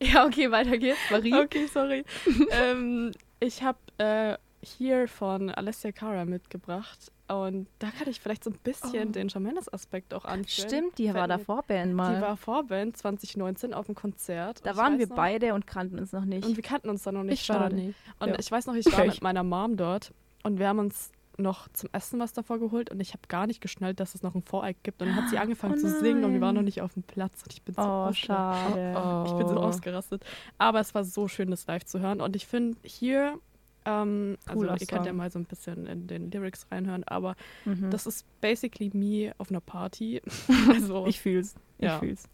Ja, 0.00 0.24
okay, 0.26 0.50
weiter 0.50 0.78
geht's. 0.78 0.98
Marie. 1.10 1.34
okay, 1.34 1.66
sorry. 1.66 2.04
ähm, 2.52 3.10
ich 3.40 3.62
habe 3.62 3.78
äh, 3.98 4.36
hier 4.62 5.08
von 5.08 5.50
Alessia 5.50 5.90
Cara 5.92 6.24
mitgebracht 6.24 7.10
und 7.28 7.66
da 7.78 7.90
kann 7.90 8.08
ich 8.08 8.20
vielleicht 8.20 8.44
so 8.44 8.50
ein 8.50 8.58
bisschen 8.62 9.08
Oh. 9.08 9.12
den 9.12 9.30
Shawn 9.30 9.56
Aspekt 9.72 10.12
auch 10.14 10.24
anführen. 10.24 10.68
Stimmt, 10.68 10.98
die 10.98 11.14
war 11.14 11.28
da 11.28 11.38
Vorband 11.38 11.94
mal. 11.94 12.16
Die 12.16 12.20
war 12.22 12.36
Vorband 12.36 12.96
2019 12.96 13.72
auf 13.72 13.86
dem 13.86 13.94
Konzert. 13.94 14.64
da 14.66 14.76
waren 14.76 14.98
wir 14.98 15.06
noch- 15.06 15.16
beide 15.16 15.54
und 15.54 15.66
kannten 15.66 15.98
uns 15.98 16.12
noch 16.12 16.24
nicht. 16.24 16.44
Und 16.46 16.56
wir 16.56 16.62
kannten 16.62 16.90
uns 16.90 17.02
da 17.04 17.12
noch 17.12 17.22
nicht. 17.22 17.40
Ich 17.42 17.48
war 17.48 17.60
da 17.60 17.68
nicht. 17.70 17.96
Und 18.18 18.28
Ja. 18.30 18.38
ich 18.38 18.50
weiß 18.50 18.66
noch, 18.66 18.74
ich 18.74 18.86
war 18.92 19.04
mit 19.06 19.22
meiner 19.22 19.44
Mom 19.44 19.76
dort 19.76 20.12
und 20.42 20.58
wir 20.58 20.68
haben 20.68 20.78
uns 20.80 21.10
noch 21.40 21.68
zum 21.72 21.88
Essen 21.92 22.18
was 22.20 22.32
davor 22.32 22.58
geholt 22.58 22.90
und 22.90 23.00
ich 23.00 23.10
habe 23.12 23.22
gar 23.28 23.46
nicht 23.46 23.60
geschnallt, 23.60 24.00
dass 24.00 24.14
es 24.14 24.22
noch 24.22 24.34
ein 24.34 24.42
Voreck 24.42 24.76
gibt. 24.82 25.00
Und 25.02 25.08
dann 25.08 25.16
hat 25.16 25.28
sie 25.30 25.38
angefangen 25.38 25.74
Oh 25.74 25.78
zu 25.78 25.88
singen 26.00 26.24
und 26.24 26.32
wir 26.32 26.40
waren 26.40 26.54
noch 26.54 26.62
nicht 26.62 26.82
auf 26.82 26.94
dem 26.94 27.02
Platz 27.02 27.42
und 27.42 27.52
ich 27.52 27.62
bin 27.62 27.74
so, 27.74 27.80
oh, 27.82 27.84
ausgerastet. 27.84 28.26
schade. 28.74 29.24
Ich 29.26 29.32
bin 29.36 29.48
so 29.48 29.56
Oh. 29.56 29.64
ausgerastet. 29.64 30.24
Aber 30.58 30.80
es 30.80 30.94
war 30.94 31.04
so 31.04 31.28
schön, 31.28 31.50
das 31.50 31.66
live 31.66 31.84
zu 31.84 32.00
hören. 32.00 32.20
Und 32.20 32.36
ich 32.36 32.46
finde 32.46 32.76
hier, 32.82 33.38
ähm, 33.84 34.36
also 34.46 34.64
ihr 34.64 34.68
könnt 34.86 34.90
ja 34.90 35.04
Song. 35.12 35.16
mal 35.16 35.30
so 35.30 35.38
ein 35.38 35.44
bisschen 35.46 35.86
in 35.86 36.06
den 36.06 36.30
Lyrics 36.30 36.66
reinhören, 36.70 37.04
aber 37.04 37.34
Mhm. 37.64 37.90
das 37.90 38.06
ist 38.06 38.26
basically 38.40 38.90
me 38.94 39.32
auf 39.38 39.50
einer 39.50 39.60
Party. 39.60 40.20
also, 40.68 41.06
ich 41.06 41.20
fühl's. 41.20 41.54
Ich 41.78 41.86
Ja. 41.86 41.98
fühl's. 41.98 42.28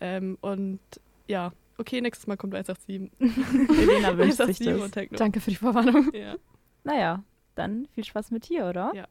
ähm, 0.00 0.36
und 0.40 0.80
ja, 1.28 1.52
okay, 1.78 2.00
nächstes 2.00 2.26
Mal 2.26 2.36
kommt 2.36 2.54
187. 2.54 3.10
Elena 3.20 4.16
wünscht 4.18 4.38
sich 4.38 4.60
187 4.60 5.10
das. 5.10 5.18
Danke 5.18 5.40
für 5.40 5.50
die 5.50 5.56
Vorwarnung. 5.56 6.10
Ja. 6.14 6.34
Naja, 6.84 7.22
dann 7.58 7.86
viel 7.92 8.04
Spaß 8.04 8.30
mit 8.30 8.44
hier, 8.44 8.66
oder? 8.66 8.92
Ja. 8.94 9.06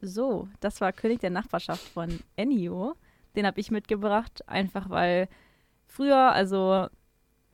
So, 0.00 0.48
das 0.60 0.80
war 0.80 0.92
König 0.92 1.20
der 1.20 1.30
Nachbarschaft 1.30 1.82
von 1.82 2.20
Ennio. 2.36 2.94
Den 3.34 3.46
habe 3.46 3.60
ich 3.60 3.70
mitgebracht, 3.70 4.48
einfach 4.48 4.90
weil 4.90 5.28
früher, 5.86 6.32
also 6.32 6.88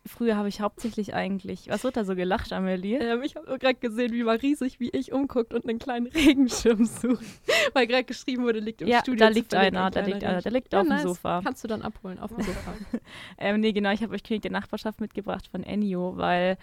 früher 0.06 0.36
habe 0.36 0.48
ich 0.48 0.60
hauptsächlich 0.60 1.14
eigentlich, 1.14 1.68
was 1.68 1.84
wird 1.84 1.96
da 1.96 2.04
so 2.04 2.14
gelacht, 2.14 2.52
Amelie? 2.52 2.98
Ähm, 2.98 3.22
ich 3.22 3.36
habe 3.36 3.58
gerade 3.58 3.76
gesehen, 3.76 4.12
wie 4.12 4.22
Marie 4.22 4.54
sich 4.54 4.78
wie 4.78 4.90
ich 4.90 5.12
umguckt 5.12 5.54
und 5.54 5.66
einen 5.66 5.78
kleinen 5.78 6.06
Regenschirm 6.06 6.84
sucht. 6.84 7.24
Weil 7.72 7.86
gerade 7.86 8.04
geschrieben 8.04 8.44
wurde, 8.44 8.60
liegt 8.60 8.82
im 8.82 8.88
ja, 8.88 9.00
Studio. 9.00 9.26
da 9.26 9.28
liegt 9.28 9.54
einer, 9.54 9.86
ein 9.86 9.92
da 9.92 10.00
liegt 10.00 10.22
einer, 10.22 10.42
der 10.42 10.52
liegt 10.52 10.72
Ja, 10.72 10.82
auf 10.82 10.86
nice. 10.86 11.02
dem 11.02 11.08
Sofa. 11.08 11.40
Kannst 11.42 11.64
du 11.64 11.68
dann 11.68 11.82
abholen 11.82 12.18
auf 12.18 12.30
dem 12.34 12.42
Sofa. 12.42 12.74
Ähm, 13.38 13.60
nee, 13.60 13.72
genau, 13.72 13.90
ich 13.90 14.02
habe 14.02 14.14
euch 14.14 14.22
König 14.22 14.42
der 14.42 14.50
Nachbarschaft 14.50 15.00
mitgebracht 15.00 15.48
von 15.48 15.62
Ennio, 15.64 16.16
weil 16.16 16.56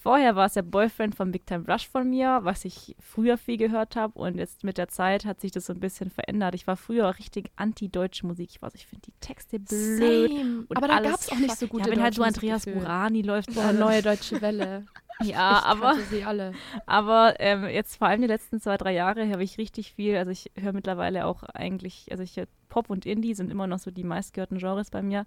vorher 0.00 0.36
war 0.36 0.46
es 0.46 0.54
der 0.54 0.62
Boyfriend 0.62 1.14
von 1.14 1.32
Big 1.32 1.46
Time 1.46 1.64
Rush 1.68 1.88
von 1.88 2.08
mir, 2.08 2.40
was 2.42 2.64
ich 2.64 2.96
früher 3.00 3.38
viel 3.38 3.56
gehört 3.56 3.96
habe 3.96 4.18
und 4.18 4.36
jetzt 4.36 4.64
mit 4.64 4.78
der 4.78 4.88
Zeit 4.88 5.24
hat 5.24 5.40
sich 5.40 5.52
das 5.52 5.66
so 5.66 5.72
ein 5.72 5.80
bisschen 5.80 6.10
verändert. 6.10 6.54
Ich 6.54 6.66
war 6.66 6.76
früher 6.76 7.08
auch 7.08 7.18
richtig 7.18 7.50
anti-deutsche 7.56 8.26
Musik. 8.26 8.50
Ich 8.50 8.62
weiß, 8.62 8.74
ich 8.74 8.86
finde 8.86 9.06
die 9.06 9.20
Texte 9.20 9.58
blöd. 9.58 10.30
Same. 10.30 10.64
Und 10.68 10.76
Aber 10.76 10.88
da 10.88 11.00
gab 11.00 11.20
es 11.20 11.30
auch 11.30 11.38
nicht 11.38 11.56
so 11.56 11.66
gute 11.66 11.88
Ja, 11.88 11.96
wenn 11.96 12.02
halt 12.02 12.14
so 12.14 12.22
Andreas. 12.22 12.64
Burani 12.64 13.22
läuft. 13.22 13.54
Boah, 13.54 13.72
neue 13.72 14.02
deutsche 14.02 14.40
Welle. 14.40 14.86
Ja, 15.20 15.58
ich 15.58 15.64
aber, 15.64 15.96
sie 16.10 16.24
alle. 16.24 16.52
aber 16.86 17.34
ähm, 17.38 17.66
jetzt 17.66 17.96
vor 17.96 18.08
allem 18.08 18.22
die 18.22 18.26
letzten 18.26 18.60
zwei, 18.60 18.76
drei 18.76 18.92
Jahre 18.92 19.28
habe 19.30 19.44
ich 19.44 19.58
richtig 19.58 19.92
viel, 19.92 20.16
also 20.16 20.30
ich 20.30 20.50
höre 20.58 20.72
mittlerweile 20.72 21.26
auch 21.26 21.42
eigentlich, 21.42 22.08
also 22.10 22.22
ich 22.22 22.36
höre 22.36 22.46
Pop 22.68 22.90
und 22.90 23.06
Indie 23.06 23.34
sind 23.34 23.50
immer 23.50 23.66
noch 23.66 23.78
so 23.78 23.90
die 23.90 24.04
meistgehörten 24.04 24.58
Genres 24.58 24.90
bei 24.90 25.02
mir. 25.02 25.26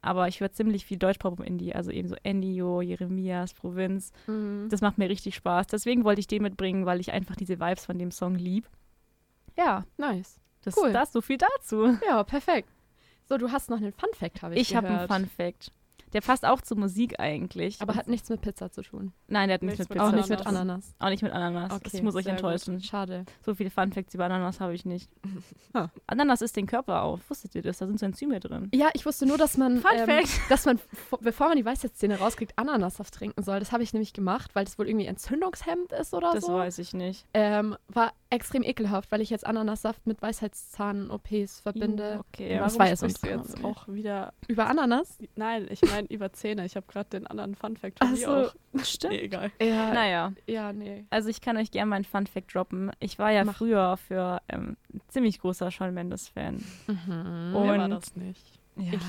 Aber 0.00 0.28
ich 0.28 0.40
höre 0.40 0.52
ziemlich 0.52 0.84
viel 0.86 0.98
Deutschpop 0.98 1.38
und 1.40 1.46
Indie, 1.46 1.74
also 1.74 1.90
eben 1.90 2.08
so 2.08 2.16
Endio, 2.22 2.80
Jeremias, 2.82 3.52
Provinz. 3.54 4.12
Mhm. 4.26 4.68
Das 4.70 4.80
macht 4.80 4.98
mir 4.98 5.08
richtig 5.08 5.34
Spaß. 5.34 5.66
Deswegen 5.66 6.04
wollte 6.04 6.20
ich 6.20 6.26
den 6.26 6.42
mitbringen, 6.42 6.86
weil 6.86 7.00
ich 7.00 7.12
einfach 7.12 7.36
diese 7.36 7.58
Vibes 7.60 7.84
von 7.86 7.98
dem 7.98 8.10
Song 8.10 8.34
lieb. 8.36 8.68
Ja, 9.56 9.84
Nice. 9.96 10.40
das 10.62 10.76
Cool. 10.76 10.92
das 10.92 11.12
so 11.12 11.20
viel 11.20 11.38
dazu. 11.38 11.96
Ja, 12.06 12.22
perfekt. 12.24 12.68
So, 13.28 13.36
du 13.38 13.50
hast 13.52 13.68
noch 13.70 13.76
einen 13.78 13.92
Fun 13.92 14.08
Fact, 14.14 14.42
habe 14.42 14.54
ich, 14.54 14.60
Ich 14.62 14.76
habe 14.76 14.86
einen 14.86 14.96
gehört. 15.06 15.12
Fun 15.12 15.26
Fact. 15.28 15.72
Der 16.12 16.20
passt 16.20 16.44
auch 16.46 16.60
zur 16.60 16.78
Musik 16.78 17.18
eigentlich. 17.20 17.80
Aber 17.80 17.94
hat 17.94 18.08
nichts 18.08 18.28
mit 18.30 18.40
Pizza 18.40 18.70
zu 18.70 18.82
tun. 18.82 19.12
Nein, 19.26 19.48
der 19.48 19.54
hat 19.54 19.62
nichts 19.62 19.78
Nichts 19.78 19.90
mit 19.90 19.98
mit 19.98 20.04
Pizza. 20.04 20.08
Auch 20.08 20.16
nicht 20.16 20.28
mit 20.30 20.40
Ananas. 20.46 20.60
Ananas. 20.60 20.94
Auch 20.98 21.08
nicht 21.10 21.22
mit 21.22 21.32
Ananas. 21.32 21.72
Okay, 21.72 21.88
das 21.92 22.02
muss 22.02 22.14
euch 22.14 22.24
sehr 22.24 22.34
gut. 22.34 22.44
enttäuschen. 22.44 22.80
Schade. 22.82 23.24
So 23.44 23.54
viele 23.54 23.70
Fun 23.70 23.92
Facts 23.92 24.14
über 24.14 24.24
Ananas 24.26 24.60
habe 24.60 24.74
ich 24.74 24.84
nicht. 24.84 25.10
Ah. 25.74 25.88
Ananas 26.06 26.40
isst 26.40 26.56
den 26.56 26.66
Körper 26.66 27.02
auf. 27.02 27.20
Wusstet 27.28 27.54
ihr 27.54 27.60
das? 27.60 27.76
Da 27.78 27.86
sind 27.86 28.00
so 28.00 28.06
Enzyme 28.06 28.40
drin. 28.40 28.70
Ja, 28.74 28.88
ich 28.94 29.04
wusste 29.04 29.26
nur, 29.26 29.36
dass 29.36 29.58
man, 29.58 29.84
ähm, 29.94 30.24
dass 30.48 30.64
man, 30.64 30.80
bevor 31.20 31.48
man 31.48 31.58
die 31.58 31.64
Weisheitszähne 31.64 32.18
rauskriegt, 32.18 32.54
Ananassaft 32.58 33.12
trinken 33.14 33.42
soll. 33.42 33.58
Das 33.60 33.70
habe 33.70 33.82
ich 33.82 33.92
nämlich 33.92 34.14
gemacht, 34.14 34.54
weil 34.54 34.64
das 34.64 34.78
wohl 34.78 34.88
irgendwie 34.88 35.06
entzündungshemmend 35.06 35.92
ist 35.92 36.14
oder 36.14 36.32
Das 36.32 36.46
so. 36.46 36.54
weiß 36.54 36.78
ich 36.78 36.94
nicht. 36.94 37.26
Ähm, 37.34 37.76
war 37.88 38.12
extrem 38.30 38.62
ekelhaft, 38.62 39.10
weil 39.10 39.20
ich 39.20 39.30
jetzt 39.30 39.46
Ananassaft 39.46 40.06
mit 40.06 40.20
Weisheitszahn-OPs 40.20 41.60
verbinde. 41.60 42.20
Okay. 42.32 42.54
Ja, 42.54 42.60
Warum 42.62 42.78
war 42.78 42.86
ein 42.86 42.96
sprichst 42.96 43.22
du 43.24 43.28
jetzt 43.28 43.64
auch 43.64 43.88
wieder? 43.88 44.32
Über 44.48 44.66
Ananas? 44.68 45.18
Nein, 45.36 45.66
ich 45.70 45.80
meine 45.82 46.06
über 46.08 46.32
Zähne. 46.32 46.64
Ich 46.64 46.76
habe 46.76 46.86
gerade 46.86 47.08
den 47.10 47.26
anderen 47.26 47.54
Fun 47.54 47.76
Fact 47.76 47.98
von 47.98 48.14
so. 48.16 48.26
auch. 48.30 48.54
Stimmt. 48.84 49.14
Nee, 49.14 49.20
egal. 49.20 49.50
Ja, 49.60 49.92
Naja, 49.94 50.32
ja, 50.46 50.72
nee. 50.72 51.04
also 51.10 51.28
ich 51.28 51.40
kann 51.40 51.56
euch 51.56 51.70
gerne 51.70 51.88
meinen 51.90 52.04
Fun 52.04 52.26
Fact 52.26 52.54
droppen. 52.54 52.90
Ich 53.00 53.18
war 53.18 53.30
ja 53.32 53.44
Mach. 53.44 53.56
früher 53.56 53.96
für 53.96 54.40
ähm, 54.48 54.76
ein 54.92 55.00
ziemlich 55.08 55.40
großer 55.40 55.70
Shawn 55.70 55.94
Mendes 55.94 56.28
Fan. 56.28 56.56
Mhm. 56.86 57.52
Oh. 57.54 57.62
Wer 57.64 57.78
war 57.78 57.84
Und- 57.84 57.90
das 57.90 58.14
nicht? 58.16 58.57
Ja. 58.78 58.92
Ich- 58.92 59.00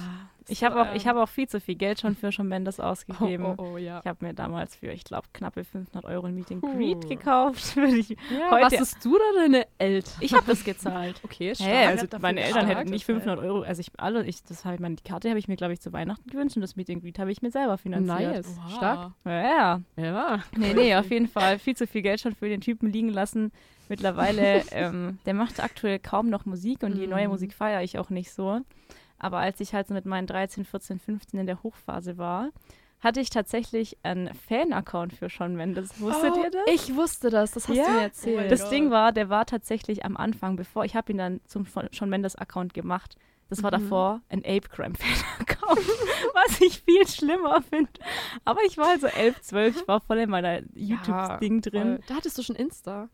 Ich, 0.52 0.64
habe 0.64 0.82
auch, 0.82 0.88
ähm, 0.88 0.96
ich 0.96 1.06
habe 1.06 1.22
auch 1.22 1.30
viel 1.30 1.48
zu 1.48 1.60
viel 1.62 1.76
Geld 1.76 2.00
schon 2.00 2.16
für 2.16 2.32
Shawn 2.32 2.48
Mendes 2.48 2.80
Oh, 2.80 2.84
ausgegeben. 2.86 3.46
oh, 3.46 3.56
oh, 3.74 3.78
ja. 3.78 4.00
Ich 4.00 4.08
habe 4.08 4.26
mir 4.26 4.34
damals 4.34 4.76
für, 4.76 4.88
ich 4.92 5.04
glaube, 5.04 5.28
knappe 5.32 5.64
500 5.64 6.04
Euro 6.06 6.26
ein 6.26 6.34
Meet 6.34 6.52
and 6.54 6.62
Puh. 6.62 6.74
Greet 6.76 7.08
gekauft. 7.08 7.78
Ich- 7.78 8.10
ja 8.10 8.50
heute- 8.50 8.66
was 8.66 8.74
ist 8.74 9.06
du 9.06 9.16
oder 9.16 9.24
deine 9.44 9.68
Eltern? 9.78 10.12
ich 10.22 10.34
habe 10.34 10.48
das 10.48 10.64
gezahlt. 10.64 11.22
Okay, 11.24 11.54
stark. 11.54 11.70
Hä, 11.70 11.86
also 11.86 12.08
meine 12.20 12.40
Eltern 12.42 12.62
gestarkt, 12.62 12.80
hätten 12.80 12.90
nicht 12.90 13.08
das 13.08 13.16
500 13.16 13.40
Euro, 13.46 13.62
also 13.62 13.80
ich 13.80 13.92
alle, 13.98 14.26
ich, 14.26 14.42
das 14.44 14.66
habe 14.66 14.74
ich, 14.74 14.82
meine 14.82 14.96
die 14.96 15.04
Karte 15.04 15.30
habe 15.30 15.38
ich 15.38 15.48
mir 15.48 15.56
glaube 15.56 15.74
ich 15.74 15.82
zu 15.82 15.94
Weihnachten 15.94 16.28
gewünscht 16.28 16.56
und 16.58 16.62
das 16.64 16.76
Meet 16.76 16.90
and 16.90 17.04
Greet 17.04 17.20
habe 17.20 17.32
ich 17.32 17.44
mir 17.44 17.52
selber 17.52 17.78
finanziert. 17.78 18.34
Nice. 18.46 18.58
Oha. 18.58 18.70
Stark. 18.76 19.12
Ja, 19.26 19.42
ja. 19.44 19.82
Ja. 19.98 20.40
Nee, 20.58 20.74
nee, 20.74 20.96
auf 20.96 21.12
jeden 21.12 21.28
Fall 21.28 21.60
viel 21.60 21.76
zu 21.78 21.86
viel 21.86 22.02
Geld 22.02 22.22
schon 22.22 22.34
für 22.34 22.50
den 22.50 22.62
Typen 22.62 22.92
liegen 22.92 23.10
lassen. 23.10 23.52
Mittlerweile, 23.88 24.64
ähm, 24.72 25.20
der 25.28 25.36
macht 25.36 25.60
aktuell 25.62 26.00
kaum 26.00 26.32
noch 26.32 26.46
Musik 26.48 26.82
und 26.82 26.96
die 26.96 27.06
neue 27.06 27.28
Musik 27.28 27.54
feiere 27.54 27.84
ich 27.84 28.00
auch 28.00 28.10
nicht 28.10 28.32
so. 28.32 28.62
Aber 29.20 29.38
als 29.40 29.60
ich 29.60 29.74
halt 29.74 29.88
so 29.88 29.94
mit 29.94 30.06
meinen 30.06 30.28
13, 30.28 30.66
14, 30.66 31.00
15 31.00 31.40
in 31.40 31.46
der 31.46 31.62
Hochphase 31.64 32.18
war, 32.18 32.50
hatte 33.02 33.22
ich 33.22 33.30
tatsächlich 33.30 33.98
einen 34.04 34.34
Fan-Account 34.34 35.14
für 35.14 35.30
Shawn 35.30 35.56
Mendes. 35.56 36.02
Wusstet 36.02 36.34
oh, 36.36 36.44
ihr 36.44 36.52
das? 36.52 36.62
Ich 36.68 36.96
wusste 36.96 37.30
das, 37.30 37.52
das 37.52 37.68
hast 37.70 37.76
Ja? 37.78 37.86
du 37.86 37.92
mir 37.92 37.98
Oh 37.98 38.02
erzählt. 38.02 38.38
mein 38.38 38.50
Das 38.50 38.62
Gott. 38.64 38.72
Ding 38.72 38.92
war, 38.92 39.12
der 39.14 39.30
war 39.30 39.46
tatsächlich 39.46 40.04
am 40.04 40.18
Anfang, 40.18 40.56
bevor 40.58 40.84
ich 40.84 40.96
habe 40.96 41.12
ihn 41.12 41.18
dann 41.18 41.40
zum 41.46 41.66
Von- 41.66 41.88
Shawn 41.94 42.10
Mendes 42.10 42.36
Account 42.36 42.74
gemacht. 42.74 43.16
Das 43.50 43.64
war 43.64 43.72
Mhm. 43.72 43.84
davor 43.84 44.22
ein 44.30 44.40
Ape 44.46 44.68
Crime 44.70 44.96
Fan 44.96 45.26
Account, 45.40 45.80
was 46.34 46.62
ich 46.62 46.82
viel 46.82 47.08
schlimmer 47.08 47.62
finde. 47.62 47.90
Aber 48.46 48.60
ich 48.68 48.78
war 48.78 48.90
also 48.90 49.08
11, 49.08 49.42
12, 49.42 49.82
ich 49.82 49.88
war 49.88 50.02
voll 50.02 50.18
in 50.20 50.30
meiner 50.30 50.62
YouTube 50.76 51.40
Ding 51.40 51.62
drin. 51.62 52.00
Da 52.08 52.16
hattest 52.16 52.38
du 52.38 52.44
schon 52.44 52.56
Insta. 52.58 53.10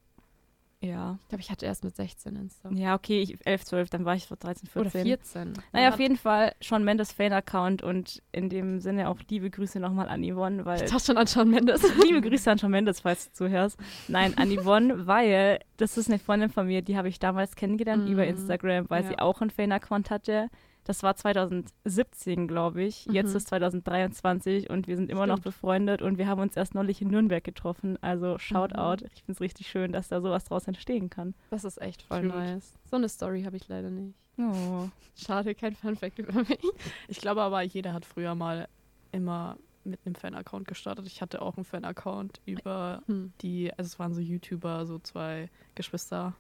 Ja. 0.86 1.18
Ich 1.24 1.30
glaube, 1.30 1.42
ich 1.42 1.52
hatte 1.52 1.66
erst 1.66 1.84
mit 1.84 1.96
16 1.96 2.36
Insta. 2.36 2.70
Ja, 2.72 2.96
okay, 2.96 3.22
ich, 3.22 3.46
11, 3.46 3.66
12, 3.66 3.90
dann 3.90 4.06
war 4.06 4.16
ich 4.16 4.26
so 4.26 4.36
13, 4.40 4.68
14. 4.70 4.82
Oder 5.02 5.04
14. 5.06 5.54
Naja, 5.74 5.90
auf 5.90 6.00
jeden 6.00 6.18
Fall 6.18 6.54
Shawn 6.62 6.84
Mendes 6.84 7.12
Fan-Account 7.12 7.82
und 7.82 8.22
in 8.32 8.50
dem 8.50 8.80
Sinne 8.80 9.10
auch 9.10 9.18
liebe 9.30 9.50
Grüße 9.50 9.80
nochmal 9.80 10.08
an 10.10 10.24
Yvonne, 10.24 10.66
weil 10.66 10.84
Ich 10.84 10.92
dachte 10.92 11.06
schon 11.06 11.18
an 11.18 11.28
Shawn 11.28 11.50
Mendes. 11.50 11.82
Liebe 12.04 12.22
Grüße 12.22 12.52
an 12.52 12.60
Shawn 12.60 12.72
Mendes, 12.72 13.00
falls 13.02 13.32
du 13.32 13.34
zuhörst. 13.46 13.80
Nein, 14.08 14.38
an 14.38 14.50
Yvonne, 14.56 15.06
weil 15.08 15.60
das 15.78 15.98
ist 15.98 16.10
eine 16.10 16.20
Freundin 16.20 16.50
von 16.50 16.68
mir, 16.68 16.82
die 16.82 16.98
habe 16.98 17.08
ich 17.10 17.20
damals 17.20 17.56
kennengelernt 17.56 18.06
Mhm. 18.06 18.12
über 18.12 18.26
Instagram, 18.28 18.90
weil 18.90 19.04
Ja. 19.04 19.10
sie 19.10 19.20
auch 19.20 19.42
einen 19.42 19.50
Fan-Account 19.50 20.10
hatte. 20.10 20.50
Das 20.86 21.04
war 21.04 21.16
2017, 21.16 22.48
glaube 22.48 22.84
ich. 22.84 23.06
Jetzt 23.08 23.32
Mhm. 23.32 23.38
ist 23.38 23.48
2023 23.48 24.70
und 24.70 24.88
wir 24.88 24.96
sind 24.96 25.10
immer 25.10 25.26
noch 25.28 25.36
Stimmt. 25.40 25.44
befreundet 25.56 26.02
und 26.02 26.18
wir 26.18 26.28
haben 26.28 26.40
uns 26.42 26.56
erst 26.56 26.76
neulich 26.76 27.02
in 27.02 27.10
Nürnberg 27.10 27.44
getroffen. 27.44 27.98
Also 28.02 28.38
Shoutout. 28.38 29.04
Mhm. 29.04 29.10
Ich 29.14 29.24
finde 29.24 29.32
es 29.34 29.42
richtig 29.42 29.68
schön, 29.68 29.92
dass 29.92 30.08
da 30.10 30.22
sowas 30.22 30.44
draus 30.46 30.68
entstehen 30.68 31.10
kann. 31.10 31.34
Das 31.50 31.64
ist 31.64 31.82
echt 31.82 32.02
voll 32.04 32.22
Cute. 32.22 32.36
nice. 32.36 32.74
So 32.90 32.96
eine 32.98 33.10
Story 33.10 33.44
habe 33.44 33.58
ich 33.58 33.68
leider 33.68 33.90
nicht. 33.90 34.16
Oh. 34.38 34.90
Schade, 35.16 35.56
kein 35.56 35.76
Funfact 35.76 36.20
über 36.20 36.34
mich. 36.34 36.60
Ich 37.08 37.20
glaube 37.20 37.42
aber, 37.42 37.62
jeder 37.62 37.94
hat 37.94 38.06
früher 38.06 38.36
mal 38.36 38.68
immer 39.12 39.58
mit 39.86 40.00
einem 40.06 40.16
Fan-Account 40.16 40.68
gestartet. 40.68 41.08
Ich 41.08 41.22
hatte 41.22 41.42
auch 41.42 41.56
einen 41.58 41.64
Fan-Account 41.64 42.42
über 42.46 43.02
Hm. 43.08 43.32
die, 43.42 43.72
also 43.78 43.88
es 43.88 43.98
waren 44.00 44.14
so 44.14 44.20
YouTuber, 44.22 44.86
so 44.86 45.00
zwei 45.00 45.50
Geschwister, 45.76 46.34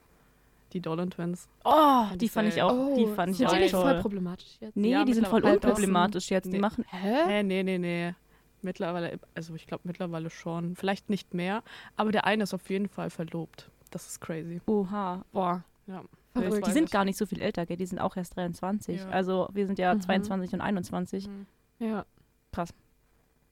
die 0.75 0.81
Dolan 0.81 1.09
Twins. 1.09 1.49
Oh, 1.63 1.71
Fand 1.71 2.21
die 2.21 2.25
ich 2.25 2.31
fand 2.31 2.47
ich 2.49 2.61
auch, 2.61 2.95
die 2.95 3.07
fand 3.07 3.31
ich 3.31 3.38
sind 3.38 3.47
auch 3.47 3.53
die 3.53 3.59
nicht 3.61 3.71
voll 3.71 3.93
toll. 3.93 4.01
problematisch 4.01 4.57
jetzt? 4.59 4.75
Nee, 4.75 4.91
Ja, 4.91 5.03
die 5.05 5.13
sind 5.13 5.25
voll 5.27 5.43
unproblematisch 5.43 6.29
jetzt. 6.29 6.45
Die 6.45 6.51
Nee. 6.51 6.59
machen. 6.59 6.85
Hä? 6.89 7.23
Hä, 7.25 7.43
nee, 7.43 7.63
nee, 7.63 7.77
nee. 7.79 8.13
Mittlerweile, 8.61 9.19
also 9.33 9.55
ich 9.55 9.65
glaube 9.67 9.81
mittlerweile 9.85 10.29
schon. 10.29 10.75
Vielleicht 10.75 11.09
nicht 11.09 11.33
mehr, 11.33 11.63
aber 11.95 12.11
der 12.11 12.25
eine 12.25 12.43
ist 12.43 12.53
auf 12.53 12.69
jeden 12.69 12.88
Fall 12.89 13.09
verlobt. 13.09 13.71
Das 13.91 14.05
ist 14.07 14.19
crazy. 14.21 14.61
Oha. 14.67 15.23
Boah. 15.31 15.63
Ja. 15.88 16.03
Verrückt. 16.33 16.67
Die 16.67 16.71
sind 16.71 16.85
ich. 16.85 16.91
gar 16.91 17.05
nicht 17.05 17.17
so 17.17 17.25
viel 17.25 17.41
älter, 17.41 17.65
gell? 17.65 17.77
Die 17.77 17.85
sind 17.85 17.99
auch 17.99 18.17
erst 18.17 18.35
23. 18.35 18.99
Ja. 19.01 19.09
Also 19.09 19.47
wir 19.53 19.65
sind 19.67 19.79
ja 19.79 19.93
Mhm. 19.93 20.01
22 20.01 20.53
und 20.53 20.61
21. 20.61 21.27
Mhm. 21.27 21.45
Ja. 21.79 22.05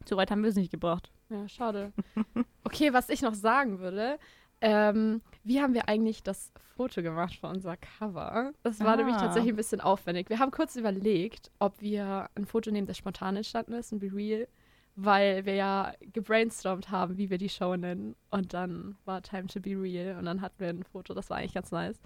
So 0.06 0.18
weit 0.18 0.32
haben 0.32 0.42
wir 0.44 0.50
es 0.50 0.56
nicht 0.56 0.72
gebracht. 0.72 1.12
Ja, 1.30 1.48
schade. 1.48 1.94
Okay, 2.66 2.92
was 2.94 3.10
ich 3.10 3.22
noch 3.22 3.36
sagen 3.36 3.80
würde, 3.80 4.18
ähm, 4.64 5.22
wie 5.44 5.62
haben 5.62 5.74
wir 5.74 5.88
eigentlich 5.90 6.24
das 6.24 6.52
Foto 6.76 7.02
gemacht 7.04 7.36
für 7.36 7.48
unser 7.48 7.78
Cover? 7.78 8.54
Das 8.64 8.80
war 8.80 8.94
Ah. 8.94 8.96
nämlich 8.96 9.18
tatsächlich 9.18 9.54
ein 9.54 9.58
bisschen 9.58 9.82
aufwendig. 9.82 10.30
Wir 10.30 10.40
haben 10.40 10.52
kurz 10.52 10.76
überlegt, 10.76 11.52
ob 11.60 11.80
wir 11.82 12.30
ein 12.36 12.46
Foto 12.46 12.72
nehmen, 12.72 12.88
das 12.88 12.98
spontan 12.98 13.36
entstanden 13.36 13.74
ist, 13.74 13.92
ein 13.92 14.00
Be 14.00 14.12
Real, 14.12 14.48
weil 14.96 15.46
wir 15.46 15.56
ja 15.56 15.94
gebrainstormt 16.14 16.90
haben, 16.90 17.18
wie 17.18 17.30
wir 17.30 17.38
die 17.38 17.50
Show 17.50 17.76
nennen. 17.76 18.16
Und 18.32 18.54
dann 18.54 18.96
war 19.06 19.22
Time 19.22 19.48
to 19.48 19.60
Be 19.60 19.72
Real 19.80 20.18
und 20.18 20.26
dann 20.26 20.42
hatten 20.42 20.60
wir 20.60 20.70
ein 20.70 20.84
Foto, 20.84 21.14
das 21.14 21.30
war 21.30 21.38
eigentlich 21.38 21.54
ganz 21.54 21.72
nice. 21.72 22.00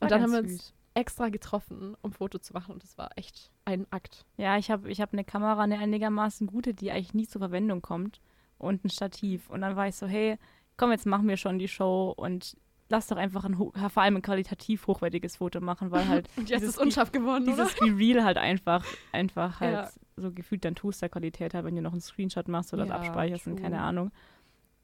Und 0.00 0.10
dann 0.10 0.22
haben 0.22 0.32
wir 0.32 0.40
uns 0.40 0.50
süß. 0.50 0.74
extra 0.94 1.28
getroffen, 1.28 1.96
um 2.02 2.12
Foto 2.12 2.38
zu 2.38 2.52
machen 2.52 2.72
und 2.72 2.82
das 2.82 2.98
war 2.98 3.10
echt 3.16 3.50
ein 3.64 3.86
Akt. 3.90 4.26
Ja, 4.36 4.58
ich 4.58 4.70
habe 4.70 4.90
ich 4.90 5.00
hab 5.00 5.12
eine 5.12 5.24
Kamera, 5.24 5.62
eine 5.62 5.78
einigermaßen 5.78 6.46
gute, 6.48 6.74
die 6.74 6.90
eigentlich 6.90 7.14
nie 7.14 7.28
zur 7.28 7.38
Verwendung 7.40 7.80
kommt. 7.80 8.20
Und 8.58 8.84
ein 8.84 8.90
Stativ. 8.90 9.50
Und 9.50 9.62
dann 9.62 9.74
war 9.74 9.88
ich 9.88 9.96
so, 9.96 10.06
hey, 10.06 10.38
komm, 10.76 10.90
jetzt 10.90 11.06
machen 11.06 11.28
wir 11.28 11.36
schon 11.36 11.58
die 11.58 11.68
Show 11.68 12.12
und 12.16 12.56
lass 12.88 13.06
doch 13.06 13.16
einfach 13.16 13.44
ein, 13.44 13.54
vor 13.56 14.02
allem 14.02 14.16
ein 14.16 14.22
qualitativ 14.22 14.86
hochwertiges 14.86 15.36
Foto 15.36 15.60
machen, 15.60 15.90
weil 15.90 16.08
halt 16.08 16.28
Und 16.36 16.50
jetzt 16.50 16.60
dieses 16.62 16.76
ist 16.76 16.80
unscharf 16.82 17.10
geworden, 17.12 17.46
dieses 17.46 17.74
Be 17.74 17.86
Real 17.96 18.22
halt 18.24 18.36
einfach, 18.36 18.84
einfach 19.12 19.60
halt 19.60 19.74
Ja. 19.74 19.90
so 20.16 20.30
gefühlt 20.32 20.64
dann 20.64 20.74
Toaster-Qualität 20.74 21.54
hat, 21.54 21.64
wenn 21.64 21.74
du 21.76 21.82
noch 21.82 21.92
einen 21.92 22.00
Screenshot 22.02 22.48
machst 22.48 22.72
oder 22.74 22.84
Ja, 22.86 22.96
das 22.98 23.06
abspeicherst 23.08 23.46
und 23.46 23.54
true. 23.54 23.62
keine 23.62 23.80
Ahnung. 23.80 24.10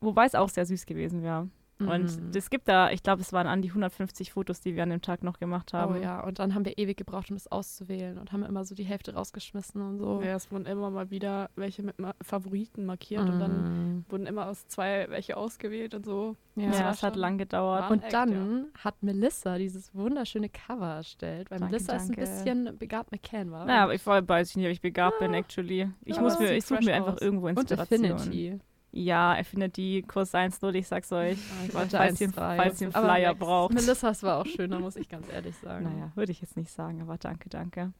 Wobei 0.00 0.24
es 0.26 0.34
auch 0.34 0.48
sehr 0.48 0.64
süß 0.64 0.86
gewesen 0.86 1.22
wäre. 1.22 1.48
Mhm. 1.80 1.88
Und 1.88 2.36
es 2.36 2.50
gibt 2.50 2.68
da, 2.68 2.90
ich 2.90 3.02
glaube, 3.02 3.22
es 3.22 3.32
waren 3.32 3.46
an 3.46 3.62
die 3.62 3.68
150 3.68 4.32
Fotos, 4.32 4.60
die 4.60 4.74
wir 4.74 4.82
an 4.82 4.90
dem 4.90 5.00
Tag 5.02 5.22
noch 5.22 5.38
gemacht 5.38 5.72
haben. 5.72 5.94
Oh 5.96 6.02
ja, 6.02 6.20
und 6.24 6.38
dann 6.38 6.54
haben 6.54 6.64
wir 6.64 6.76
ewig 6.78 6.96
gebraucht, 6.96 7.30
um 7.30 7.36
das 7.36 7.50
auszuwählen 7.50 8.18
und 8.18 8.32
haben 8.32 8.42
immer 8.42 8.64
so 8.64 8.74
die 8.74 8.84
Hälfte 8.84 9.14
rausgeschmissen 9.14 9.80
und 9.80 9.98
so. 9.98 10.20
Ja, 10.22 10.34
es 10.36 10.50
wurden 10.50 10.66
immer 10.66 10.90
mal 10.90 11.10
wieder 11.10 11.50
welche 11.56 11.82
mit 11.82 11.98
Ma 11.98 12.14
Favoriten 12.22 12.84
markiert 12.86 13.28
und 13.28 13.38
dann 13.38 13.48
Mhm. 13.96 14.04
wurden 14.08 14.26
immer 14.26 14.46
aus 14.46 14.66
zwei 14.68 15.06
welche 15.08 15.36
ausgewählt 15.36 15.94
und 15.94 16.04
so. 16.04 16.36
Ja, 16.56 16.72
ja. 16.72 16.90
Es 16.90 17.02
hat 17.04 17.14
lang 17.14 17.38
gedauert. 17.38 17.88
Und 17.90 18.02
Echt, 18.02 18.12
dann 18.12 18.66
hat 18.82 19.00
Melissa 19.02 19.58
dieses 19.58 19.94
wunderschöne 19.94 20.48
Cover 20.48 20.94
erstellt, 20.96 21.50
weil 21.52 21.60
Danke, 21.60 21.72
Melissa 21.74 21.92
ist 21.94 22.02
ein 22.02 22.06
danke. 22.16 22.20
bisschen 22.20 22.78
begabt 22.78 23.12
mit 23.12 23.22
Canva. 23.22 23.64
Naja, 23.64 23.84
aber 23.84 23.94
ich 23.94 24.04
weiß 24.04 24.56
nicht, 24.56 24.66
ob 24.66 24.72
ich 24.72 24.80
begabt 24.80 25.20
bin, 25.20 25.34
actually. 25.34 25.88
Ich 26.04 26.16
Ja, 26.16 26.22
muss 26.22 26.38
mir, 26.40 26.52
ich 26.56 26.66
suche 26.66 26.82
mir 26.84 26.94
einfach 26.94 27.14
aus. 27.14 27.20
irgendwo 27.22 27.46
und 27.46 27.58
Inspiration. 27.60 28.12
Affinity. 28.12 28.58
Ja, 29.04 29.32
Affinity, 29.32 30.04
Kurs 30.06 30.34
1 30.34 30.60
0, 30.60 30.74
ich 30.74 30.88
sag's 30.88 31.12
euch. 31.12 31.38
Ich 31.38 31.72
Falls 31.72 31.74
wollte 31.92 31.96
ihr- 31.96 32.00
1,3. 32.30 32.56
falls 32.56 32.80
ihr 32.80 32.86
einen 32.94 33.04
Flyer 33.04 33.34
braucht. 33.34 33.72
Melissas 33.74 34.22
war 34.24 34.38
auch 34.40 34.46
schöner, 34.46 34.80
muss 34.80 34.96
ich 34.96 35.08
ganz 35.08 35.28
ehrlich 35.30 35.56
sagen. 35.56 35.84
Naja, 35.84 36.10
würde 36.16 36.32
ich 36.32 36.40
jetzt 36.40 36.56
nicht 36.56 36.70
sagen, 36.72 37.00
aber 37.00 37.16
danke, 37.16 37.48
danke. 37.48 37.92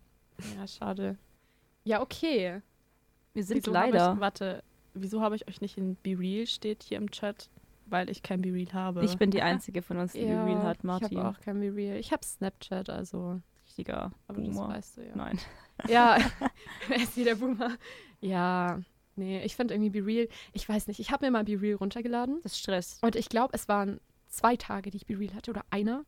Ja, 0.57 0.67
schade. 0.67 1.17
Ja, 1.85 2.01
okay. 2.03 2.63
Wir 3.33 3.45
sind 3.45 3.59
Wieso 3.59 3.73
leider. 3.73 4.15
Ich, 4.15 4.21
warte, 4.21 4.65
wieso 4.95 5.21
habe 5.23 5.37
ich 5.37 5.47
euch 5.47 5.61
nicht 5.61 5.79
in 5.79 5.95
Be 6.03 6.19
Real 6.19 6.47
steht 6.47 6.83
hier 6.83 6.99
im 6.99 7.11
Chat? 7.13 7.49
Weil 7.87 8.11
ich 8.11 8.23
kein 8.23 8.43
Be 8.43 8.53
Real 8.53 8.73
habe. 8.73 9.05
Ich 9.05 9.17
bin 9.17 9.31
die 9.31 9.41
Einzige 9.41 9.83
von 9.83 9.99
uns, 9.99 10.13
die 10.13 10.21
ja, 10.23 10.45
Real 10.45 10.63
hat, 10.65 10.83
Martin. 10.85 11.09
Ich 11.13 11.17
habe 11.17 11.29
auch 11.29 11.41
kein 11.41 11.61
Be 11.61 11.73
Real. 11.75 11.97
Ich 11.97 12.13
habe 12.13 12.25
Snapchat, 12.25 12.91
also. 12.91 13.41
Richtiger 13.67 14.11
Aber 14.27 14.41
das 14.43 14.55
Boomer. 14.57 14.69
weißt 14.71 14.97
du 14.97 15.03
ja. 15.07 15.15
Nein. 15.15 15.39
Ja, 15.87 16.19
wer 16.89 16.97
ist 16.97 17.15
hier 17.15 17.25
der 17.25 17.37
Boomer? 17.37 17.77
Ja, 18.21 18.81
nee, 19.19 19.43
ich 19.45 19.57
finde 19.57 19.75
irgendwie 19.75 19.91
Be 20.01 20.07
Real, 20.07 20.29
ich 20.53 20.69
weiß 20.69 20.87
nicht, 20.87 21.01
ich 21.01 21.11
habe 21.11 21.27
mir 21.27 21.31
mal 21.31 21.45
Be 21.45 21.61
Real 21.61 21.77
runtergeladen 21.77 22.41
Das 22.43 22.59
stresst. 22.59 23.03
und 23.03 23.17
ich 23.17 23.29
glaube, 23.29 23.53
es 23.55 23.69
waren 23.69 24.01
zwei 24.29 24.57
Tage, 24.57 24.91
die 24.91 24.97
ich 24.99 25.07
Be 25.07 25.19
Real 25.19 25.35
hatte 25.35 25.51
oder 25.51 25.63
einer. 25.71 26.05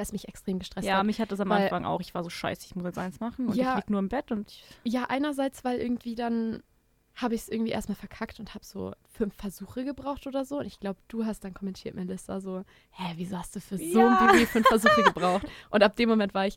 was 0.00 0.12
mich 0.12 0.28
extrem 0.28 0.60
gestresst 0.60 0.86
Ja, 0.86 0.98
hat. 0.98 1.06
mich 1.06 1.20
hat 1.20 1.32
das 1.32 1.40
am 1.40 1.48
Weil- 1.48 1.64
Anfang 1.64 1.84
auch. 1.84 2.00
Ich 2.00 2.14
war 2.14 2.22
so 2.22 2.30
scheiße, 2.30 2.64
ich 2.66 2.76
muss 2.76 2.84
jetzt 2.84 2.98
eins 2.98 3.18
machen. 3.18 3.48
Und 3.48 3.56
Ja. 3.56 3.70
ich 3.70 3.76
lieg 3.78 3.90
nur 3.90 3.98
im 3.98 4.08
Bett 4.08 4.30
und 4.30 4.62
Ja, 4.84 5.06
einerseits, 5.08 5.64
weil 5.64 5.80
irgendwie 5.80 6.14
dann 6.14 6.62
habe 7.16 7.34
ich 7.34 7.40
es 7.40 7.48
irgendwie 7.48 7.72
erstmal 7.72 7.96
verkackt 7.96 8.38
und 8.38 8.54
habe 8.54 8.64
so 8.64 8.92
fünf 9.12 9.34
Versuche 9.34 9.84
gebraucht 9.84 10.28
oder 10.28 10.44
so. 10.44 10.58
Und 10.60 10.66
ich 10.66 10.78
glaube, 10.78 11.00
du 11.08 11.24
hast 11.26 11.42
dann 11.42 11.52
kommentiert, 11.52 11.96
Melissa, 11.96 12.40
so, 12.40 12.62
hä, 12.92 13.14
wieso 13.16 13.36
hast 13.38 13.56
du 13.56 13.60
für 13.60 13.76
so 13.76 13.98
Ja. 13.98 14.18
ein 14.20 14.26
Baby 14.28 14.46
fünf 14.46 14.68
Versuche 14.68 15.02
gebraucht? 15.02 15.42
Und 15.70 15.82
ab 15.82 15.96
dem 15.96 16.08
Moment 16.08 16.32
war 16.32 16.46
ich, 16.46 16.56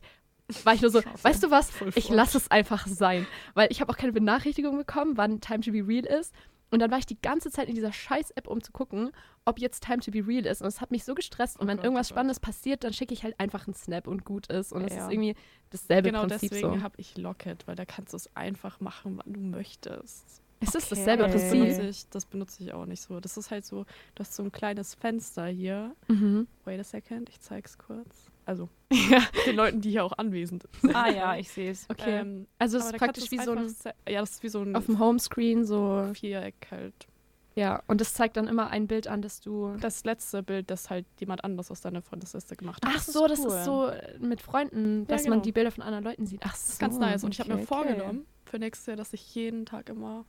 war 0.64 0.74
ich 0.74 0.80
nur 0.82 0.90
so, 0.90 1.00
Scheiße. 1.02 1.24
weißt 1.24 1.42
du 1.42 1.50
was, 1.50 1.70
ich 1.94 2.08
lasse 2.08 2.38
es 2.38 2.50
einfach 2.50 2.86
sein. 2.86 3.26
Weil 3.54 3.68
ich 3.70 3.80
habe 3.80 3.92
auch 3.92 3.96
keine 3.96 4.12
Benachrichtigung 4.12 4.76
bekommen, 4.76 5.16
wann 5.16 5.40
Time 5.40 5.60
to 5.60 5.72
be 5.72 5.86
real 5.86 6.04
ist. 6.06 6.32
Und 6.70 6.78
dann 6.78 6.90
war 6.90 6.96
ich 6.98 7.04
die 7.04 7.20
ganze 7.20 7.50
Zeit 7.50 7.68
in 7.68 7.74
dieser 7.74 7.92
Scheiß-App, 7.92 8.46
um 8.48 8.62
zu 8.62 8.72
gucken, 8.72 9.10
ob 9.44 9.58
jetzt 9.58 9.84
Time 9.84 9.98
to 9.98 10.10
be 10.10 10.26
real 10.26 10.46
ist. 10.46 10.62
Und 10.62 10.68
es 10.68 10.80
hat 10.80 10.90
mich 10.90 11.04
so 11.04 11.14
gestresst. 11.14 11.58
Und 11.60 11.66
Oh 11.66 11.68
wenn 11.68 11.76
Gott, 11.76 11.84
irgendwas 11.84 12.06
oh 12.06 12.08
Gott. 12.10 12.14
Spannendes 12.16 12.40
passiert, 12.40 12.82
dann 12.82 12.94
schicke 12.94 13.12
ich 13.12 13.24
halt 13.24 13.38
einfach 13.38 13.66
einen 13.66 13.74
Snap 13.74 14.06
und 14.06 14.24
gut 14.24 14.46
ist. 14.46 14.72
Und 14.72 14.84
es 14.84 14.94
Ja. 14.94 15.04
ist 15.06 15.12
irgendwie 15.12 15.34
dasselbe 15.68 16.08
Genau 16.10 16.26
Prinzip 16.26 16.50
deswegen 16.50 16.78
so. 16.78 16.82
habe 16.82 16.94
ich 16.96 17.18
Locket, 17.18 17.66
weil 17.66 17.76
da 17.76 17.84
kannst 17.84 18.14
du 18.14 18.16
es 18.16 18.34
einfach 18.34 18.80
machen, 18.80 19.20
wann 19.22 19.34
du 19.34 19.40
möchtest. 19.40 20.40
Es 20.60 20.74
ist 20.74 20.90
Okay. 20.92 21.00
dasselbe 21.00 21.24
Das 21.24 21.42
Äh. 21.42 21.48
Prinzip. 21.50 21.60
benutze, 21.60 21.82
ich, 21.88 22.08
das 22.08 22.24
benutze 22.24 22.62
ich 22.62 22.72
auch 22.72 22.86
nicht 22.86 23.02
so. 23.02 23.20
Das 23.20 23.36
ist 23.36 23.50
halt 23.50 23.66
so, 23.66 23.84
du 24.14 24.20
hast 24.20 24.34
so 24.34 24.42
ein 24.42 24.50
kleines 24.52 24.94
Fenster 24.94 25.46
hier. 25.48 25.94
Mhm. 26.08 26.46
Wait 26.64 26.80
a 26.80 26.84
second, 26.84 27.28
ich 27.28 27.40
zeig's 27.40 27.76
kurz. 27.76 28.30
Also 28.44 28.68
Ja. 28.92 29.22
den 29.46 29.56
Leuten, 29.56 29.80
die 29.80 29.90
hier 29.90 30.04
auch 30.04 30.12
anwesend 30.18 30.66
sind. 30.80 30.94
Ah 30.94 31.10
ja, 31.10 31.36
ich 31.36 31.50
sehe 31.50 31.70
es. 31.70 31.88
Okay. 31.88 32.20
Ähm, 32.20 32.46
also 32.58 32.78
es 32.78 32.86
ist 32.86 32.96
praktisch 32.96 33.30
wie 33.30 33.38
so 33.38 33.52
ein 33.52 33.74
Ja, 34.08 34.20
das 34.20 34.32
ist 34.32 34.42
wie 34.42 34.48
so 34.48 34.62
ein 34.62 34.76
auf 34.76 34.86
dem 34.86 34.98
Homescreen 34.98 35.64
so. 35.64 36.10
Viereck 36.14 36.68
halt. 36.70 37.06
Ja, 37.54 37.82
und 37.86 38.00
es 38.00 38.14
zeigt 38.14 38.38
dann 38.38 38.48
immer 38.48 38.70
ein 38.70 38.86
Bild 38.86 39.08
an, 39.08 39.20
das 39.20 39.40
du. 39.40 39.76
Das 39.78 40.04
letzte 40.04 40.42
Bild, 40.42 40.70
das 40.70 40.88
halt 40.88 41.04
jemand 41.18 41.44
anderes 41.44 41.70
aus 41.70 41.82
deiner 41.82 42.00
Freundesliste 42.00 42.56
gemacht 42.56 42.84
hat. 42.84 42.92
Ach 42.96 43.02
so, 43.02 43.26
das 43.26 43.40
cool. 43.40 43.46
ist 43.48 43.64
so 43.64 43.90
mit 44.20 44.40
Freunden, 44.40 45.06
dass 45.06 45.24
man 45.24 45.32
genau. 45.32 45.42
die 45.42 45.52
Bilder 45.52 45.70
von 45.70 45.84
anderen 45.84 46.04
Leuten 46.04 46.26
sieht. 46.26 46.40
Ach 46.44 46.54
so. 46.54 46.62
Das 46.62 46.68
ist 46.70 46.78
ganz 46.78 46.98
nice. 46.98 47.24
Und 47.24 47.34
ich 47.34 47.40
habe 47.40 47.50
mir 47.50 47.56
okay, 47.56 47.66
vorgenommen 47.66 48.26
für 48.46 48.58
nächstes 48.58 48.86
Jahr, 48.86 48.96
dass 48.96 49.12
ich 49.12 49.34
jeden 49.34 49.66
Tag 49.66 49.90
immer 49.90 50.24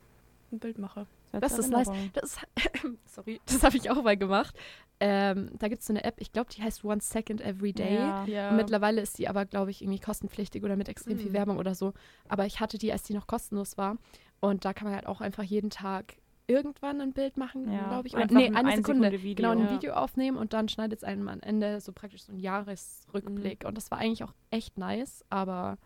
ein 0.52 0.58
Bild 0.58 0.78
mache. 0.78 1.06
Das 1.32 1.58
ist 1.58 1.70
nice. 1.70 1.88
Das, 2.12 2.36
sorry, 3.06 3.40
das 3.46 3.62
habe 3.62 3.76
ich 3.76 3.90
auch 3.90 4.02
mal 4.02 4.16
gemacht. 4.16 4.54
Ähm, 5.00 5.50
da 5.58 5.68
gibt 5.68 5.80
es 5.80 5.86
so 5.88 5.92
eine 5.92 6.04
App, 6.04 6.14
ich 6.20 6.32
glaube, 6.32 6.50
die 6.52 6.62
heißt 6.62 6.84
One 6.84 7.00
Second 7.00 7.40
Every 7.40 7.72
Day. 7.72 7.94
Ja. 7.96 8.24
Ja. 8.26 8.52
Mittlerweile 8.52 9.00
ist 9.00 9.18
die 9.18 9.28
aber, 9.28 9.44
glaube 9.44 9.70
ich, 9.70 9.82
irgendwie 9.82 9.98
kostenpflichtig 10.00 10.62
oder 10.64 10.76
mit 10.76 10.88
extrem 10.88 11.18
viel 11.18 11.30
Mhm. 11.30 11.34
Werbung 11.34 11.58
oder 11.58 11.74
so. 11.74 11.92
Aber 12.28 12.46
ich 12.46 12.60
hatte 12.60 12.78
die, 12.78 12.92
als 12.92 13.02
die 13.02 13.14
noch 13.14 13.26
kostenlos 13.26 13.76
war. 13.76 13.96
Und 14.40 14.64
da 14.64 14.72
kann 14.72 14.86
man 14.86 14.94
halt 14.94 15.06
auch 15.06 15.20
einfach 15.20 15.42
jeden 15.42 15.70
Tag 15.70 16.16
irgendwann 16.46 17.00
ein 17.00 17.12
Bild 17.12 17.36
machen, 17.38 17.72
Ja, 17.72 17.88
glaube 17.88 18.06
ich. 18.08 18.14
Oder, 18.14 18.26
nee, 18.26 18.46
ein 18.48 18.54
eine 18.56 18.76
Sekunde. 18.76 19.06
Ein-Sekunde-Video. 19.08 19.34
Genau, 19.50 19.50
ein 19.50 19.66
Ja. 19.66 19.72
Video 19.74 19.94
aufnehmen 19.94 20.36
und 20.36 20.52
dann 20.52 20.68
schneidet 20.68 20.98
es 20.98 21.04
einem 21.04 21.28
am 21.28 21.40
Ende 21.40 21.80
so 21.80 21.92
praktisch 21.92 22.22
so 22.24 22.32
ein 22.32 22.38
Jahresrückblick. 22.38 23.64
Und 23.64 23.76
das 23.76 23.90
war 23.90 23.98
eigentlich 23.98 24.22
auch 24.24 24.34
echt 24.50 24.78
nice, 24.78 25.24
aber 25.30 25.78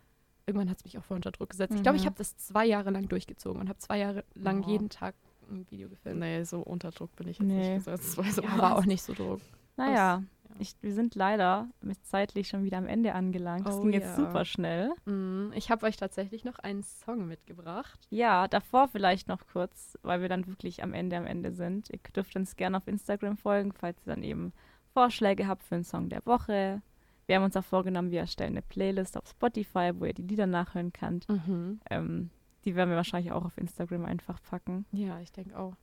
irgendwann 0.45 0.69
hat 0.69 0.77
es 0.79 0.83
mich 0.83 0.97
auch 0.97 1.03
voll 1.03 1.15
unter 1.15 1.31
Druck 1.31 1.49
gesetzt. 1.51 1.73
Ich 1.75 1.81
glaube, 1.83 1.95
ich 1.97 2.03
Mhm. 2.03 2.07
habe 2.07 2.17
das 2.17 2.35
zwei 2.37 2.65
Jahre 2.65 2.89
lang 2.91 3.07
durchgezogen 3.07 3.61
und 3.61 3.69
habe 3.69 3.79
zwei 3.79 3.99
Jahre 3.99 4.23
lang 4.35 4.63
Oh. 4.65 4.69
jeden 4.69 4.89
Tag 4.89 5.15
ein 5.51 5.69
Video 5.71 5.89
gefilmt. 5.89 6.19
Nee, 6.19 6.43
so 6.43 6.59
unter 6.61 6.91
Druck 6.91 7.15
bin 7.15 7.27
ich 7.27 7.39
jetzt 7.39 7.47
Nee. 7.47 7.75
nicht 7.75 7.85
gesetzt. 7.85 8.17
Ja, 8.43 8.57
war 8.57 8.77
auch 8.77 8.85
nicht 8.85 9.01
so 9.03 9.13
Druck. 9.13 9.41
Naja, 9.77 9.93
ja. 9.93 10.23
ich, 10.59 10.75
wir 10.81 10.93
sind 10.93 11.15
leider 11.15 11.67
mit 11.81 12.05
zeitlich 12.05 12.47
schon 12.49 12.63
wieder 12.63 12.77
am 12.77 12.87
Ende 12.87 13.13
angelangt. 13.13 13.65
Das 13.65 13.75
Oh 13.75 13.81
ging 13.81 13.93
jetzt 13.93 14.17
ja. 14.17 14.25
super 14.25 14.43
schnell. 14.45 14.91
Mm, 15.05 15.51
Ich 15.55 15.71
habe 15.71 15.85
euch 15.85 15.95
tatsächlich 15.97 16.43
noch 16.43 16.59
einen 16.59 16.83
Song 16.83 17.27
mitgebracht. 17.27 17.99
Ja, 18.09 18.47
davor 18.47 18.87
vielleicht 18.89 19.27
noch 19.27 19.47
kurz, 19.51 19.97
weil 20.01 20.21
wir 20.21 20.29
dann 20.29 20.47
wirklich 20.47 20.83
am 20.83 20.93
Ende 20.93 21.15
am 21.17 21.25
Ende 21.25 21.51
sind. 21.53 21.89
Ihr 21.89 21.99
dürft 22.15 22.35
uns 22.35 22.55
gerne 22.57 22.77
auf 22.77 22.87
Instagram 22.87 23.37
folgen, 23.37 23.71
falls 23.71 23.97
ihr 24.05 24.13
dann 24.13 24.23
eben 24.23 24.51
Vorschläge 24.93 25.47
habt 25.47 25.63
für 25.63 25.75
einen 25.75 25.83
Song 25.85 26.09
der 26.09 26.25
Woche. 26.25 26.81
Wir 27.27 27.35
haben 27.35 27.43
uns 27.43 27.55
auch 27.55 27.63
vorgenommen, 27.63 28.09
wir 28.11 28.21
erstellen 28.21 28.53
eine 28.53 28.63
Playlist 28.63 29.15
auf 29.15 29.27
Spotify, 29.29 29.91
wo 29.95 30.05
ihr 30.05 30.13
die 30.13 30.23
Lieder 30.23 30.47
nachhören 30.47 30.91
könnt. 30.91 31.29
Mhm. 31.29 31.79
Ähm, 31.89 32.31
die 32.65 32.75
werden 32.75 32.89
wir 32.89 32.97
wahrscheinlich 32.97 33.31
auch 33.31 33.45
auf 33.45 33.57
Instagram 33.57 34.05
einfach 34.05 34.41
packen. 34.41 34.85
Ja, 34.91 35.19
ich 35.19 35.31
denke 35.31 35.57
auch. 35.57 35.75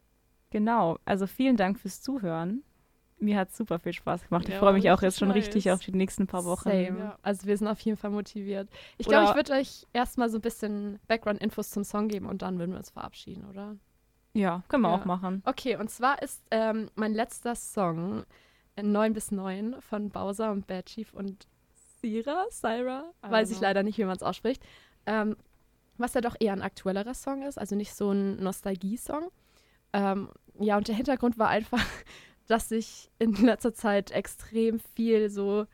Genau, 0.50 0.98
also 1.04 1.26
vielen 1.26 1.56
Dank 1.56 1.78
fürs 1.78 2.00
Zuhören. 2.02 2.62
Mir 3.18 3.38
hat 3.38 3.50
super 3.54 3.78
viel 3.78 3.94
Spaß 3.94 4.28
gemacht. 4.28 4.44
Ich 4.46 4.54
Ja, 4.54 4.60
freue 4.60 4.74
mich 4.74 4.90
auch 4.90 5.00
richtig 5.00 5.06
jetzt 5.06 5.18
schon 5.18 5.30
richtig 5.30 5.64
nice. 5.64 5.74
auf 5.74 5.80
die 5.84 5.92
nächsten 5.92 6.26
paar 6.26 6.44
Wochen. 6.44 6.68
Same. 6.68 6.98
Ja. 6.98 7.18
Also 7.22 7.46
wir 7.46 7.56
sind 7.56 7.66
auf 7.66 7.80
jeden 7.80 7.96
Fall 7.96 8.10
motiviert. 8.10 8.68
Ich 8.98 9.06
glaube, 9.06 9.24
ich 9.24 9.34
würde 9.34 9.52
euch 9.54 9.86
erstmal 9.94 10.28
so 10.28 10.36
ein 10.38 10.42
bisschen 10.42 10.98
Background-Infos 11.08 11.70
zum 11.70 11.82
Song 11.82 12.08
geben 12.08 12.26
und 12.26 12.42
dann 12.42 12.58
würden 12.58 12.72
wir 12.72 12.78
uns 12.78 12.90
verabschieden, 12.90 13.46
oder? 13.46 13.76
Ja, 14.34 14.62
können 14.68 14.82
wir 14.82 14.90
Ja. 14.90 14.96
auch 14.96 15.06
machen. 15.06 15.42
Okay, 15.46 15.76
und 15.76 15.88
zwar 15.90 16.20
ist 16.20 16.42
ähm, 16.50 16.90
mein 16.94 17.14
letzter 17.14 17.54
Song 17.54 18.24
äh, 18.76 18.82
9 18.82 19.14
bis 19.14 19.30
9 19.30 19.76
von 19.80 20.10
Bowser 20.10 20.52
und 20.52 20.66
Bad 20.66 20.84
Chief 20.86 21.10
und 21.14 21.46
Sira, 22.02 22.44
Syra, 22.50 23.04
weiß 23.22 23.50
ich 23.50 23.60
leider 23.60 23.82
nicht, 23.82 23.96
wie 23.96 24.04
man 24.04 24.16
es 24.16 24.22
ausspricht. 24.22 24.62
Ähm, 25.06 25.36
was 25.98 26.14
ja 26.14 26.20
doch 26.20 26.36
eher 26.38 26.52
ein 26.52 26.62
aktuellerer 26.62 27.14
Song 27.14 27.42
ist, 27.42 27.58
also 27.58 27.76
nicht 27.76 27.94
so 27.94 28.10
ein 28.10 28.36
Nostalgie-Song. 28.42 29.30
Ähm, 29.92 30.28
ja, 30.58 30.76
und 30.76 30.88
der 30.88 30.94
Hintergrund 30.94 31.38
war 31.38 31.48
einfach, 31.48 31.84
dass 32.46 32.70
ich 32.70 33.10
in 33.18 33.32
letzter 33.34 33.74
Zeit 33.74 34.10
extrem 34.10 34.80
viel 34.94 35.30
so 35.30 35.66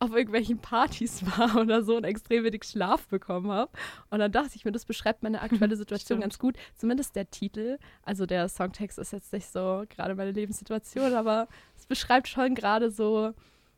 auf 0.00 0.14
irgendwelchen 0.14 0.58
Partys 0.58 1.24
war 1.38 1.56
oder 1.60 1.82
so 1.82 1.96
und 1.96 2.04
extrem 2.04 2.44
wenig 2.44 2.64
Schlaf 2.64 3.06
bekommen 3.08 3.50
habe. 3.50 3.70
Und 4.10 4.20
dann 4.20 4.32
dachte 4.32 4.52
ich 4.54 4.64
mir, 4.64 4.72
das 4.72 4.84
beschreibt 4.84 5.22
meine 5.22 5.42
aktuelle 5.42 5.76
Situation 5.76 6.20
ganz 6.20 6.38
gut. 6.38 6.56
Zumindest 6.76 7.16
der 7.16 7.30
Titel. 7.30 7.78
Also 8.02 8.26
der 8.26 8.48
Songtext 8.48 8.98
ist 8.98 9.12
jetzt 9.12 9.32
nicht 9.32 9.50
so 9.50 9.84
gerade 9.88 10.14
meine 10.14 10.32
Lebenssituation, 10.32 11.14
aber 11.14 11.48
es 11.76 11.86
beschreibt 11.86 12.28
schon 12.28 12.54
gerade 12.54 12.90
so 12.90 13.32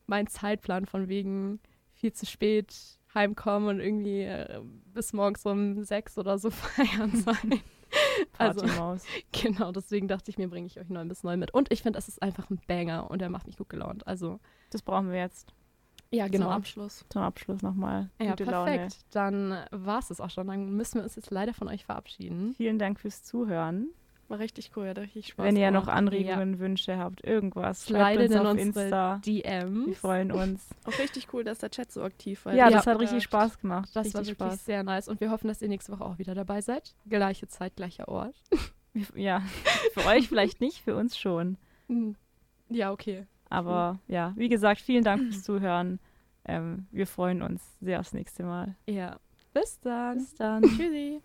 meinen 0.07 0.27
Zeitplan 0.27 0.85
von 0.85 1.07
wegen 1.07 1.59
viel 1.93 2.13
zu 2.13 2.25
spät 2.25 2.99
heimkommen 3.13 3.69
und 3.69 3.79
irgendwie 3.79 4.21
äh, 4.21 4.61
bis 4.93 5.13
morgens 5.13 5.45
um 5.45 5.83
sechs 5.83 6.17
oder 6.17 6.37
so 6.37 6.49
feiern 6.49 7.15
sein. 7.15 7.61
Also, 8.37 8.61
Partymaus. 8.61 9.03
genau, 9.33 9.73
deswegen 9.73 10.07
dachte 10.07 10.31
ich 10.31 10.37
mir, 10.37 10.47
bringe 10.47 10.65
ich 10.65 10.79
euch 10.79 10.87
neun 10.87 11.09
bis 11.09 11.23
neun 11.23 11.37
mit. 11.39 11.53
Und 11.53 11.73
ich 11.73 11.81
finde, 11.81 11.99
es 11.99 12.07
ist 12.07 12.21
einfach 12.21 12.49
ein 12.49 12.61
Banger 12.65 13.11
und 13.11 13.19
der 13.19 13.29
macht 13.29 13.47
mich 13.47 13.57
gut 13.57 13.67
gelaunt. 13.67 14.07
Also, 14.07 14.39
Das 14.69 14.81
brauchen 14.81 15.11
wir 15.11 15.19
jetzt 15.19 15.53
ja, 16.09 16.25
Zum 16.25 16.31
genau. 16.31 16.49
Abschluss. 16.49 17.05
zum 17.09 17.21
Abschluss 17.21 17.61
nochmal. 17.61 18.09
Ja, 18.19 18.31
Gute 18.31 18.45
perfekt. 18.45 18.97
Laune. 19.13 19.49
Dann 19.51 19.65
war 19.71 19.99
es 19.99 20.09
es 20.09 20.19
auch 20.19 20.29
schon. 20.29 20.47
Dann 20.47 20.71
müssen 20.75 20.95
wir 20.95 21.03
uns 21.03 21.15
jetzt 21.15 21.31
leider 21.31 21.53
von 21.53 21.69
euch 21.69 21.85
verabschieden. 21.85 22.53
Vielen 22.57 22.79
Dank 22.79 22.99
fürs 22.99 23.23
Zuhören. 23.23 23.89
War 24.31 24.39
richtig 24.39 24.71
cool, 24.77 24.87
hat 24.87 24.97
richtig 24.97 25.27
Spaß 25.27 25.45
Wenn 25.45 25.57
ihr 25.57 25.71
noch 25.71 25.87
Anregungen, 25.89 26.57
Wünsche 26.59 26.97
habt, 26.97 27.23
irgendwas, 27.25 27.85
schreibt 27.87 28.19
Slidet 28.21 28.31
uns 28.39 28.41
in 28.41 28.47
auf 28.47 28.57
Insta. 28.57 29.19
Wir 29.23 29.43
DMs. 29.43 29.97
freuen 29.99 30.31
uns. 30.43 30.69
Auch 30.85 30.97
richtig 30.99 31.27
cool, 31.33 31.43
dass 31.43 31.57
der 31.57 31.69
Chat 31.69 31.91
so 31.91 32.01
aktiv 32.01 32.45
war. 32.45 32.53
Ja, 32.53 32.69
Ja. 32.69 32.77
das 32.77 32.87
hat 32.87 32.97
richtig 32.99 33.23
Spaß 33.23 33.59
gemacht. 33.59 33.89
Das 33.93 34.05
richtig 34.05 34.13
war 34.15 34.25
wirklich 34.25 34.37
Spaß. 34.53 34.65
sehr 34.65 34.83
nice. 34.83 35.07
Und 35.09 35.19
wir 35.19 35.31
hoffen, 35.31 35.49
dass 35.49 35.61
ihr 35.61 35.67
nächste 35.67 35.91
Woche 35.91 36.05
auch 36.05 36.17
wieder 36.17 36.33
dabei 36.33 36.61
seid. 36.61 36.95
Gleiche 37.09 37.47
Zeit, 37.49 37.75
gleicher 37.75 38.07
Ort. 38.07 38.35
Ja, 39.15 39.41
für 39.93 40.05
euch 40.05 40.27
vielleicht 40.27 40.59
nicht, 40.59 40.79
für 40.81 40.95
uns 40.97 41.17
schon. 41.17 41.57
Hm. 41.87 42.15
Ja, 42.69 42.91
okay. 42.91 43.25
Aber 43.49 43.99
ja, 44.07 44.33
wie 44.35 44.49
gesagt, 44.49 44.81
vielen 44.81 45.03
Dank 45.05 45.21
fürs 45.23 45.43
Zuhören. 45.43 45.99
Ähm, 46.45 46.87
wir 46.91 47.07
freuen 47.07 47.41
uns 47.41 47.61
sehr 47.79 47.99
aufs 48.01 48.11
nächste 48.13 48.43
Mal. 48.43 48.75
Ja. 48.87 49.17
Bis 49.53 49.79
dann. 49.79 50.17
Bis 50.17 50.35
dann. 50.35 50.63
Tschüssi. 50.63 51.21